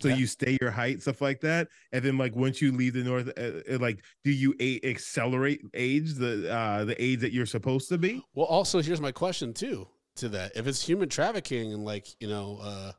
So 0.00 0.08
Yeah. 0.08 0.16
you 0.16 0.26
stay 0.26 0.58
your 0.60 0.72
height, 0.72 1.00
stuff 1.00 1.20
like 1.20 1.40
that. 1.42 1.68
And 1.92 2.04
then 2.04 2.18
like 2.18 2.34
once 2.34 2.60
you 2.60 2.72
leave 2.72 2.94
the 2.94 3.04
north, 3.04 3.28
uh, 3.38 3.74
uh, 3.74 3.78
like 3.78 4.02
do 4.24 4.32
you 4.32 4.54
a- 4.58 4.80
accelerate 4.84 5.60
age 5.74 6.14
the 6.14 6.52
uh 6.52 6.84
the 6.84 7.00
age 7.02 7.20
that 7.20 7.32
you're 7.32 7.46
supposed 7.46 7.88
to 7.90 7.98
be? 7.98 8.20
Well, 8.34 8.46
also 8.46 8.82
here's 8.82 9.00
my 9.00 9.12
question 9.12 9.52
too 9.54 9.86
to 10.16 10.28
that: 10.30 10.56
if 10.56 10.66
it's 10.66 10.82
human 10.82 11.08
trafficking 11.08 11.72
and 11.72 11.84
like 11.84 12.08
you 12.20 12.28
know, 12.28 12.58
uh, 12.60 12.92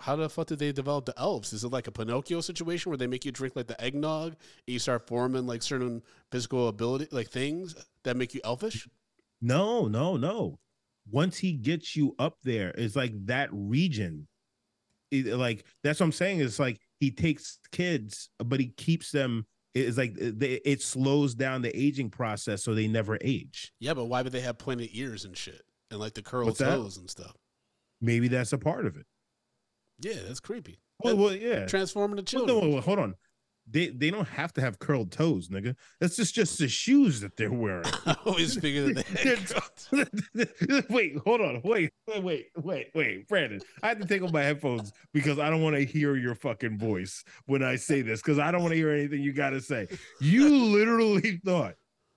how 0.00 0.16
the 0.16 0.30
fuck 0.30 0.46
did 0.46 0.60
they 0.60 0.72
develop 0.72 1.04
the 1.04 1.18
elves? 1.18 1.52
Is 1.52 1.62
it 1.62 1.68
like 1.68 1.88
a 1.88 1.92
Pinocchio 1.92 2.40
situation 2.40 2.90
where 2.90 2.96
they 2.96 3.06
make 3.06 3.24
you 3.26 3.32
drink 3.32 3.54
like 3.54 3.66
the 3.66 3.78
eggnog 3.82 4.28
and 4.32 4.72
you 4.72 4.78
start 4.78 5.06
forming 5.06 5.46
like 5.46 5.62
certain 5.62 6.00
physical 6.32 6.68
ability, 6.68 7.08
like 7.10 7.28
things 7.28 7.74
that 8.04 8.16
make 8.16 8.32
you 8.32 8.40
elfish? 8.44 8.88
No, 9.40 9.88
no, 9.88 10.16
no. 10.16 10.58
Once 11.10 11.38
he 11.38 11.52
gets 11.52 11.96
you 11.96 12.14
up 12.18 12.36
there, 12.44 12.72
it's 12.76 12.96
like 12.96 13.12
that 13.26 13.48
region. 13.52 14.28
It, 15.10 15.26
like 15.26 15.64
that's 15.82 15.98
what 15.98 16.06
I'm 16.06 16.12
saying. 16.12 16.40
It's 16.40 16.58
like 16.58 16.80
he 17.00 17.10
takes 17.10 17.58
kids, 17.72 18.30
but 18.38 18.60
he 18.60 18.68
keeps 18.68 19.10
them. 19.10 19.46
It's 19.74 19.96
like 19.96 20.14
they, 20.16 20.60
it 20.64 20.82
slows 20.82 21.34
down 21.34 21.62
the 21.62 21.76
aging 21.76 22.10
process, 22.10 22.62
so 22.62 22.74
they 22.74 22.86
never 22.86 23.18
age. 23.20 23.72
Yeah, 23.80 23.94
but 23.94 24.06
why 24.06 24.22
would 24.22 24.32
they 24.32 24.40
have 24.40 24.58
pointed 24.58 24.90
ears 24.92 25.24
and 25.24 25.36
shit 25.36 25.62
and 25.90 25.98
like 25.98 26.14
the 26.14 26.22
curled 26.22 26.58
toes 26.58 26.96
and 26.96 27.08
stuff? 27.10 27.34
Maybe 28.00 28.28
that's 28.28 28.52
a 28.52 28.58
part 28.58 28.86
of 28.86 28.96
it. 28.96 29.06
Yeah, 30.00 30.14
that's 30.26 30.40
creepy. 30.40 30.80
Well, 31.02 31.16
well 31.16 31.34
yeah. 31.34 31.66
Transforming 31.66 32.16
the 32.16 32.22
Well, 32.22 32.46
children. 32.46 32.60
no, 32.60 32.74
well, 32.74 32.82
hold 32.82 32.98
on. 32.98 33.14
They 33.70 33.88
they 33.88 34.10
don't 34.10 34.28
have 34.28 34.52
to 34.54 34.60
have 34.60 34.78
curled 34.78 35.12
toes, 35.12 35.48
nigga. 35.48 35.76
That's 36.00 36.16
just 36.16 36.34
just 36.34 36.58
the 36.58 36.68
shoes 36.68 37.20
that 37.20 37.36
they're 37.36 37.52
wearing. 37.52 37.84
I 38.06 38.16
always 38.24 38.56
figured 38.56 38.96
that 38.96 39.06
they 39.06 39.36
had 40.66 40.86
wait, 40.90 41.16
hold 41.18 41.40
on. 41.40 41.60
Wait, 41.62 41.92
wait, 42.08 42.22
wait, 42.24 42.46
wait, 42.56 42.90
wait, 42.94 43.28
Brandon. 43.28 43.60
I 43.82 43.88
had 43.88 44.00
to 44.00 44.06
take 44.06 44.22
off 44.22 44.32
my 44.32 44.42
headphones 44.42 44.92
because 45.12 45.38
I 45.38 45.50
don't 45.50 45.62
want 45.62 45.76
to 45.76 45.84
hear 45.84 46.16
your 46.16 46.34
fucking 46.34 46.78
voice 46.78 47.22
when 47.46 47.62
I 47.62 47.76
say 47.76 48.02
this 48.02 48.20
because 48.20 48.38
I 48.38 48.50
don't 48.50 48.62
want 48.62 48.72
to 48.72 48.76
hear 48.76 48.90
anything 48.90 49.22
you 49.22 49.32
got 49.32 49.50
to 49.50 49.60
say. 49.60 49.88
You 50.20 50.48
literally 50.56 51.40
thought 51.44 51.74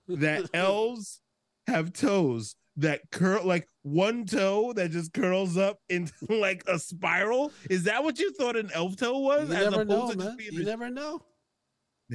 that 0.08 0.50
elves 0.54 1.20
have 1.66 1.92
toes 1.92 2.56
that 2.76 3.00
curl 3.12 3.44
like 3.44 3.68
one 3.82 4.24
toe 4.24 4.72
that 4.72 4.90
just 4.90 5.12
curls 5.12 5.56
up 5.56 5.78
into 5.88 6.12
like 6.28 6.64
a 6.66 6.78
spiral. 6.78 7.52
Is 7.70 7.84
that 7.84 8.02
what 8.02 8.18
you 8.18 8.32
thought 8.32 8.56
an 8.56 8.70
elf 8.74 8.96
toe 8.96 9.18
was? 9.18 9.48
You 9.48 9.54
as 9.54 9.70
never 9.70 9.84
know, 9.84 10.12
man. 10.14 10.36
You 10.40 10.64
never 10.64 10.90
know. 10.90 11.20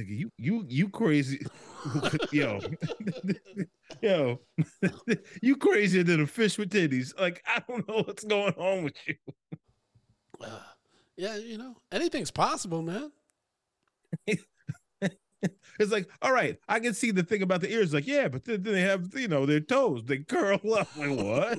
Nigga, 0.00 0.18
you 0.18 0.30
you 0.38 0.64
you 0.68 0.88
crazy, 0.88 1.44
yo, 2.32 2.60
yo, 4.02 4.40
you 5.42 5.56
crazier 5.56 6.02
than 6.02 6.22
a 6.22 6.26
fish 6.26 6.58
with 6.58 6.70
titties. 6.70 7.18
Like 7.18 7.42
I 7.46 7.62
don't 7.68 7.86
know 7.88 8.02
what's 8.02 8.24
going 8.24 8.54
on 8.54 8.84
with 8.84 8.96
you. 9.06 9.14
Uh, 10.40 10.60
yeah, 11.16 11.36
you 11.36 11.58
know, 11.58 11.76
anything's 11.92 12.30
possible, 12.30 12.82
man. 12.82 13.12
It's 15.78 15.90
like, 15.90 16.10
all 16.20 16.32
right, 16.32 16.58
I 16.68 16.80
can 16.80 16.92
see 16.92 17.10
the 17.10 17.22
thing 17.22 17.40
about 17.40 17.62
the 17.62 17.72
ears. 17.72 17.94
Like, 17.94 18.06
yeah, 18.06 18.28
but 18.28 18.44
then 18.44 18.62
then 18.62 18.74
they 18.74 18.82
have, 18.82 19.14
you 19.14 19.28
know, 19.28 19.46
their 19.46 19.60
toes. 19.60 20.04
They 20.04 20.18
curl 20.18 20.60
up. 20.74 20.88
Like 20.96 21.18
what? 21.18 21.58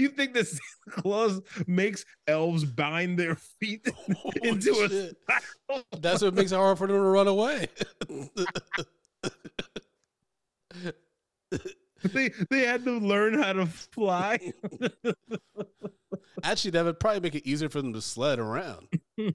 You 0.00 0.08
think 0.08 0.34
that 0.34 0.46
Santa 0.46 1.02
Claus 1.02 1.40
makes 1.66 2.04
elves 2.26 2.64
bind 2.64 3.18
their 3.18 3.34
feet 3.36 3.86
into 4.42 4.72
Holy 4.72 4.84
a 4.84 4.88
shit. 4.88 5.16
spiral? 5.22 5.84
That's 5.98 6.22
what 6.22 6.34
makes 6.34 6.52
it 6.52 6.56
hard 6.56 6.78
for 6.78 6.86
them 6.86 6.96
to 6.96 7.02
run 7.02 7.28
away. 7.28 7.68
they 12.02 12.30
they 12.48 12.60
had 12.60 12.84
to 12.84 12.92
learn 12.98 13.34
how 13.34 13.52
to 13.52 13.66
fly. 13.66 14.52
Actually, 16.42 16.70
that 16.72 16.84
would 16.84 17.00
probably 17.00 17.20
make 17.20 17.34
it 17.34 17.46
easier 17.46 17.68
for 17.68 17.82
them 17.82 17.92
to 17.92 18.00
sled 18.00 18.38
around. 18.38 18.88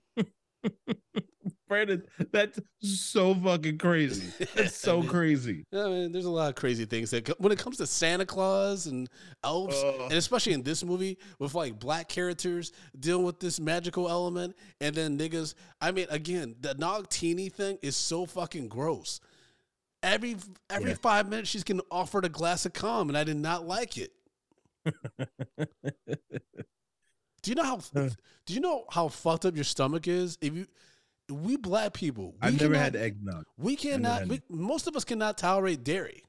Brandon, 1.68 2.04
that's 2.32 2.60
so 2.80 3.34
fucking 3.36 3.78
crazy. 3.78 4.32
That's 4.56 4.76
so 4.76 5.02
crazy. 5.08 5.66
I 5.74 5.88
mean, 5.88 6.12
there's 6.12 6.26
a 6.26 6.30
lot 6.30 6.50
of 6.50 6.56
crazy 6.56 6.86
things 6.86 7.12
that 7.12 7.28
when 7.39 7.52
it 7.52 7.60
comes 7.60 7.78
to 7.78 7.88
Santa 7.88 8.26
Claus 8.26 8.86
and 8.88 9.10
elves, 9.43 9.76
Ugh. 9.84 10.02
and 10.04 10.14
especially 10.14 10.54
in 10.54 10.64
this 10.64 10.84
movie 10.84 11.18
with 11.39 11.54
like 11.56 11.80
black 11.80 12.08
characters 12.10 12.72
dealing 13.00 13.26
with 13.26 13.39
this 13.39 13.60
magical 13.60 14.10
element, 14.10 14.56
and 14.82 14.96
then 14.96 15.18
niggas. 15.18 15.54
I 15.82 15.91
mean, 15.91 16.08
again, 16.10 16.56
the 16.60 16.76
Nogtini 16.76 17.52
thing 17.52 17.78
is 17.82 17.96
so 17.96 18.26
fucking 18.26 18.68
gross. 18.68 19.20
Every 20.04 20.36
every 20.70 20.91
Yeah. 20.91 20.98
five 21.02 21.30
minutes, 21.30 21.50
she's 21.50 21.64
getting 21.64 21.82
offered 21.89 22.26
a 22.26 22.30
glass 22.30 22.66
of 22.66 22.74
cum, 22.74 23.10
and 23.10 23.18
I 23.18 23.24
did 23.24 23.38
not 23.38 23.66
like 23.68 23.98
it. 23.98 24.12
do 27.41 27.52
you 27.52 27.56
know 27.56 27.64
how? 27.64 27.80
Uh. 27.96 28.10
Do 28.46 28.54
you 28.54 28.60
know 28.60 28.86
how 28.91 29.08
fucked 29.08 29.46
up 29.46 29.56
your 29.56 29.64
stomach 29.64 30.08
is? 30.08 30.38
If 30.41 30.54
you, 30.54 30.68
we 31.30 31.57
black 31.57 31.93
people, 31.93 32.32
we 32.34 32.38
I've 32.47 32.59
never 32.59 32.73
cannot- 32.76 32.84
had 32.84 32.95
eggnog. 32.95 33.45
we 33.57 33.76
cannot. 33.76 34.28
We, 34.28 34.41
most 34.49 34.88
of 34.88 34.95
us 34.95 35.03
cannot 35.03 35.38
tolerate 35.38 35.84
dairy. 35.84 36.23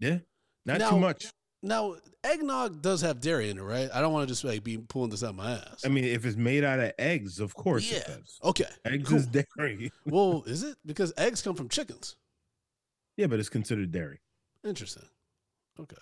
Yeah, 0.00 0.18
not 0.66 0.78
Now- 0.78 0.90
too 0.90 0.98
much. 0.98 1.26
Now, 1.64 1.94
eggnog 2.24 2.82
does 2.82 3.02
have 3.02 3.20
dairy 3.20 3.48
in 3.48 3.56
it, 3.58 3.62
right? 3.62 3.88
I 3.94 4.00
don't 4.00 4.12
want 4.12 4.26
to 4.26 4.32
just 4.32 4.42
like 4.42 4.64
be 4.64 4.78
pulling 4.78 5.10
this 5.10 5.22
out 5.22 5.30
of 5.30 5.36
my 5.36 5.52
ass. 5.52 5.82
I 5.84 5.88
mean, 5.88 6.02
if 6.02 6.26
it's 6.26 6.36
made 6.36 6.64
out 6.64 6.80
of 6.80 6.92
eggs, 6.98 7.38
of 7.38 7.54
course 7.54 7.88
it 7.88 8.02
Yeah. 8.08 8.16
does. 8.16 8.38
okay. 8.42 8.64
Eggs 8.84 9.08
cool. 9.08 9.18
is 9.18 9.26
dairy. 9.28 9.92
Well, 10.04 10.42
is 10.46 10.64
it 10.64 10.76
because 10.84 11.12
eggs 11.16 11.40
come 11.40 11.54
from 11.54 11.68
chickens? 11.68 12.16
yeah, 13.16 13.28
but 13.28 13.38
it's 13.38 13.48
considered 13.48 13.92
dairy. 13.92 14.18
Interesting. 14.64 15.04
Okay. 15.78 15.94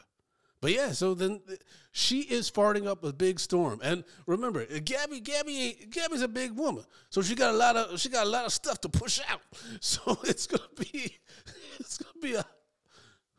But 0.60 0.72
yeah, 0.72 0.92
so 0.92 1.14
then 1.14 1.40
she 1.92 2.20
is 2.20 2.50
farting 2.50 2.86
up 2.86 3.02
a 3.02 3.12
big 3.14 3.40
storm, 3.40 3.80
and 3.82 4.04
remember, 4.26 4.64
Gabby, 4.80 5.20
Gabby, 5.20 5.86
Gabby's 5.90 6.20
a 6.22 6.28
big 6.28 6.52
woman, 6.52 6.84
so 7.08 7.22
she 7.22 7.34
got 7.34 7.54
a 7.54 7.56
lot 7.56 7.76
of 7.76 7.98
she 7.98 8.10
got 8.10 8.26
a 8.26 8.28
lot 8.28 8.44
of 8.44 8.52
stuff 8.52 8.80
to 8.82 8.88
push 8.90 9.20
out. 9.28 9.40
So 9.80 10.18
it's 10.24 10.46
gonna 10.46 10.68
be, 10.78 11.16
it's 11.80 11.96
gonna 11.96 12.20
be 12.20 12.34
a. 12.34 12.44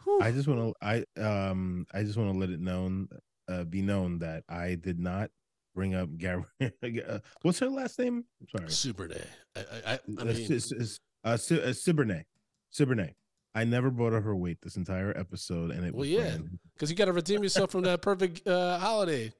whew. 0.03 0.19
I 0.21 0.31
just 0.31 0.47
want 0.47 0.75
to, 0.81 0.85
I 0.85 1.21
um, 1.21 1.85
I 1.93 2.01
just 2.03 2.17
want 2.17 2.33
to 2.33 2.39
let 2.39 2.49
it 2.49 2.59
known, 2.59 3.07
uh, 3.47 3.65
be 3.65 3.81
known 3.83 4.17
that 4.19 4.43
I 4.49 4.73
did 4.75 4.99
not 4.99 5.29
bring 5.75 5.93
up 5.93 6.09
Gary. 6.17 6.43
uh, 6.61 7.19
what's 7.43 7.59
her 7.59 7.69
last 7.69 7.99
name? 7.99 8.25
I'm 8.41 8.47
sorry. 8.57 8.71
super 8.71 9.07
day. 9.07 9.23
I, 9.55 9.59
I, 9.59 9.91
I, 9.93 9.93
Uh, 9.95 10.25
mean, 10.25 10.29
uh, 10.29 10.33
Si- 10.57 10.97
uh. 11.23 11.37
Siberney. 11.37 13.13
I 13.53 13.65
never 13.65 13.89
brought 13.91 14.13
up 14.13 14.23
her 14.23 14.35
weight 14.35 14.61
this 14.61 14.77
entire 14.77 15.15
episode, 15.17 15.71
and 15.71 15.85
it 15.85 15.93
Well, 15.93 16.01
was 16.01 16.09
yeah. 16.09 16.37
Because 16.73 16.89
you 16.89 16.95
got 16.95 17.05
to 17.05 17.13
redeem 17.13 17.43
yourself 17.43 17.71
from 17.71 17.81
that 17.83 18.01
perfect 18.01 18.47
uh, 18.47 18.79
holiday 18.79 19.33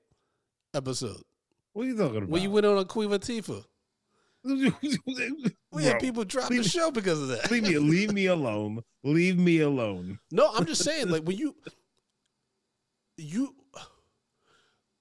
episode 0.74 1.22
What 1.74 1.84
are 1.86 1.90
you 1.90 1.98
talking 1.98 2.18
about? 2.18 2.30
when 2.30 2.42
you 2.42 2.52
went 2.52 2.66
on 2.66 2.78
a 2.78 2.86
Queen 2.86 3.10
Latifah. 3.10 3.64
We 5.74 5.84
had 5.86 6.00
people 6.02 6.26
drop 6.26 6.50
the 6.50 6.64
show 6.64 6.92
because 6.92 7.22
of 7.22 7.28
that. 7.30 7.50
leave 7.50 7.64
me, 7.64 7.78
leave 7.78 8.12
me 8.12 8.26
alone. 8.26 8.84
Leave 9.04 9.38
me 9.38 9.60
alone. 9.62 10.20
No, 10.32 10.50
I'm 10.54 10.66
just 10.66 10.84
saying, 10.84 11.10
like 11.10 11.24
when 11.24 11.38
you, 11.38 11.56
you, 13.18 13.56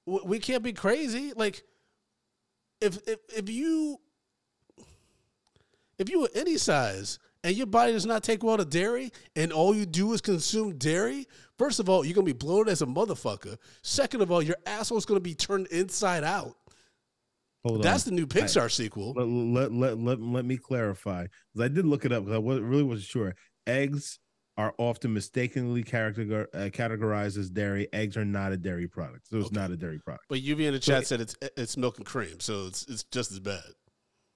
we 0.06 0.38
can't 0.38 0.62
be 0.62 0.72
crazy. 0.72 1.32
Like, 1.34 1.64
if 2.80 2.98
if 3.08 3.18
if 3.36 3.48
you, 3.50 3.98
if 5.98 6.08
you 6.08 6.20
were 6.20 6.30
any 6.34 6.56
size 6.56 7.18
and 7.44 7.56
your 7.56 7.66
body 7.66 7.92
does 7.92 8.06
not 8.06 8.22
take 8.22 8.42
well 8.42 8.56
to 8.56 8.64
dairy, 8.64 9.10
and 9.36 9.52
all 9.52 9.74
you 9.74 9.86
do 9.86 10.12
is 10.12 10.20
consume 10.20 10.76
dairy, 10.76 11.26
first 11.58 11.80
of 11.80 11.88
all, 11.88 12.04
you're 12.04 12.14
gonna 12.14 12.24
be 12.24 12.32
bloated 12.32 12.70
as 12.72 12.82
a 12.82 12.86
motherfucker. 12.86 13.56
Second 13.82 14.20
of 14.22 14.30
all, 14.30 14.42
your 14.42 14.56
asshole's 14.66 15.04
gonna 15.06 15.20
be 15.20 15.34
turned 15.34 15.66
inside 15.68 16.24
out. 16.24 16.56
Hold 17.64 17.82
That's 17.82 18.06
on. 18.06 18.14
the 18.14 18.20
new 18.20 18.26
Pixar 18.26 18.70
sequel. 18.70 19.12
let, 19.14 19.28
let, 19.28 19.72
let, 19.72 19.98
let, 19.98 20.20
let 20.20 20.44
me 20.46 20.56
clarify 20.56 21.26
I 21.58 21.68
did 21.68 21.84
look 21.84 22.04
it 22.06 22.12
up 22.12 22.24
because 22.24 22.34
I 22.36 22.38
wa- 22.38 22.54
really 22.54 22.82
wasn't 22.82 23.06
sure. 23.08 23.34
Eggs 23.66 24.18
are 24.56 24.74
often 24.78 25.12
mistakenly 25.12 25.82
character, 25.82 26.48
uh, 26.54 26.58
categorized 26.70 27.36
as 27.38 27.50
dairy. 27.50 27.86
Eggs 27.92 28.16
are 28.16 28.24
not 28.24 28.52
a 28.52 28.56
dairy 28.56 28.88
product, 28.88 29.28
so 29.28 29.36
it's 29.38 29.46
Okay. 29.46 29.56
not 29.56 29.70
a 29.70 29.76
dairy 29.76 29.98
product. 29.98 30.24
But 30.28 30.38
Lluvia 30.40 30.66
in 30.68 30.72
the 30.72 30.78
chat 30.78 31.06
said 31.06 31.20
it's 31.20 31.34
it's 31.56 31.76
milk 31.76 31.98
and 31.98 32.06
cream, 32.06 32.40
so 32.40 32.66
it's 32.66 32.84
it's 32.86 33.04
just 33.04 33.30
as 33.30 33.40
bad. 33.40 33.62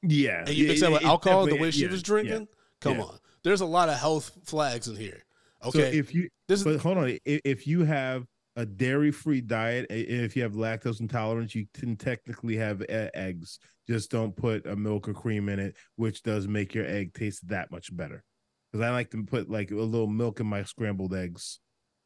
Yeah, 0.03 0.41
And 0.47 0.51
you 0.51 0.67
mix 0.69 0.81
it- 0.81 0.83
that 0.85 0.93
with 0.93 1.03
it 1.03 1.07
alcohol 1.07 1.47
the 1.47 1.57
way 1.57 1.71
she 1.71 1.83
yeah, 1.85 1.91
was 1.91 2.03
drinking. 2.03 2.49
Come 2.85 2.99
yeah. 2.99 3.05
on, 3.05 3.19
there's 3.43 3.61
a 3.61 3.67
lot 3.67 3.89
of 3.89 3.97
health 3.99 4.31
flags 4.45 4.87
in 4.89 4.97
here. 4.97 5.23
So 5.63 5.69
Okay, 5.71 5.97
if 5.99 6.15
you 6.15 6.29
this 6.47 6.61
is 6.61 6.65
But 6.65 6.77
hold 6.81 6.99
on, 6.99 7.05
i- 7.09 7.19
if 7.25 7.67
you 7.67 7.85
have 7.85 8.27
a 8.57 8.65
dairy-free 8.67 9.41
diet, 9.41 9.87
i- 9.91 9.95
if 9.95 10.37
you 10.37 10.43
have 10.43 10.53
lactose 10.53 11.01
intolerance, 11.01 11.55
you 11.55 11.67
can 11.75 11.97
technically 11.97 12.57
have 12.57 12.85
eggs. 12.89 13.59
Just 13.89 14.11
don't 14.11 14.37
put 14.37 14.67
a 14.67 14.77
milk 14.77 15.09
or 15.09 15.15
cream 15.15 15.49
in 15.49 15.59
it, 15.59 15.75
which 15.97 16.23
does 16.23 16.47
make 16.47 16.75
your 16.75 16.87
egg 16.87 17.15
taste 17.15 17.49
that 17.49 17.71
much 17.71 17.95
better. 17.97 18.23
Because 18.71 18.85
I 18.87 18.91
like 18.91 19.11
to 19.13 19.25
put 19.25 19.49
like 19.51 19.71
a 19.71 19.75
little 19.77 20.07
milk 20.07 20.39
in 20.41 20.47
my 20.47 20.63
scrambled 20.65 21.15
eggs, 21.15 21.61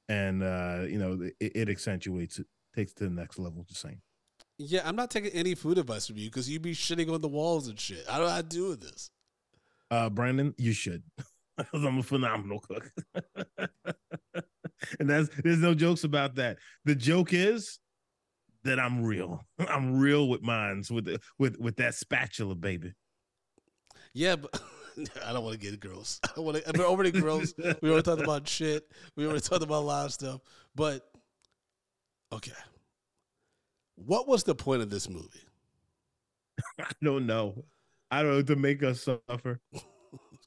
and 0.09 0.43
uh, 0.43 0.85
you 0.89 0.99
know 0.99 1.21
it, 1.41 1.53
it 1.55 1.69
accentuates 1.69 2.39
it, 2.39 2.47
takes 2.75 2.93
it 2.93 2.99
to 2.99 3.05
the 3.05 3.11
next 3.11 3.39
level. 3.39 3.65
Just 3.69 3.81
saying. 3.81 4.01
yeah. 4.59 4.83
I'm 4.89 4.97
not 4.97 5.11
taking 5.11 5.33
any 5.33 5.55
food 5.55 5.79
advice 5.79 6.07
from 6.07 6.17
you 6.17 6.29
because 6.31 6.49
you'd 6.49 6.63
be 6.63 6.75
shitting 6.75 7.13
on 7.13 7.21
the 7.21 7.29
walls 7.29 7.69
and 7.69 7.79
shit. 7.79 8.07
How 8.09 8.27
how 8.29 8.37
to 8.39 8.43
do 8.43 8.69
with 8.69 8.81
this. 8.83 9.11
Uh, 9.91 10.11
Brandon, 10.11 10.55
you 10.59 10.73
should. 10.73 11.03
'Cause 11.59 11.83
I'm 11.85 11.99
a 11.99 12.03
phenomenal 12.05 12.61
cook, 12.61 12.89
and 15.01 15.11
that's 15.11 15.29
there's 15.43 15.59
no 15.59 15.75
jokes 15.75 16.05
about 16.05 16.37
that. 16.37 16.59
The 16.85 16.95
joke 16.95 17.33
is 17.33 17.81
that 18.63 18.79
I'm 18.79 19.03
real. 19.03 19.45
I'm 19.69 19.99
real 19.99 20.29
with 20.29 20.41
mines 20.41 20.89
with 20.89 21.07
the, 21.07 21.21
with 21.37 21.59
with 21.59 21.75
that 21.79 21.95
spatula, 21.95 22.55
baby. 22.55 22.93
Yeah, 24.15 24.37
but 24.37 24.63
I 25.27 25.33
don't 25.33 25.43
want 25.43 25.61
to 25.61 25.71
get 25.71 25.81
gross. 25.81 26.21
I 26.37 26.39
want 26.39 26.65
to. 26.65 26.73
We're 26.79 26.87
already 26.87 27.11
gross. 27.11 27.53
We 27.83 27.91
already 27.91 28.03
talked 28.03 28.23
about 28.23 28.47
shit. 28.47 28.85
We 29.17 29.25
already 29.25 29.41
talked 29.41 29.65
about 29.65 29.83
a 29.83 29.87
lot 29.87 30.07
of 30.07 30.13
stuff. 30.13 30.41
But 30.77 31.11
okay, 32.33 32.53
what 33.97 34.29
was 34.29 34.45
the 34.45 34.55
point 34.55 34.83
of 34.83 34.91
this 34.91 35.09
movie? 35.09 35.43
I 36.79 36.91
don't 37.03 37.27
know. 37.27 37.65
I 38.11 38.23
don't 38.23 38.33
know 38.33 38.43
to 38.43 38.57
make 38.57 38.83
us 38.83 39.03
suffer. 39.03 39.61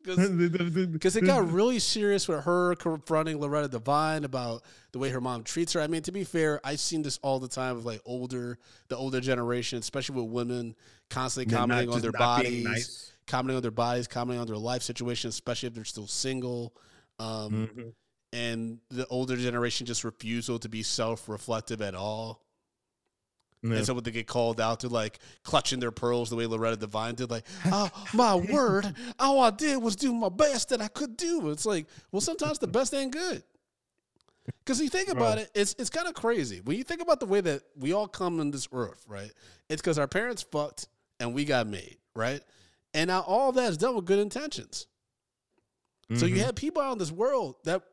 Because 0.04 1.16
it 1.16 1.26
got 1.26 1.52
really 1.52 1.80
serious 1.80 2.28
with 2.28 2.44
her 2.44 2.76
confronting 2.76 3.40
Loretta 3.40 3.68
Devine 3.68 4.24
about 4.24 4.64
the 4.92 5.00
way 5.00 5.10
her 5.10 5.22
mom 5.22 5.44
treats 5.44 5.74
her. 5.74 5.82
I 5.82 5.88
mean, 5.88 6.02
to 6.04 6.12
be 6.12 6.24
fair, 6.24 6.60
I've 6.64 6.80
seen 6.80 7.04
this 7.04 7.20
all 7.22 7.40
the 7.40 7.48
time 7.48 7.76
with 7.76 7.86
like 7.86 8.02
older, 8.06 8.58
the 8.88 8.98
older 8.98 9.22
generation, 9.22 9.80
especially 9.80 10.16
with 10.22 10.32
women 10.32 10.76
constantly 11.10 11.56
commenting 11.56 11.94
on 11.94 12.02
their 12.02 12.12
bodies, 12.12 12.64
nice. 12.64 13.12
commenting 13.28 13.58
on 13.58 13.62
their 13.62 13.72
bodies, 13.72 14.08
commenting 14.08 14.42
on 14.42 14.48
their 14.48 14.58
life 14.58 14.82
situation, 14.82 15.30
especially 15.30 15.68
if 15.68 15.76
they're 15.76 15.86
still 15.86 16.08
single. 16.08 16.74
Um, 17.20 17.68
Mhm. 17.68 17.94
And 18.34 18.80
the 18.90 19.06
older 19.08 19.36
generation 19.36 19.86
just 19.86 20.04
refusal 20.06 20.58
to 20.60 20.70
be 20.70 20.84
self 20.84 21.28
reflective 21.28 21.82
at 21.82 21.96
all. 21.96 22.42
Yeah. 23.64 23.76
And 23.78 23.86
so 23.86 23.94
when 23.94 24.04
they 24.04 24.12
get 24.12 24.26
called 24.28 24.60
out 24.60 24.80
to 24.80 24.90
like 24.90 25.20
clutching 25.44 25.80
their 25.80 25.92
pearls 25.92 26.30
the 26.32 26.36
way 26.36 26.48
Loretta 26.48 26.78
Devine 26.78 27.14
did, 27.16 27.30
like, 27.30 27.46
oh 27.66 27.90
my 28.14 28.36
word, 28.52 28.92
all 29.20 29.40
I 29.42 29.52
did 29.52 29.78
was 29.78 29.96
do 29.96 30.14
my 30.14 30.30
best 30.30 30.70
that 30.70 30.82
I 30.82 30.88
could 30.88 31.16
do. 31.16 31.50
It's 31.52 31.66
like, 31.66 31.86
well, 32.12 32.22
sometimes 32.22 32.58
the 32.58 32.68
best 32.68 32.94
ain't 32.94 33.12
good. 33.14 33.44
Because 34.66 34.82
you 34.82 34.90
think 34.90 35.10
about 35.10 35.36
Bro. 35.36 35.44
it, 35.44 35.52
it's 35.54 35.76
it's 35.78 35.92
kind 35.92 36.08
of 36.08 36.16
crazy. 36.16 36.62
When 36.64 36.76
you 36.76 36.84
think 36.84 37.02
about 37.02 37.20
the 37.20 37.28
way 37.28 37.42
that 37.42 37.62
we 37.78 37.94
all 37.94 38.08
come 38.08 38.40
on 38.40 38.50
this 38.50 38.68
earth, 38.72 39.06
right? 39.08 39.32
It's 39.70 39.80
because 39.82 40.00
our 40.00 40.08
parents 40.08 40.42
fucked 40.42 40.88
and 41.20 41.36
we 41.36 41.46
got 41.46 41.68
made, 41.68 41.98
right? 42.16 42.42
And 42.96 43.10
now 43.10 43.22
all 43.22 43.52
that 43.52 43.70
is 43.70 43.78
done 43.78 43.96
with 43.96 44.06
good 44.06 44.20
intentions. 44.20 44.88
So 46.16 46.26
you 46.26 46.36
Mhm. 46.38 46.46
have 46.46 46.56
people 46.56 46.82
out 46.82 46.94
in 46.94 46.98
this 46.98 47.12
world 47.12 47.56
that 47.64 47.84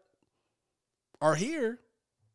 are 1.21 1.35
here 1.35 1.79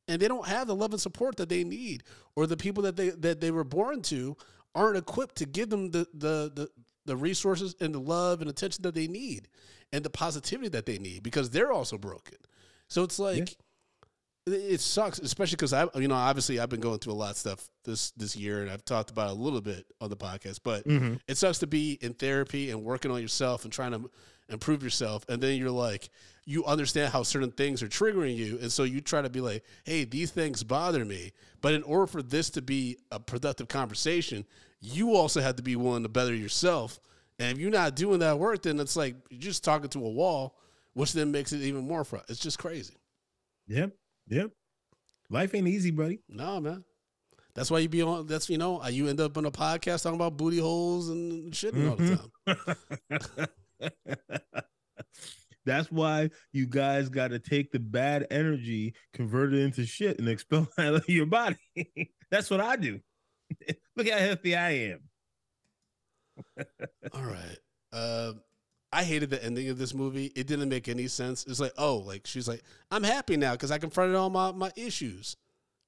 and 0.08 0.22
they 0.22 0.28
don't 0.28 0.48
have 0.48 0.68
the 0.68 0.76
love 0.76 0.92
and 0.92 1.02
support 1.02 1.38
that 1.38 1.50
they 1.50 1.64
need, 1.64 2.04
or 2.36 2.46
the 2.48 2.58
people 2.58 2.84
that 2.84 2.96
they 2.96 3.10
that 3.12 3.40
they 3.42 3.52
were 3.52 3.64
born 3.64 4.02
to 4.04 4.36
aren't 4.76 4.98
equipped 4.98 5.36
to 5.38 5.46
give 5.46 5.70
them 5.70 5.92
the 5.92 6.08
the 6.14 6.52
the, 6.54 6.70
the 7.06 7.16
resources 7.16 7.76
and 7.80 7.94
the 7.94 8.00
love 8.00 8.42
and 8.42 8.50
attention 8.50 8.82
that 8.84 8.96
they 8.96 9.08
need 9.08 9.48
and 9.92 10.04
the 10.04 10.10
positivity 10.10 10.70
that 10.70 10.86
they 10.86 10.98
need 10.98 11.22
because 11.24 11.50
they're 11.52 11.72
also 11.72 11.98
broken. 11.98 12.38
So 12.88 13.04
it's 13.04 13.20
like 13.20 13.38
it- 13.52 13.58
it 14.52 14.82
sucks, 14.82 15.20
especially 15.20 15.56
because 15.56 15.72
I 15.74 15.88
you 15.96 16.08
know 16.10 16.16
obviously 16.16 16.60
I've 16.60 16.70
been 16.70 16.82
going 16.82 17.00
through 17.00 17.14
a 17.14 17.16
lot 17.16 17.32
of 17.32 17.38
stuff 17.38 17.70
this 17.86 18.12
this 18.12 18.36
year 18.36 18.62
and 18.62 18.70
I've 18.70 18.84
talked 18.84 19.10
about 19.10 19.30
it 19.30 19.38
a 19.38 19.42
little 19.42 19.62
bit 19.62 19.86
on 20.02 20.10
the 20.10 20.18
podcast, 20.18 20.60
but 20.64 20.86
Mhm. 20.86 21.20
it 21.30 21.38
sucks 21.38 21.60
to 21.60 21.68
be 21.68 21.94
in 22.02 22.14
therapy 22.14 22.70
and 22.70 22.84
working 22.84 23.10
on 23.12 23.22
yourself 23.22 23.64
and 23.64 23.72
trying 23.72 23.92
to 23.94 24.10
improve 24.50 24.84
yourself 24.84 25.26
and 25.30 25.42
then 25.42 25.58
you're 25.58 25.72
like 25.72 26.10
you 26.46 26.66
understand 26.66 27.12
how 27.12 27.24
certain 27.24 27.52
things 27.52 27.82
are 27.82 27.88
triggering 27.88 28.36
you 28.36 28.58
and 28.62 28.72
so 28.72 28.84
you 28.84 29.00
try 29.00 29.22
to 29.22 29.30
be 29.30 29.42
like 29.42 29.64
hey 29.86 30.04
these 30.04 30.32
things 30.32 30.64
bother 30.64 31.06
me 31.06 31.32
but 31.62 31.74
in 31.74 31.84
order 31.84 32.06
for 32.06 32.22
this 32.22 32.50
to 32.50 32.62
be 32.62 32.98
a 33.12 33.20
productive 33.20 33.68
conversation 33.68 34.46
you 34.82 35.16
also 35.16 35.42
have 35.42 35.56
to 35.56 35.64
be 35.64 35.76
willing 35.76 36.04
to 36.04 36.10
better 36.10 36.36
yourself 36.36 37.00
and 37.40 37.54
if 37.54 37.58
you're 37.58 37.72
not 37.72 37.96
doing 37.96 38.20
that 38.20 38.38
work 38.38 38.62
then 38.62 38.80
it's 38.80 38.96
like 38.96 39.16
you're 39.30 39.40
just 39.40 39.64
talking 39.64 39.90
to 39.90 40.06
a 40.06 40.10
wall 40.10 40.58
which 40.94 41.14
then 41.14 41.32
makes 41.32 41.54
it 41.54 41.62
even 41.62 41.88
more 41.88 42.04
fun 42.04 42.22
it's 42.28 42.40
just 42.40 42.60
crazy 42.60 42.96
Yep. 43.68 43.92
Yep. 44.28 44.52
Life 45.30 45.56
ain't 45.56 45.68
easy, 45.68 45.92
buddy. 45.92 46.20
no 46.28 46.60
man 46.60 46.84
that's 47.56 47.70
why 47.70 47.80
you 47.80 47.90
be 47.90 48.02
on 48.02 48.26
that's 48.26 48.50
you 48.50 48.58
know 48.58 48.84
you 48.88 49.08
end 49.08 49.20
up 49.20 49.38
on 49.38 49.46
a 49.46 49.52
podcast 49.52 50.04
talking 50.04 50.16
about 50.16 50.38
booty 50.38 50.60
holes 50.60 51.10
and 51.10 51.56
shit 51.56 51.74
all 51.76 51.96
the 51.96 52.20
mm-hmm. 52.48 52.54
time 53.38 53.48
That's 55.66 55.90
why 55.92 56.30
you 56.52 56.66
guys 56.68 57.08
got 57.10 57.30
to 57.30 57.40
take 57.40 57.72
the 57.72 57.80
bad 57.80 58.28
energy, 58.30 58.96
convert 59.14 59.54
it 59.54 59.60
into 59.60 59.86
shit, 59.86 60.20
and 60.20 60.28
expel 60.28 60.68
it 60.78 60.82
out 60.82 60.96
of 60.96 61.10
your 61.10 61.26
body. 61.26 61.58
That's 62.32 62.50
what 62.50 62.60
I 62.60 62.76
do. 62.76 63.00
Look 63.96 64.10
how 64.10 64.18
healthy 64.18 64.56
I 64.56 64.72
am. 64.72 65.00
All 67.14 67.24
right. 67.24 67.58
Uh, 67.92 68.34
I 68.92 69.04
hated 69.04 69.30
the 69.30 69.44
ending 69.44 69.70
of 69.70 69.78
this 69.78 69.94
movie. 69.94 70.32
It 70.36 70.48
didn't 70.48 70.70
make 70.70 70.88
any 70.88 71.08
sense. 71.08 71.46
It's 71.48 71.60
like, 71.60 71.74
oh, 71.78 71.98
like 71.98 72.28
she's 72.28 72.48
like, 72.48 72.62
I'm 72.92 73.04
happy 73.04 73.38
now 73.38 73.54
because 73.54 73.72
I 73.72 73.78
confronted 73.78 74.16
all 74.16 74.30
my, 74.30 74.52
my 74.52 74.72
issues. 74.76 75.38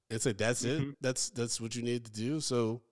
It's 0.08 0.24
like 0.24 0.38
that's 0.38 0.64
it. 0.64 0.80
Mhm. 0.80 0.94
That's 1.00 1.30
that's 1.30 1.60
what 1.60 1.74
you 1.74 1.82
need 1.82 2.04
to 2.04 2.12
do. 2.12 2.40
So, 2.40 2.82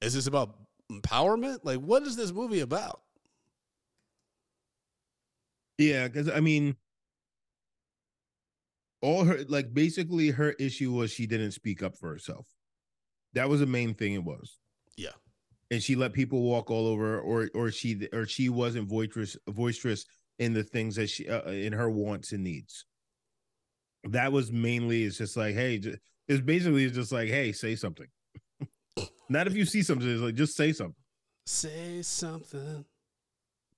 is 0.00 0.14
this 0.14 0.26
about 0.26 0.56
empowerment? 0.90 1.60
Like, 1.62 1.78
what 1.80 2.02
is 2.04 2.16
this 2.16 2.32
movie 2.32 2.60
about? 2.60 3.02
Yeah, 5.78 6.08
because 6.08 6.28
I 6.28 6.40
mean, 6.40 6.76
all 9.00 9.24
her 9.24 9.44
like 9.48 9.72
basically 9.72 10.30
her 10.30 10.52
issue 10.52 10.92
was 10.92 11.12
she 11.12 11.26
didn't 11.26 11.52
speak 11.52 11.82
up 11.82 11.96
for 11.96 12.08
herself. 12.10 12.46
That 13.34 13.48
was 13.48 13.60
the 13.60 13.66
main 13.66 13.94
thing. 13.94 14.14
It 14.14 14.24
was. 14.24 14.58
Yeah. 14.96 15.10
and 15.70 15.80
she 15.82 15.94
let 15.94 16.12
people 16.12 16.42
walk 16.42 16.70
all 16.70 16.86
over, 16.88 17.04
her, 17.14 17.20
or 17.20 17.48
or 17.54 17.70
she 17.70 18.08
or 18.12 18.26
she 18.26 18.48
wasn't 18.48 18.88
boisterous 18.88 19.36
boisterous 19.46 20.04
in 20.40 20.52
the 20.52 20.64
things 20.64 20.96
that 20.96 21.08
she 21.10 21.28
uh, 21.28 21.42
in 21.50 21.72
her 21.72 21.88
wants 21.90 22.32
and 22.32 22.42
needs. 22.42 22.84
That 24.04 24.32
was 24.32 24.50
mainly 24.50 25.04
it's 25.04 25.18
just 25.18 25.36
like 25.36 25.54
hey, 25.54 25.78
ju- 25.78 25.96
it's 26.26 26.40
basically 26.40 26.90
just 26.90 27.12
like 27.12 27.28
hey, 27.28 27.52
say 27.52 27.76
something. 27.76 28.06
Not 29.28 29.46
if 29.46 29.54
you 29.54 29.64
see 29.64 29.82
something, 29.82 30.08
it's 30.08 30.22
like 30.22 30.34
just 30.34 30.56
say 30.56 30.72
something. 30.72 30.94
Say 31.46 32.02
something. 32.02 32.84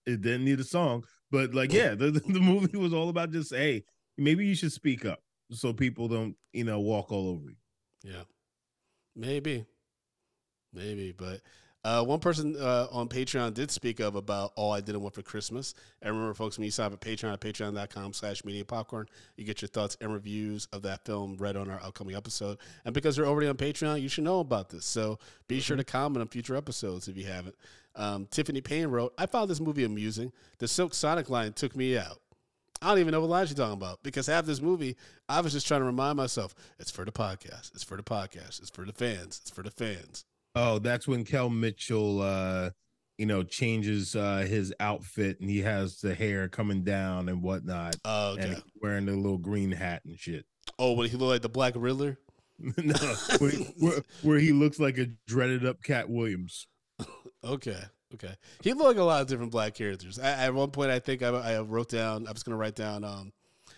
It 0.06 0.22
didn't 0.22 0.44
need 0.46 0.60
a 0.60 0.64
song, 0.64 1.04
but 1.30 1.54
like 1.54 1.72
yeah, 1.72 1.94
the 1.94 2.10
the 2.26 2.40
movie 2.40 2.76
was 2.76 2.92
all 2.92 3.08
about 3.08 3.30
just 3.30 3.54
hey, 3.54 3.84
maybe 4.18 4.46
you 4.46 4.54
should 4.54 4.72
speak 4.72 5.04
up 5.04 5.22
so 5.50 5.72
people 5.72 6.08
don't 6.08 6.36
you 6.52 6.64
know 6.64 6.80
walk 6.80 7.12
all 7.12 7.28
over 7.28 7.50
you. 7.50 7.56
Yeah, 8.02 8.22
maybe, 9.14 9.66
maybe. 10.72 11.12
But 11.12 11.40
uh, 11.82 12.04
one 12.04 12.18
person 12.18 12.56
uh, 12.58 12.86
on 12.90 13.08
Patreon 13.08 13.54
did 13.54 13.70
speak 13.70 14.00
of 14.00 14.14
about 14.14 14.52
all 14.54 14.72
I 14.72 14.80
didn't 14.80 15.00
want 15.00 15.14
for 15.14 15.22
Christmas. 15.22 15.74
And 16.02 16.12
remember, 16.12 16.34
folks, 16.34 16.58
when 16.58 16.66
you 16.66 16.70
sign 16.70 16.86
up 16.86 16.92
at 16.92 17.00
Patreon 17.00 17.32
at 17.32 17.40
patreon.com 17.40 18.12
slash 18.12 18.44
media 18.44 18.64
popcorn, 18.64 19.06
you 19.36 19.44
get 19.44 19.62
your 19.62 19.68
thoughts 19.68 19.96
and 20.00 20.12
reviews 20.12 20.68
of 20.72 20.82
that 20.82 21.06
film 21.06 21.36
read 21.38 21.56
on 21.56 21.70
our 21.70 21.80
upcoming 21.82 22.14
episode. 22.14 22.58
And 22.84 22.92
because 22.92 23.16
you're 23.16 23.26
already 23.26 23.48
on 23.48 23.56
Patreon, 23.56 24.02
you 24.02 24.08
should 24.08 24.24
know 24.24 24.40
about 24.40 24.68
this. 24.68 24.84
So 24.84 25.18
be 25.48 25.60
sure 25.60 25.76
to 25.76 25.84
comment 25.84 26.20
on 26.20 26.28
future 26.28 26.54
episodes 26.54 27.08
if 27.08 27.16
you 27.16 27.24
haven't. 27.24 27.56
Um, 27.96 28.26
Tiffany 28.30 28.60
Payne 28.60 28.88
wrote, 28.88 29.14
I 29.16 29.26
found 29.26 29.48
this 29.48 29.60
movie 29.60 29.84
amusing. 29.84 30.32
The 30.58 30.68
Silk 30.68 30.94
Sonic 30.94 31.30
line 31.30 31.54
took 31.54 31.74
me 31.74 31.96
out. 31.96 32.20
I 32.82 32.88
don't 32.88 32.98
even 32.98 33.12
know 33.12 33.20
what 33.20 33.30
line 33.30 33.46
she's 33.46 33.56
talking 33.56 33.74
about 33.74 34.02
because 34.02 34.26
half 34.26 34.46
this 34.46 34.62
movie, 34.62 34.96
I 35.28 35.40
was 35.40 35.52
just 35.52 35.66
trying 35.66 35.80
to 35.80 35.86
remind 35.86 36.16
myself, 36.16 36.54
it's 36.78 36.90
for 36.90 37.04
the 37.04 37.12
podcast, 37.12 37.74
it's 37.74 37.84
for 37.84 37.96
the 37.96 38.02
podcast, 38.02 38.60
it's 38.60 38.70
for 38.70 38.86
the 38.86 38.92
fans, 38.92 39.40
it's 39.42 39.50
for 39.50 39.62
the 39.62 39.70
fans. 39.70 40.24
Oh, 40.54 40.78
that's 40.78 41.06
when 41.06 41.24
Kel 41.24 41.48
Mitchell, 41.48 42.20
uh, 42.22 42.70
you 43.18 43.26
know, 43.26 43.42
changes 43.42 44.16
uh, 44.16 44.46
his 44.48 44.72
outfit 44.80 45.38
and 45.40 45.48
he 45.50 45.60
has 45.60 46.00
the 46.00 46.14
hair 46.14 46.48
coming 46.48 46.82
down 46.82 47.28
and 47.28 47.42
whatnot, 47.42 47.96
Oh, 48.04 48.32
okay. 48.32 48.42
and 48.54 48.62
wearing 48.82 49.06
the 49.06 49.12
little 49.12 49.38
green 49.38 49.70
hat 49.70 50.02
and 50.04 50.18
shit. 50.18 50.44
oh, 50.78 50.92
when 50.92 51.08
he 51.08 51.16
looked 51.16 51.30
like 51.30 51.42
the 51.42 51.48
Black 51.48 51.74
Riddler. 51.76 52.18
no, 52.58 52.94
where, 53.38 53.50
where, 53.78 54.02
where 54.22 54.38
he 54.38 54.52
looks 54.52 54.78
like 54.78 54.98
a 54.98 55.06
dreaded 55.26 55.64
up 55.64 55.82
Katt 55.82 56.08
Williams. 56.10 56.66
Okay, 57.42 57.78
okay. 58.12 58.34
He 58.62 58.74
looked 58.74 58.88
like 58.88 58.96
a 58.98 59.02
lot 59.02 59.22
of 59.22 59.26
different 59.28 59.50
black 59.50 59.72
characters. 59.72 60.18
I, 60.18 60.28
at 60.44 60.52
one 60.52 60.70
point, 60.70 60.90
I 60.90 60.98
think 60.98 61.22
I, 61.22 61.28
I 61.28 61.60
wrote 61.62 61.88
down. 61.88 62.26
I 62.28 62.32
was 62.32 62.42
going 62.42 62.52
to 62.52 62.58
write 62.58 62.74
down 62.74 63.02
um, 63.02 63.32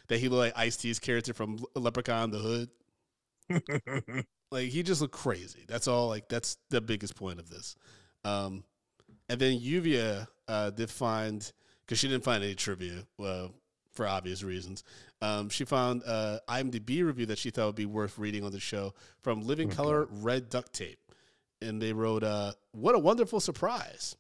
that 0.08 0.18
he 0.18 0.28
looked 0.28 0.56
like 0.56 0.58
Ice 0.66 0.76
T's 0.76 0.98
character 0.98 1.32
from 1.32 1.64
Leprechaun 1.76 2.32
the 2.32 2.66
Hood. 3.48 4.24
like 4.53 4.68
he 4.68 4.82
just 4.82 5.00
looked 5.00 5.14
crazy. 5.14 5.64
That's 5.66 5.88
all. 5.88 6.09
Like 6.09 6.28
that's 6.28 6.59
the 6.70 6.80
biggest 6.80 7.16
point 7.16 7.40
of 7.40 7.48
this. 7.50 7.74
Um, 8.24 8.64
and 9.28 9.40
then 9.40 9.59
Lluvia 9.59 10.28
uh, 10.46 10.70
did 10.70 10.90
find 10.90 11.50
because 11.84 11.98
she 11.98 12.09
didn't 12.09 12.24
find 12.24 12.44
any 12.44 12.55
trivia, 12.55 13.07
well, 13.18 13.55
for 13.92 14.07
obvious 14.07 14.42
reasons. 14.42 14.84
Um, 15.20 15.48
she 15.48 15.64
found 15.64 16.03
uh, 16.07 16.38
IMDb 16.48 17.05
review 17.05 17.26
that 17.26 17.38
she 17.38 17.50
thought 17.50 17.66
would 17.66 17.74
be 17.74 17.86
worth 17.86 18.18
reading 18.18 18.44
on 18.44 18.53
the 18.53 18.61
show 18.61 18.94
from 19.22 19.42
Living 19.46 19.68
Okay. 19.68 19.76
Color 19.76 20.07
Red 20.11 20.50
Duct 20.50 20.72
Tape, 20.72 20.98
and 21.61 21.80
they 21.80 21.92
wrote, 21.92 22.22
uh, 22.22 22.53
"What 22.72 22.94
a 22.94 22.98
wonderful 22.98 23.40
surprise! 23.40 24.16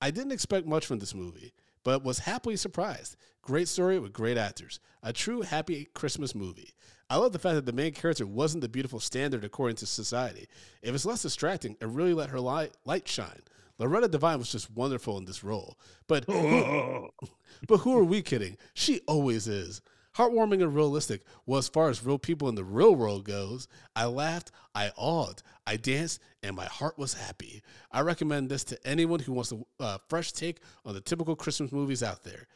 I 0.00 0.10
didn't 0.10 0.32
expect 0.32 0.66
much 0.66 0.86
from 0.86 0.98
this 0.98 1.14
movie." 1.14 1.52
But 1.82 2.04
was 2.04 2.18
happily 2.18 2.56
surprised. 2.56 3.16
Great 3.40 3.66
story 3.66 3.98
with 3.98 4.12
great 4.12 4.36
actors. 4.36 4.80
A 5.02 5.14
true 5.14 5.40
happy 5.40 5.88
Christmas 5.94 6.34
movie. 6.34 6.74
I 7.10 7.16
love 7.16 7.32
the 7.32 7.40
fact 7.40 7.56
that 7.56 7.66
the 7.66 7.72
main 7.72 7.92
character 7.92 8.24
wasn't 8.24 8.60
the 8.60 8.68
beautiful 8.68 9.00
standard 9.00 9.44
according 9.44 9.76
to 9.78 9.86
society. 9.86 10.46
If 10.80 10.94
it's 10.94 11.04
less 11.04 11.22
distracting, 11.22 11.76
it 11.80 11.88
really 11.88 12.14
let 12.14 12.30
her 12.30 12.38
light, 12.38 12.76
light 12.84 13.08
shine. 13.08 13.42
Loretta 13.80 14.06
Devine 14.06 14.38
was 14.38 14.52
just 14.52 14.70
wonderful 14.70 15.18
in 15.18 15.24
this 15.24 15.42
role. 15.42 15.76
But 16.06 16.24
who, 16.26 17.08
but 17.66 17.78
who 17.78 17.98
are 17.98 18.04
we 18.04 18.22
kidding? 18.22 18.56
She 18.74 19.00
always 19.08 19.48
is. 19.48 19.82
Heartwarming 20.16 20.62
and 20.62 20.74
realistic. 20.74 21.22
Well, 21.46 21.58
as 21.58 21.68
far 21.68 21.88
as 21.88 22.04
real 22.04 22.18
people 22.18 22.48
in 22.48 22.54
the 22.54 22.64
real 22.64 22.94
world 22.94 23.24
goes, 23.24 23.66
I 23.96 24.04
laughed, 24.04 24.52
I 24.74 24.92
awed, 24.96 25.42
I 25.66 25.76
danced, 25.76 26.20
and 26.42 26.54
my 26.54 26.66
heart 26.66 26.98
was 26.98 27.14
happy. 27.14 27.62
I 27.90 28.02
recommend 28.02 28.50
this 28.50 28.62
to 28.64 28.86
anyone 28.86 29.20
who 29.20 29.32
wants 29.32 29.52
a 29.52 29.58
uh, 29.82 29.98
fresh 30.08 30.32
take 30.32 30.60
on 30.84 30.94
the 30.94 31.00
typical 31.00 31.34
Christmas 31.34 31.72
movies 31.72 32.02
out 32.02 32.22
there. 32.22 32.46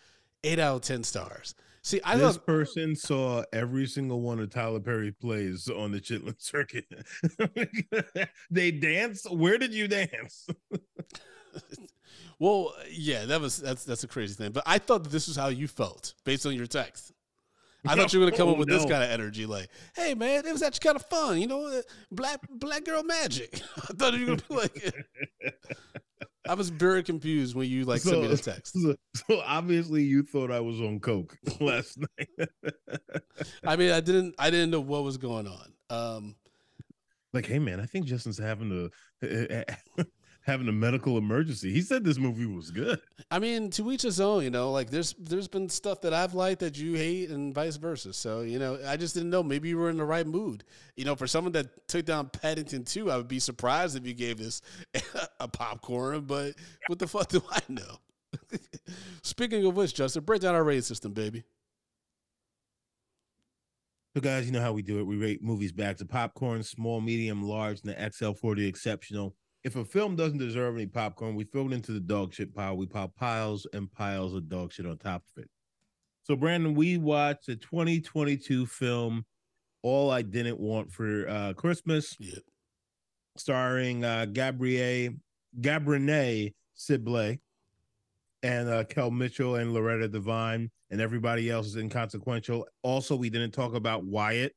Eight 0.44 0.58
out 0.58 0.76
of 0.76 0.82
ten 0.82 1.02
stars. 1.02 1.54
See, 1.82 2.00
I 2.04 2.14
this 2.14 2.22
love 2.22 2.46
person 2.46 2.96
saw 2.96 3.42
every 3.52 3.86
single 3.86 4.20
one 4.20 4.40
of 4.40 4.48
Tyler 4.50 4.80
Perry 4.80 5.12
plays 5.12 5.68
on 5.68 5.90
the 5.92 6.00
Chitlin 6.00 6.40
circuit. 6.40 6.86
they 8.50 8.70
dance. 8.70 9.26
Where 9.28 9.58
did 9.58 9.74
you 9.74 9.88
dance? 9.88 10.46
Well, 12.40 12.74
yeah, 12.90 13.26
that 13.26 13.40
was 13.40 13.58
that's 13.58 13.84
that's 13.84 14.02
a 14.02 14.08
crazy 14.08 14.34
thing. 14.34 14.50
But 14.50 14.64
I 14.66 14.78
thought 14.78 15.04
that 15.04 15.10
this 15.10 15.28
was 15.28 15.36
how 15.36 15.48
you 15.48 15.68
felt 15.68 16.14
based 16.24 16.46
on 16.46 16.54
your 16.54 16.66
text. 16.66 17.12
I 17.86 17.94
thought 17.94 18.12
you 18.12 18.18
were 18.18 18.26
gonna 18.26 18.36
come 18.36 18.48
up 18.48 18.56
Oh, 18.56 18.58
with 18.58 18.68
this 18.68 18.82
kind 18.82 19.04
of 19.04 19.10
energy, 19.10 19.46
like, 19.46 19.68
"Hey, 19.94 20.14
man, 20.14 20.44
it 20.44 20.52
was 20.52 20.62
actually 20.62 20.80
kind 20.80 20.96
of 20.96 21.06
fun, 21.06 21.40
you 21.40 21.46
know, 21.46 21.66
uh, 21.66 21.82
black 22.10 22.40
black 22.50 22.84
girl 22.84 23.02
magic." 23.04 23.60
I 23.76 23.92
thought 23.92 24.14
you 24.14 24.20
were 24.26 24.36
gonna 24.36 24.42
be 24.48 24.54
like, 24.54 24.94
I 26.48 26.54
was 26.54 26.68
very 26.68 27.02
confused 27.02 27.54
when 27.54 27.68
you 27.68 27.84
like 27.84 28.00
sent 28.00 28.20
me 28.20 28.28
the 28.28 28.36
text. 28.36 28.74
So, 28.80 28.96
so 29.14 29.42
obviously 29.44 30.02
you 30.02 30.22
thought 30.22 30.50
I 30.50 30.60
was 30.60 30.80
on 30.80 31.00
coke 31.00 31.36
last 31.60 31.98
night. 31.98 32.48
I 33.64 33.76
mean, 33.76 33.92
I 33.92 34.00
didn't 34.00 34.34
I 34.38 34.50
didn't 34.50 34.70
know 34.70 34.80
what 34.80 35.04
was 35.04 35.16
going 35.16 35.46
on. 35.46 35.72
Um, 35.90 36.36
like, 37.32 37.46
hey 37.46 37.58
man, 37.58 37.80
I 37.80 37.86
think 37.86 38.06
Justin's 38.06 38.38
having 38.38 38.90
a 39.22 39.64
having 40.44 40.68
a 40.68 40.72
medical 40.72 41.16
emergency. 41.16 41.72
He 41.72 41.80
said 41.80 42.04
this 42.04 42.18
movie 42.18 42.44
was 42.44 42.70
good. 42.70 43.00
I 43.30 43.38
mean, 43.38 43.70
to 43.70 43.90
each 43.90 44.02
his 44.02 44.20
own, 44.20 44.44
you 44.44 44.50
know. 44.50 44.70
Like, 44.70 44.90
there's 44.90 45.14
there's 45.18 45.48
been 45.48 45.68
stuff 45.68 46.02
that 46.02 46.12
I've 46.12 46.34
liked 46.34 46.60
that 46.60 46.78
you 46.78 46.94
hate, 46.94 47.30
and 47.30 47.54
vice 47.54 47.76
versa. 47.76 48.12
So, 48.12 48.42
you 48.42 48.58
know, 48.58 48.78
I 48.86 48.96
just 48.96 49.14
didn't 49.14 49.30
know. 49.30 49.42
Maybe 49.42 49.70
you 49.70 49.78
were 49.78 49.90
in 49.90 49.96
the 49.96 50.04
right 50.04 50.26
mood. 50.26 50.64
You 50.96 51.06
know, 51.06 51.16
for 51.16 51.26
someone 51.26 51.52
that 51.52 51.88
took 51.88 52.04
down 52.04 52.28
Paddington 52.28 52.84
2, 52.84 53.10
I 53.10 53.16
would 53.16 53.28
be 53.28 53.40
surprised 53.40 53.96
if 53.96 54.06
you 54.06 54.14
gave 54.14 54.38
this 54.38 54.60
a 55.40 55.48
popcorn. 55.48 56.22
But 56.22 56.54
what 56.86 56.98
the 56.98 57.06
fuck 57.06 57.28
do 57.28 57.42
I 57.50 57.60
know? 57.68 57.98
Speaking 59.22 59.64
of 59.64 59.74
which, 59.76 59.94
Justin, 59.94 60.24
break 60.24 60.42
down 60.42 60.54
our 60.54 60.64
rating 60.64 60.82
system, 60.82 61.12
baby. 61.12 61.44
So, 64.14 64.20
guys, 64.20 64.46
you 64.46 64.52
know 64.52 64.60
how 64.60 64.72
we 64.72 64.82
do 64.82 65.00
it. 65.00 65.06
We 65.06 65.16
rate 65.16 65.42
movies 65.42 65.72
back 65.72 65.96
to 65.96 66.04
popcorn, 66.04 66.62
small, 66.62 67.00
medium, 67.00 67.42
large, 67.42 67.80
and 67.82 67.92
the 67.92 68.12
XL 68.12 68.32
for 68.32 68.54
the 68.54 68.66
exceptional. 68.66 69.34
If 69.64 69.76
a 69.76 69.84
film 69.84 70.14
doesn't 70.14 70.38
deserve 70.38 70.74
any 70.76 70.86
popcorn, 70.86 71.34
we 71.34 71.44
throw 71.44 71.66
it 71.66 71.72
into 71.72 71.92
the 71.92 72.00
dog 72.00 72.34
shit 72.34 72.54
pile. 72.54 72.76
We 72.76 72.86
pile 72.86 73.08
piles 73.08 73.66
and 73.72 73.90
piles 73.90 74.34
of 74.34 74.48
dog 74.48 74.72
shit 74.72 74.84
on 74.86 74.98
top 74.98 75.22
of 75.36 75.42
it. 75.42 75.50
So, 76.22 76.36
Brandon, 76.36 76.74
we 76.74 76.98
watched 76.98 77.48
a 77.48 77.56
2022 77.56 78.66
film, 78.66 79.24
All 79.82 80.10
I 80.10 80.22
Didn't 80.22 80.60
Want 80.60 80.92
for 80.92 81.28
uh, 81.28 81.52
Christmas, 81.54 82.14
Yeah. 82.18 82.38
starring 83.36 84.04
uh, 84.04 84.26
Gabrielle 84.26 85.12
Gabrielle 85.60 86.50
Sibley 86.74 87.40
and 88.42 88.68
uh, 88.68 88.84
Kel 88.84 89.10
Mitchell 89.10 89.56
and 89.56 89.72
Loretta 89.72 90.08
Devine 90.08 90.70
and 90.90 91.00
everybody 91.00 91.50
else 91.50 91.66
is 91.68 91.76
inconsequential. 91.76 92.66
Also, 92.82 93.16
we 93.16 93.30
didn't 93.30 93.52
talk 93.52 93.74
about 93.74 94.04
Wyatt, 94.04 94.54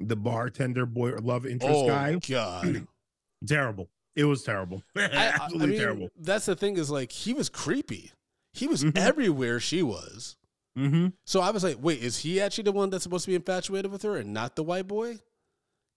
the 0.00 0.16
bartender 0.16 0.86
boy 0.86 1.12
love 1.22 1.46
interest 1.46 1.86
guy. 1.86 2.14
Oh 2.14 2.18
guy. 2.18 2.62
God. 2.72 2.86
Terrible. 3.46 3.88
It 4.14 4.24
was 4.24 4.42
terrible. 4.42 4.82
I- 4.96 5.02
I, 5.02 5.06
Absolutely 5.40 5.66
mean, 5.68 5.78
terrible. 5.78 6.08
That's 6.18 6.46
the 6.46 6.54
thing 6.56 6.76
is 6.76 6.90
like 6.90 7.12
he 7.12 7.32
was 7.32 7.48
creepy. 7.48 8.12
He 8.52 8.66
was 8.66 8.84
Mhm. 8.84 8.96
everywhere 8.98 9.58
she 9.60 9.82
was. 9.82 10.36
Mm-hmm. 10.78 11.08
So 11.26 11.40
I 11.40 11.50
was 11.50 11.64
like, 11.64 11.76
wait, 11.80 12.02
is 12.02 12.18
he 12.18 12.40
actually 12.40 12.64
the 12.64 12.72
one 12.72 12.90
that's 12.90 13.02
supposed 13.02 13.24
to 13.26 13.30
be 13.30 13.34
infatuated 13.34 13.90
with 13.90 14.02
her 14.02 14.16
and 14.16 14.32
not 14.32 14.56
the 14.56 14.62
white 14.62 14.86
boy? 14.88 15.18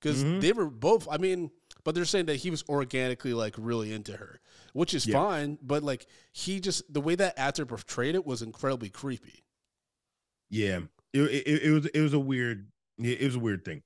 Because 0.01 0.23
Mhm. 0.23 0.41
they 0.41 0.51
were 0.53 0.69
both. 0.69 1.07
I 1.09 1.17
mean, 1.17 1.51
but 1.83 1.95
they're 1.95 2.05
saying 2.05 2.25
that 2.27 2.37
he 2.37 2.49
was 2.49 2.63
organically 2.69 3.33
like 3.33 3.55
really 3.57 3.91
into 3.93 4.17
her, 4.17 4.39
which 4.73 4.93
is 4.93 5.05
Yeah. 5.05 5.13
fine. 5.13 5.57
But 5.61 5.83
like 5.83 6.05
he 6.33 6.59
just 6.59 6.91
the 6.93 7.01
way 7.01 7.15
that 7.15 7.37
actor 7.37 7.65
portrayed 7.65 8.15
it 8.15 8.25
was 8.25 8.41
incredibly 8.41 8.89
creepy. 8.89 9.43
Yeah, 10.49 10.81
it, 11.13 11.21
it, 11.21 11.63
it 11.63 11.71
was 11.71 11.85
it 11.87 12.01
was 12.01 12.13
a 12.13 12.19
weird 12.19 12.67
it 12.99 13.21
was 13.21 13.35
a 13.35 13.39
weird 13.39 13.65
thing. 13.65 13.81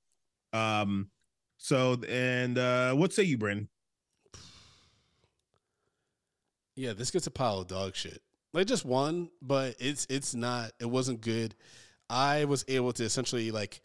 Um, 0.54 1.10
so 1.58 1.98
and 2.08 2.58
uh, 2.58 2.94
what 2.94 3.14
say 3.14 3.24
you, 3.24 3.38
Brandon? 3.38 3.70
Yeah, 6.80 6.94
this 6.94 7.12
gets 7.12 7.28
a 7.28 7.32
pile 7.32 7.60
of 7.60 7.68
dog 7.68 7.94
shit. 7.94 8.22
Like 8.54 8.66
just 8.66 8.86
one, 8.86 9.30
but 9.42 9.76
it's 9.80 10.08
it's 10.10 10.34
not. 10.34 10.72
It 10.80 10.90
wasn't 10.90 11.20
good. 11.20 11.54
I 12.10 12.46
was 12.46 12.64
able 12.70 12.94
to 12.94 13.04
essentially 13.04 13.52
like 13.52 13.82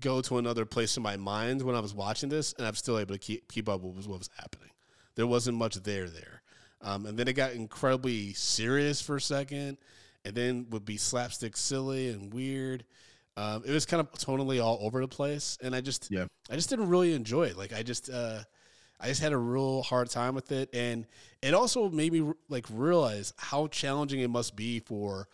go 0.00 0.22
to 0.22 0.38
another 0.38 0.64
place 0.64 0.96
in 0.96 1.02
my 1.02 1.18
mind 1.18 1.60
when 1.60 1.76
I 1.76 1.80
was 1.80 1.94
watching 1.94 2.30
this, 2.30 2.54
and 2.54 2.66
I'm 2.66 2.74
still 2.74 2.98
able 2.98 3.14
to 3.14 3.18
keep 3.18 3.52
keep 3.52 3.68
up 3.68 3.82
with 3.82 4.08
what 4.08 4.18
was 4.18 4.30
happening. 4.36 4.70
There 5.16 5.26
wasn't 5.26 5.58
much 5.58 5.74
there 5.76 6.08
there, 6.08 6.42
um, 6.80 7.04
and 7.04 7.18
then 7.18 7.28
it 7.28 7.34
got 7.34 7.52
incredibly 7.52 8.32
serious 8.32 9.02
for 9.02 9.16
a 9.16 9.20
second, 9.20 9.76
and 10.24 10.34
then 10.34 10.66
would 10.70 10.86
be 10.86 10.96
slapstick 10.96 11.58
silly 11.58 12.08
and 12.08 12.32
weird. 12.32 12.86
Um, 13.36 13.64
it 13.66 13.70
was 13.70 13.84
kind 13.84 14.00
of 14.00 14.10
tonally 14.12 14.64
all 14.64 14.78
over 14.80 15.02
the 15.02 15.08
place, 15.08 15.58
and 15.62 15.76
I 15.76 15.82
just 15.82 16.10
Yeah. 16.10 16.24
I 16.50 16.54
just 16.54 16.70
didn't 16.70 16.88
really 16.88 17.12
enjoy 17.12 17.44
it. 17.44 17.58
Like 17.58 17.74
I 17.74 17.82
just 17.82 18.08
uh, 18.08 18.40
I 19.00 19.08
just 19.08 19.22
had 19.22 19.32
a 19.32 19.38
real 19.38 19.82
hard 19.82 20.10
time 20.10 20.34
with 20.34 20.52
it, 20.52 20.68
and 20.74 21.06
it 21.42 21.54
also 21.54 21.88
made 21.88 22.12
me 22.12 22.32
like 22.48 22.66
realize 22.70 23.32
how 23.36 23.66
challenging 23.68 24.20
it 24.20 24.28
must 24.28 24.56
be 24.56 24.80
for, 24.80 25.28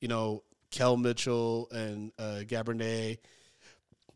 you 0.00 0.08
know, 0.08 0.42
Kel 0.70 0.96
Mitchell 0.96 1.68
and 1.70 2.12
uh, 2.18 2.42
Gabernay 2.46 3.18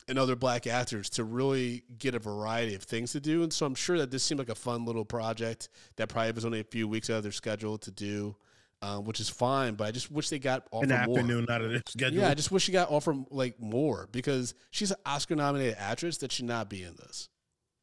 and 0.09 0.19
other 0.19 0.37
black 0.37 0.67
actors 0.67 1.11
to 1.11 1.25
really 1.25 1.83
get 1.99 2.15
a 2.15 2.19
variety 2.19 2.75
of 2.75 2.83
things 2.83 3.13
to 3.13 3.21
do. 3.21 3.43
And 3.43 3.53
so 3.53 3.67
I'm 3.67 3.75
sure 3.75 3.99
that 3.99 4.11
this 4.11 4.23
seemed 4.23 4.39
like 4.39 4.51
a 4.51 4.55
fun 4.55 4.85
little 4.85 5.05
project 5.05 5.69
that 5.97 6.09
probably 6.09 6.33
was 6.33 6.45
only 6.45 6.61
a 6.61 6.65
few 6.65 6.87
weeks 6.87 7.11
out 7.11 7.19
of 7.19 7.23
their 7.23 7.33
schedule 7.33 7.79
to 7.79 7.91
do, 7.91 8.37
um, 8.83 9.05
which 9.05 9.21
is 9.21 9.29
fine. 9.29 9.75
But 9.75 9.89
I 9.89 9.91
just 9.93 10.11
wish 10.11 10.29
they 10.29 10.39
got 10.39 10.67
offered 10.71 10.91
An 10.91 11.07
more. 11.07 11.19
afternoon 11.19 11.47
out 11.49 11.63
of 11.63 11.71
their 11.71 11.83
schedule. 11.89 12.21
Yeah, 12.21 12.29
I 12.29 12.35
just 12.35 12.51
wish 12.51 12.65
she 12.65 12.73
got 12.73 12.91
offered 12.91 13.25
like 13.31 13.61
more 13.61 14.09
because 14.13 14.55
she's 14.71 14.91
an 14.91 14.99
Oscar 15.07 15.37
nominated 15.37 15.77
actress 15.79 16.19
that 16.19 16.33
should 16.33 16.47
not 16.47 16.69
be 16.69 16.83
in 16.83 16.95
this. 16.97 17.29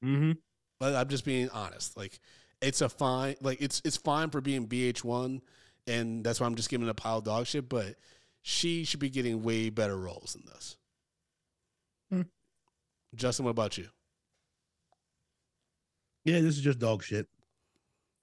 mm-hmm. 0.03 0.31
But 0.81 0.95
I'm 0.95 1.07
just 1.09 1.25
being 1.25 1.47
honest. 1.49 1.95
Like 1.95 2.19
it's 2.59 2.81
a 2.81 2.89
fine 2.89 3.35
like 3.39 3.61
it's 3.61 3.83
it's 3.85 3.97
fine 3.97 4.31
for 4.31 4.41
being 4.41 4.67
VH1 4.67 5.39
and 5.85 6.23
that's 6.23 6.39
why 6.41 6.47
I'm 6.47 6.55
just 6.55 6.71
giving 6.71 6.89
a 6.89 6.93
pile 6.95 7.19
of 7.19 7.23
dog 7.23 7.45
shit, 7.45 7.69
but 7.69 7.97
she 8.41 8.83
should 8.83 8.99
be 8.99 9.11
getting 9.11 9.43
way 9.43 9.69
better 9.69 9.95
roles 9.95 10.33
than 10.33 10.43
this. 10.51 10.77
Hmm. 12.11 12.21
Justin, 13.13 13.45
what 13.45 13.51
about 13.51 13.77
you? 13.77 13.89
Yeah, 16.25 16.41
this 16.41 16.57
is 16.57 16.63
just 16.63 16.79
dog 16.79 17.03
shit. 17.03 17.27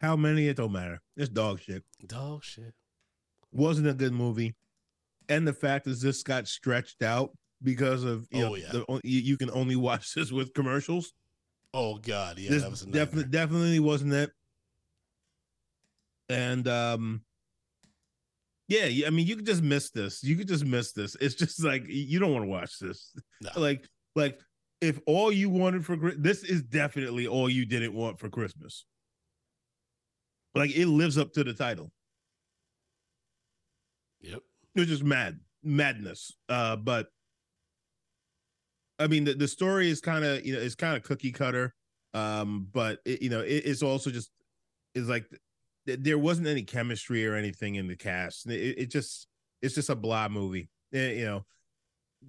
How 0.01 0.17
many? 0.17 0.49
It 0.49 0.57
don't 0.57 0.73
matter. 0.73 1.01
It's 1.17 1.29
dog 1.29 1.61
shit. 1.61 1.85
Dog 2.05 2.43
shit. 2.43 2.75
Wasn't 3.53 3.87
a 3.87 3.95
good 3.95 4.13
movie, 4.13 4.57
and 5.29 5.47
the 5.47 5.53
fact 5.53 5.87
is 5.87 6.01
this 6.03 6.25
got 6.25 6.49
stretched 6.49 7.03
out 7.03 7.31
because 7.63 8.03
of 8.03 8.27
you 8.33 8.45
Oh, 8.45 8.49
know 8.49 8.57
yeah. 8.57 8.73
the, 8.73 9.01
you, 9.05 9.21
you 9.21 9.37
can 9.37 9.51
only 9.53 9.77
watch 9.89 10.13
this 10.15 10.33
with 10.33 10.55
commercials. 10.55 11.13
Oh 11.75 11.99
God, 11.99 12.39
yeah, 12.39 12.51
this 12.51 12.63
that 12.63 12.71
was 12.71 12.83
definitely 12.83 13.31
definitely 13.31 13.81
wasn't 13.81 14.13
it. 14.13 14.31
And 16.29 16.67
um, 16.69 17.23
yeah, 18.69 19.07
I 19.07 19.11
mean, 19.11 19.27
you 19.27 19.37
could 19.37 19.47
just 19.47 19.63
miss 19.63 19.91
this. 19.91 20.23
You 20.23 20.37
could 20.37 20.49
just 20.49 20.65
miss 20.65 20.93
this. 20.93 21.17
It's 21.21 21.35
just 21.35 21.63
like 21.63 21.85
you 21.87 22.19
don't 22.19 22.33
want 22.33 22.45
to 22.45 22.51
watch 22.51 22.79
this. 22.79 23.15
No. 23.41 23.51
Like, 23.57 23.89
like 24.15 24.39
if 24.81 25.01
all 25.07 25.33
you 25.33 25.49
wanted 25.49 25.85
for 25.85 25.97
this 26.17 26.45
is 26.45 26.63
definitely 26.63 27.27
all 27.27 27.49
you 27.49 27.65
didn't 27.65 27.95
want 27.95 28.19
for 28.19 28.29
Christmas. 28.29 28.85
Like 30.55 30.75
it 30.77 30.87
lives 30.87 31.19
up 31.19 31.33
to 31.35 31.45
the 31.45 31.55
title. 31.55 31.93
Yep. 34.21 34.41
It 34.75 34.81
was 34.81 34.89
just 34.89 35.05
mad. 35.05 35.39
madness. 35.63 36.33
Uh, 36.49 36.77
but 36.77 37.09
I 38.99 39.07
mean, 39.07 39.25
the, 39.25 39.35
the 39.35 39.49
story 39.49 39.91
is 39.91 40.01
kind 40.01 40.25
of 40.25 40.45
you 40.45 40.55
know 40.55 40.61
it's 40.61 40.75
kind 40.75 40.97
of 40.97 41.03
cookie 41.03 41.33
cutter. 41.33 41.75
Um, 42.15 42.69
but 42.73 43.01
it, 43.05 43.23
you 43.23 43.31
know 43.31 43.41
it, 43.41 43.63
it's 43.65 43.83
also 43.83 44.11
just 44.11 44.31
is 44.95 45.09
like 45.09 45.27
th- 45.87 46.01
there 46.03 46.19
wasn't 46.19 46.49
any 46.49 46.63
chemistry 46.63 47.27
or 47.27 47.35
anything 47.35 47.77
in 47.77 47.87
the 47.87 47.97
cast. 47.97 48.47
It, 48.47 48.79
it 48.79 48.91
just 48.91 49.27
it's 49.63 49.75
just 49.75 49.91
a 49.91 49.95
blah 49.95 50.29
movie. 50.29 50.69
Eh, 50.93 51.13
you 51.13 51.25
know, 51.25 51.45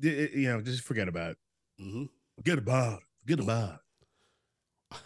you 0.01 0.49
know, 0.49 0.61
just 0.61 0.83
forget 0.83 1.07
about 1.07 1.31
it. 1.31 1.37
Mm-hmm. 1.81 2.03
Forget 2.37 2.57
about 2.57 2.99
it. 2.99 3.05
Forget 3.21 3.39
about 3.43 3.79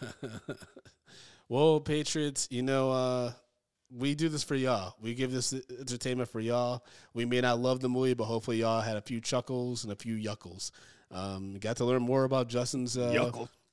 it. 0.02 0.40
well, 1.48 1.80
Patriots, 1.80 2.48
you 2.50 2.62
know, 2.62 2.90
uh, 2.90 3.32
we 3.90 4.14
do 4.14 4.28
this 4.28 4.42
for 4.42 4.54
y'all. 4.54 4.94
We 5.00 5.14
give 5.14 5.30
this 5.30 5.52
entertainment 5.78 6.28
for 6.28 6.40
y'all. 6.40 6.84
We 7.12 7.24
may 7.24 7.40
not 7.40 7.60
love 7.60 7.80
the 7.80 7.88
movie, 7.88 8.14
but 8.14 8.24
hopefully 8.24 8.58
y'all 8.58 8.80
had 8.80 8.96
a 8.96 9.02
few 9.02 9.20
chuckles 9.20 9.84
and 9.84 9.92
a 9.92 9.96
few 9.96 10.16
yuckles. 10.16 10.70
Um, 11.10 11.58
got 11.58 11.76
to 11.78 11.84
learn 11.84 12.02
more 12.02 12.24
about 12.24 12.48
Justin's 12.48 12.96
uh, 12.96 13.30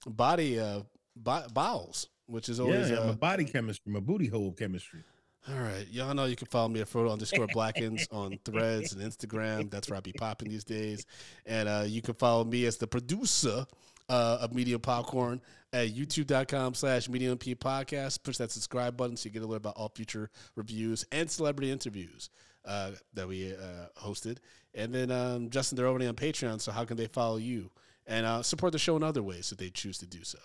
body 0.08 0.60
uh, 0.60 0.82
bo- 1.16 1.48
bowels, 1.54 2.08
which 2.28 2.50
is 2.50 2.60
always 2.60 2.90
yeah, 2.90 2.98
uh, 2.98 3.08
my 3.08 3.14
body 3.14 3.46
chemistry, 3.46 3.92
my 3.92 4.00
booty 4.00 4.28
hole 4.28 4.52
chemistry. 4.52 5.04
all 5.50 5.60
right. 5.60 5.88
Y'all 5.90 6.14
know 6.14 6.26
you 6.26 6.36
can 6.36 6.48
follow 6.48 6.70
me 6.70 6.82
at 6.82 6.88
Frodo 6.88 7.12
underscore 7.12 7.48
Blackens 7.48 8.08
on 8.12 8.38
threads 8.46 8.94
and 8.94 9.02
Instagram. 9.02 9.70
That's 9.72 9.90
where 9.90 9.98
I 9.98 10.02
be 10.02 10.14
popping 10.14 10.50
these 10.50 10.64
days. 10.64 11.06
And 11.46 11.68
uh, 11.68 11.84
you 11.88 12.02
can 12.02 12.14
follow 12.16 12.44
me 12.44 12.66
as 12.66 12.78
the 12.78 12.88
producer 12.88 13.66
uh, 14.10 14.38
of 14.42 14.54
Medium 14.54 14.82
Popcorn 14.82 15.42
at 15.74 15.96
youtube.com 15.96 16.74
slash 16.74 17.08
Medium 17.10 17.38
P 17.38 17.56
Podcast. 17.56 18.24
Push 18.24 18.38
that 18.38 18.52
subscribe 18.52 18.98
button 18.98 19.16
so 19.16 19.28
you 19.28 19.32
get 19.32 19.42
alert 19.42 19.58
about 19.58 19.76
all 19.78 19.90
future 19.96 20.30
reviews 20.56 21.06
and 21.12 21.32
celebrity 21.32 21.72
interviews 21.72 22.30
uh, 22.66 22.92
that 23.14 23.28
we 23.28 23.54
uh, 23.54 23.88
hosted. 23.98 24.38
And 24.74 24.94
then, 24.94 25.12
um, 25.12 25.50
Justin, 25.50 25.76
they're 25.76 25.88
already 25.88 26.08
on 26.08 26.16
Patreon, 26.16 26.62
so 26.62 26.72
how 26.72 26.86
can 26.86 26.98
they 26.98 27.08
follow 27.08 27.38
you? 27.38 27.72
And 28.08 28.26
uh, 28.26 28.42
support 28.44 28.72
the 28.72 28.80
show 28.80 28.96
in 28.96 29.04
other 29.04 29.22
ways 29.24 29.52
if 29.52 29.58
they 29.58 29.70
choose 29.70 29.98
to 30.00 30.08
do 30.08 30.24
so. 30.24 30.40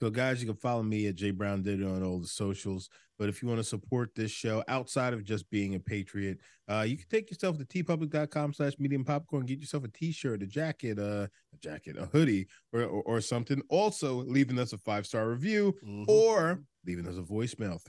So, 0.00 0.10
guys, 0.10 0.40
you 0.40 0.48
can 0.48 0.56
follow 0.56 0.82
me 0.82 1.06
at 1.06 1.14
J 1.14 1.30
Brown 1.30 1.62
Diddy 1.62 1.84
on 1.84 2.02
all 2.02 2.18
the 2.18 2.26
socials. 2.26 2.88
But 3.16 3.28
if 3.28 3.40
you 3.40 3.48
want 3.48 3.60
to 3.60 3.64
support 3.64 4.12
this 4.16 4.32
show 4.32 4.64
outside 4.66 5.14
of 5.14 5.22
just 5.22 5.48
being 5.50 5.76
a 5.76 5.78
patriot, 5.80 6.40
uh, 6.68 6.84
you 6.86 6.96
can 6.96 7.06
take 7.08 7.30
yourself 7.30 7.58
to 7.58 7.64
teepublic.com 7.64 8.54
slash 8.54 8.72
medium 8.80 9.04
popcorn, 9.04 9.46
get 9.46 9.60
yourself 9.60 9.84
a 9.84 9.88
t-shirt, 9.88 10.42
a 10.42 10.46
jacket, 10.46 10.98
uh, 10.98 11.28
a 11.52 11.56
jacket, 11.60 11.96
a 11.96 12.06
hoodie, 12.06 12.48
or, 12.72 12.82
or, 12.82 13.02
or 13.04 13.20
something. 13.20 13.62
Also, 13.68 14.24
leaving 14.24 14.58
us 14.58 14.72
a 14.72 14.78
five-star 14.78 15.28
review 15.28 15.76
Mhm. 15.86 16.06
or 16.08 16.60
leaving 16.86 17.06
us 17.06 17.16
a 17.16 17.22
voicemail 17.22 17.80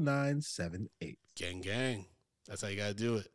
347-508-0978. 0.00 1.16
Gang, 1.36 1.60
gang. 1.60 2.06
That's 2.46 2.62
how 2.62 2.68
you 2.68 2.76
gotta 2.76 2.94
do 2.94 3.16
it. 3.16 3.28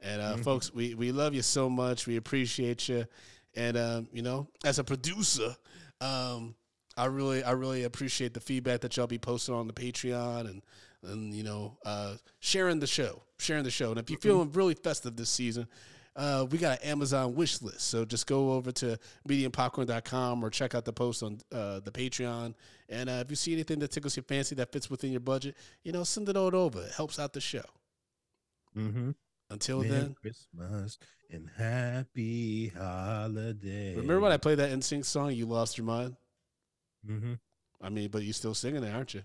And 0.00 0.20
uh, 0.20 0.36
Mhm. 0.36 0.44
folks, 0.44 0.72
we 0.74 0.94
we 0.94 1.12
love 1.12 1.34
you 1.34 1.42
so 1.42 1.70
much. 1.70 2.06
We 2.06 2.16
appreciate 2.16 2.88
you. 2.88 3.06
And 3.54 3.76
um, 3.76 4.08
you 4.12 4.22
know, 4.22 4.48
as 4.64 4.78
a 4.78 4.84
producer, 4.84 5.56
um, 6.00 6.54
I 6.96 7.06
really 7.06 7.42
I 7.44 7.52
really 7.52 7.84
appreciate 7.84 8.34
the 8.34 8.40
feedback 8.40 8.80
that 8.80 8.96
y'all 8.96 9.06
be 9.06 9.18
posting 9.18 9.54
on 9.54 9.66
the 9.68 9.72
Patreon 9.72 10.48
and 10.48 10.62
and 11.02 11.32
you 11.34 11.44
know 11.44 11.78
uh, 11.84 12.16
sharing 12.40 12.80
the 12.80 12.86
show, 12.86 13.22
sharing 13.38 13.64
the 13.64 13.70
show. 13.70 13.90
And 13.90 14.00
if 14.00 14.10
you're 14.10 14.18
feeling 14.18 14.50
really 14.52 14.74
festive 14.74 15.16
this 15.16 15.30
season. 15.30 15.68
Uh, 16.16 16.46
we 16.50 16.58
got 16.58 16.80
an 16.80 16.90
Amazon 16.90 17.34
wish 17.34 17.60
list. 17.60 17.82
So 17.82 18.04
just 18.04 18.26
go 18.26 18.52
over 18.52 18.70
to 18.72 18.98
mediumpopcorn.com 19.28 20.44
or 20.44 20.50
check 20.50 20.74
out 20.74 20.84
the 20.84 20.92
post 20.92 21.22
on 21.22 21.38
uh, 21.52 21.80
the 21.80 21.90
Patreon. 21.90 22.54
And 22.88 23.08
uh, 23.08 23.22
if 23.24 23.30
you 23.30 23.36
see 23.36 23.52
anything 23.52 23.80
that 23.80 23.90
tickles 23.90 24.16
your 24.16 24.24
fancy 24.24 24.54
that 24.56 24.70
fits 24.72 24.88
within 24.88 25.10
your 25.10 25.20
budget, 25.20 25.56
you 25.82 25.92
know, 25.92 26.04
send 26.04 26.28
it 26.28 26.36
all 26.36 26.54
over. 26.54 26.82
It 26.82 26.92
helps 26.92 27.18
out 27.18 27.32
the 27.32 27.40
show. 27.40 27.64
Mm-hmm. 28.76 29.10
Until 29.50 29.82
Merry 29.82 29.90
then, 29.90 30.14
Christmas 30.20 30.98
and 31.30 31.50
happy 31.56 32.68
holiday. 32.68 33.94
remember 33.94 34.20
when 34.20 34.32
I 34.32 34.36
played 34.36 34.58
that 34.58 34.70
NSYNC 34.70 35.04
song, 35.04 35.32
You 35.32 35.46
Lost 35.46 35.76
Your 35.76 35.84
Mind? 35.86 36.16
Mm-hmm. 37.08 37.34
I 37.82 37.88
mean, 37.90 38.08
but 38.08 38.22
you're 38.22 38.32
still 38.32 38.54
singing 38.54 38.82
it, 38.82 38.94
aren't 38.94 39.14
you? 39.14 39.22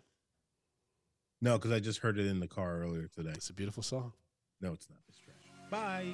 No, 1.41 1.57
because 1.57 1.71
I 1.71 1.79
just 1.79 1.99
heard 1.99 2.19
it 2.19 2.25
in 2.25 2.39
the 2.39 2.47
car 2.47 2.81
earlier 2.81 3.07
today. 3.07 3.31
It's 3.31 3.49
a 3.49 3.53
beautiful 3.53 3.83
song. 3.83 4.13
No, 4.59 4.73
it's 4.73 4.89
not. 4.89 4.99
Bye. 5.69 6.13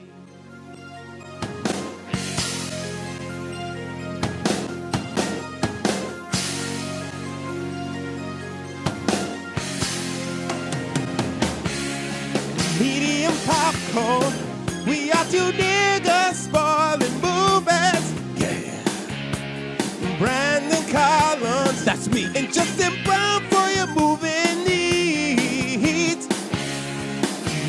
Medium 12.79 13.33
popcorn. 13.45 14.33
We 14.85 15.11
are 15.11 15.25
two 15.25 15.51
niggas 15.61 16.35
spoiling 16.47 17.15
movies. 17.23 18.05
Yeah, 18.37 18.83
Brandon 20.19 20.83
Collins 20.91 21.85
that's 21.85 22.09
me. 22.09 22.25
and 22.35 22.51
Justin 22.53 22.93
Brown 23.05 23.41
for 23.49 23.67
your 23.77 23.87
movie 23.87 24.55
needs. 24.67 26.27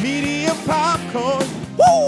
Medium 0.03 0.57
popcorn. 0.67 1.46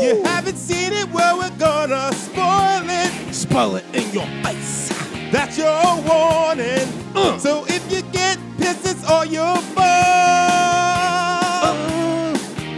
You 0.09 0.23
haven't 0.23 0.57
seen 0.57 0.95
it, 0.95 1.11
well, 1.11 1.37
we're 1.37 1.59
gonna 1.59 2.11
spoil 2.15 2.83
it. 2.89 3.35
Spoil 3.35 3.77
it 3.77 3.85
in 3.93 4.11
your 4.11 4.27
face. 4.43 4.89
That's 5.31 5.59
your 5.59 5.83
warning. 5.97 6.89
Uh. 7.15 7.39
So 7.39 7.67
if 7.69 7.93
you 7.93 8.01
get 8.11 8.39
pissed, 8.57 8.87
it's 8.87 9.05
all 9.05 9.27
your 9.27 9.59
fault. 9.59 9.79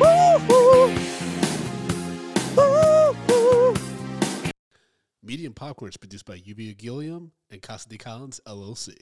Woo-hoo. 0.00 0.94
Medium 5.22 5.52
Popcorn 5.52 5.90
is 5.90 5.96
produced 5.96 6.24
by 6.24 6.38
Lluvia 6.38 6.76
Gilliam 6.76 7.30
and 7.48 7.62
Casa 7.62 7.88
de 7.88 7.96
Collins, 7.96 8.40
LLC. 8.44 8.96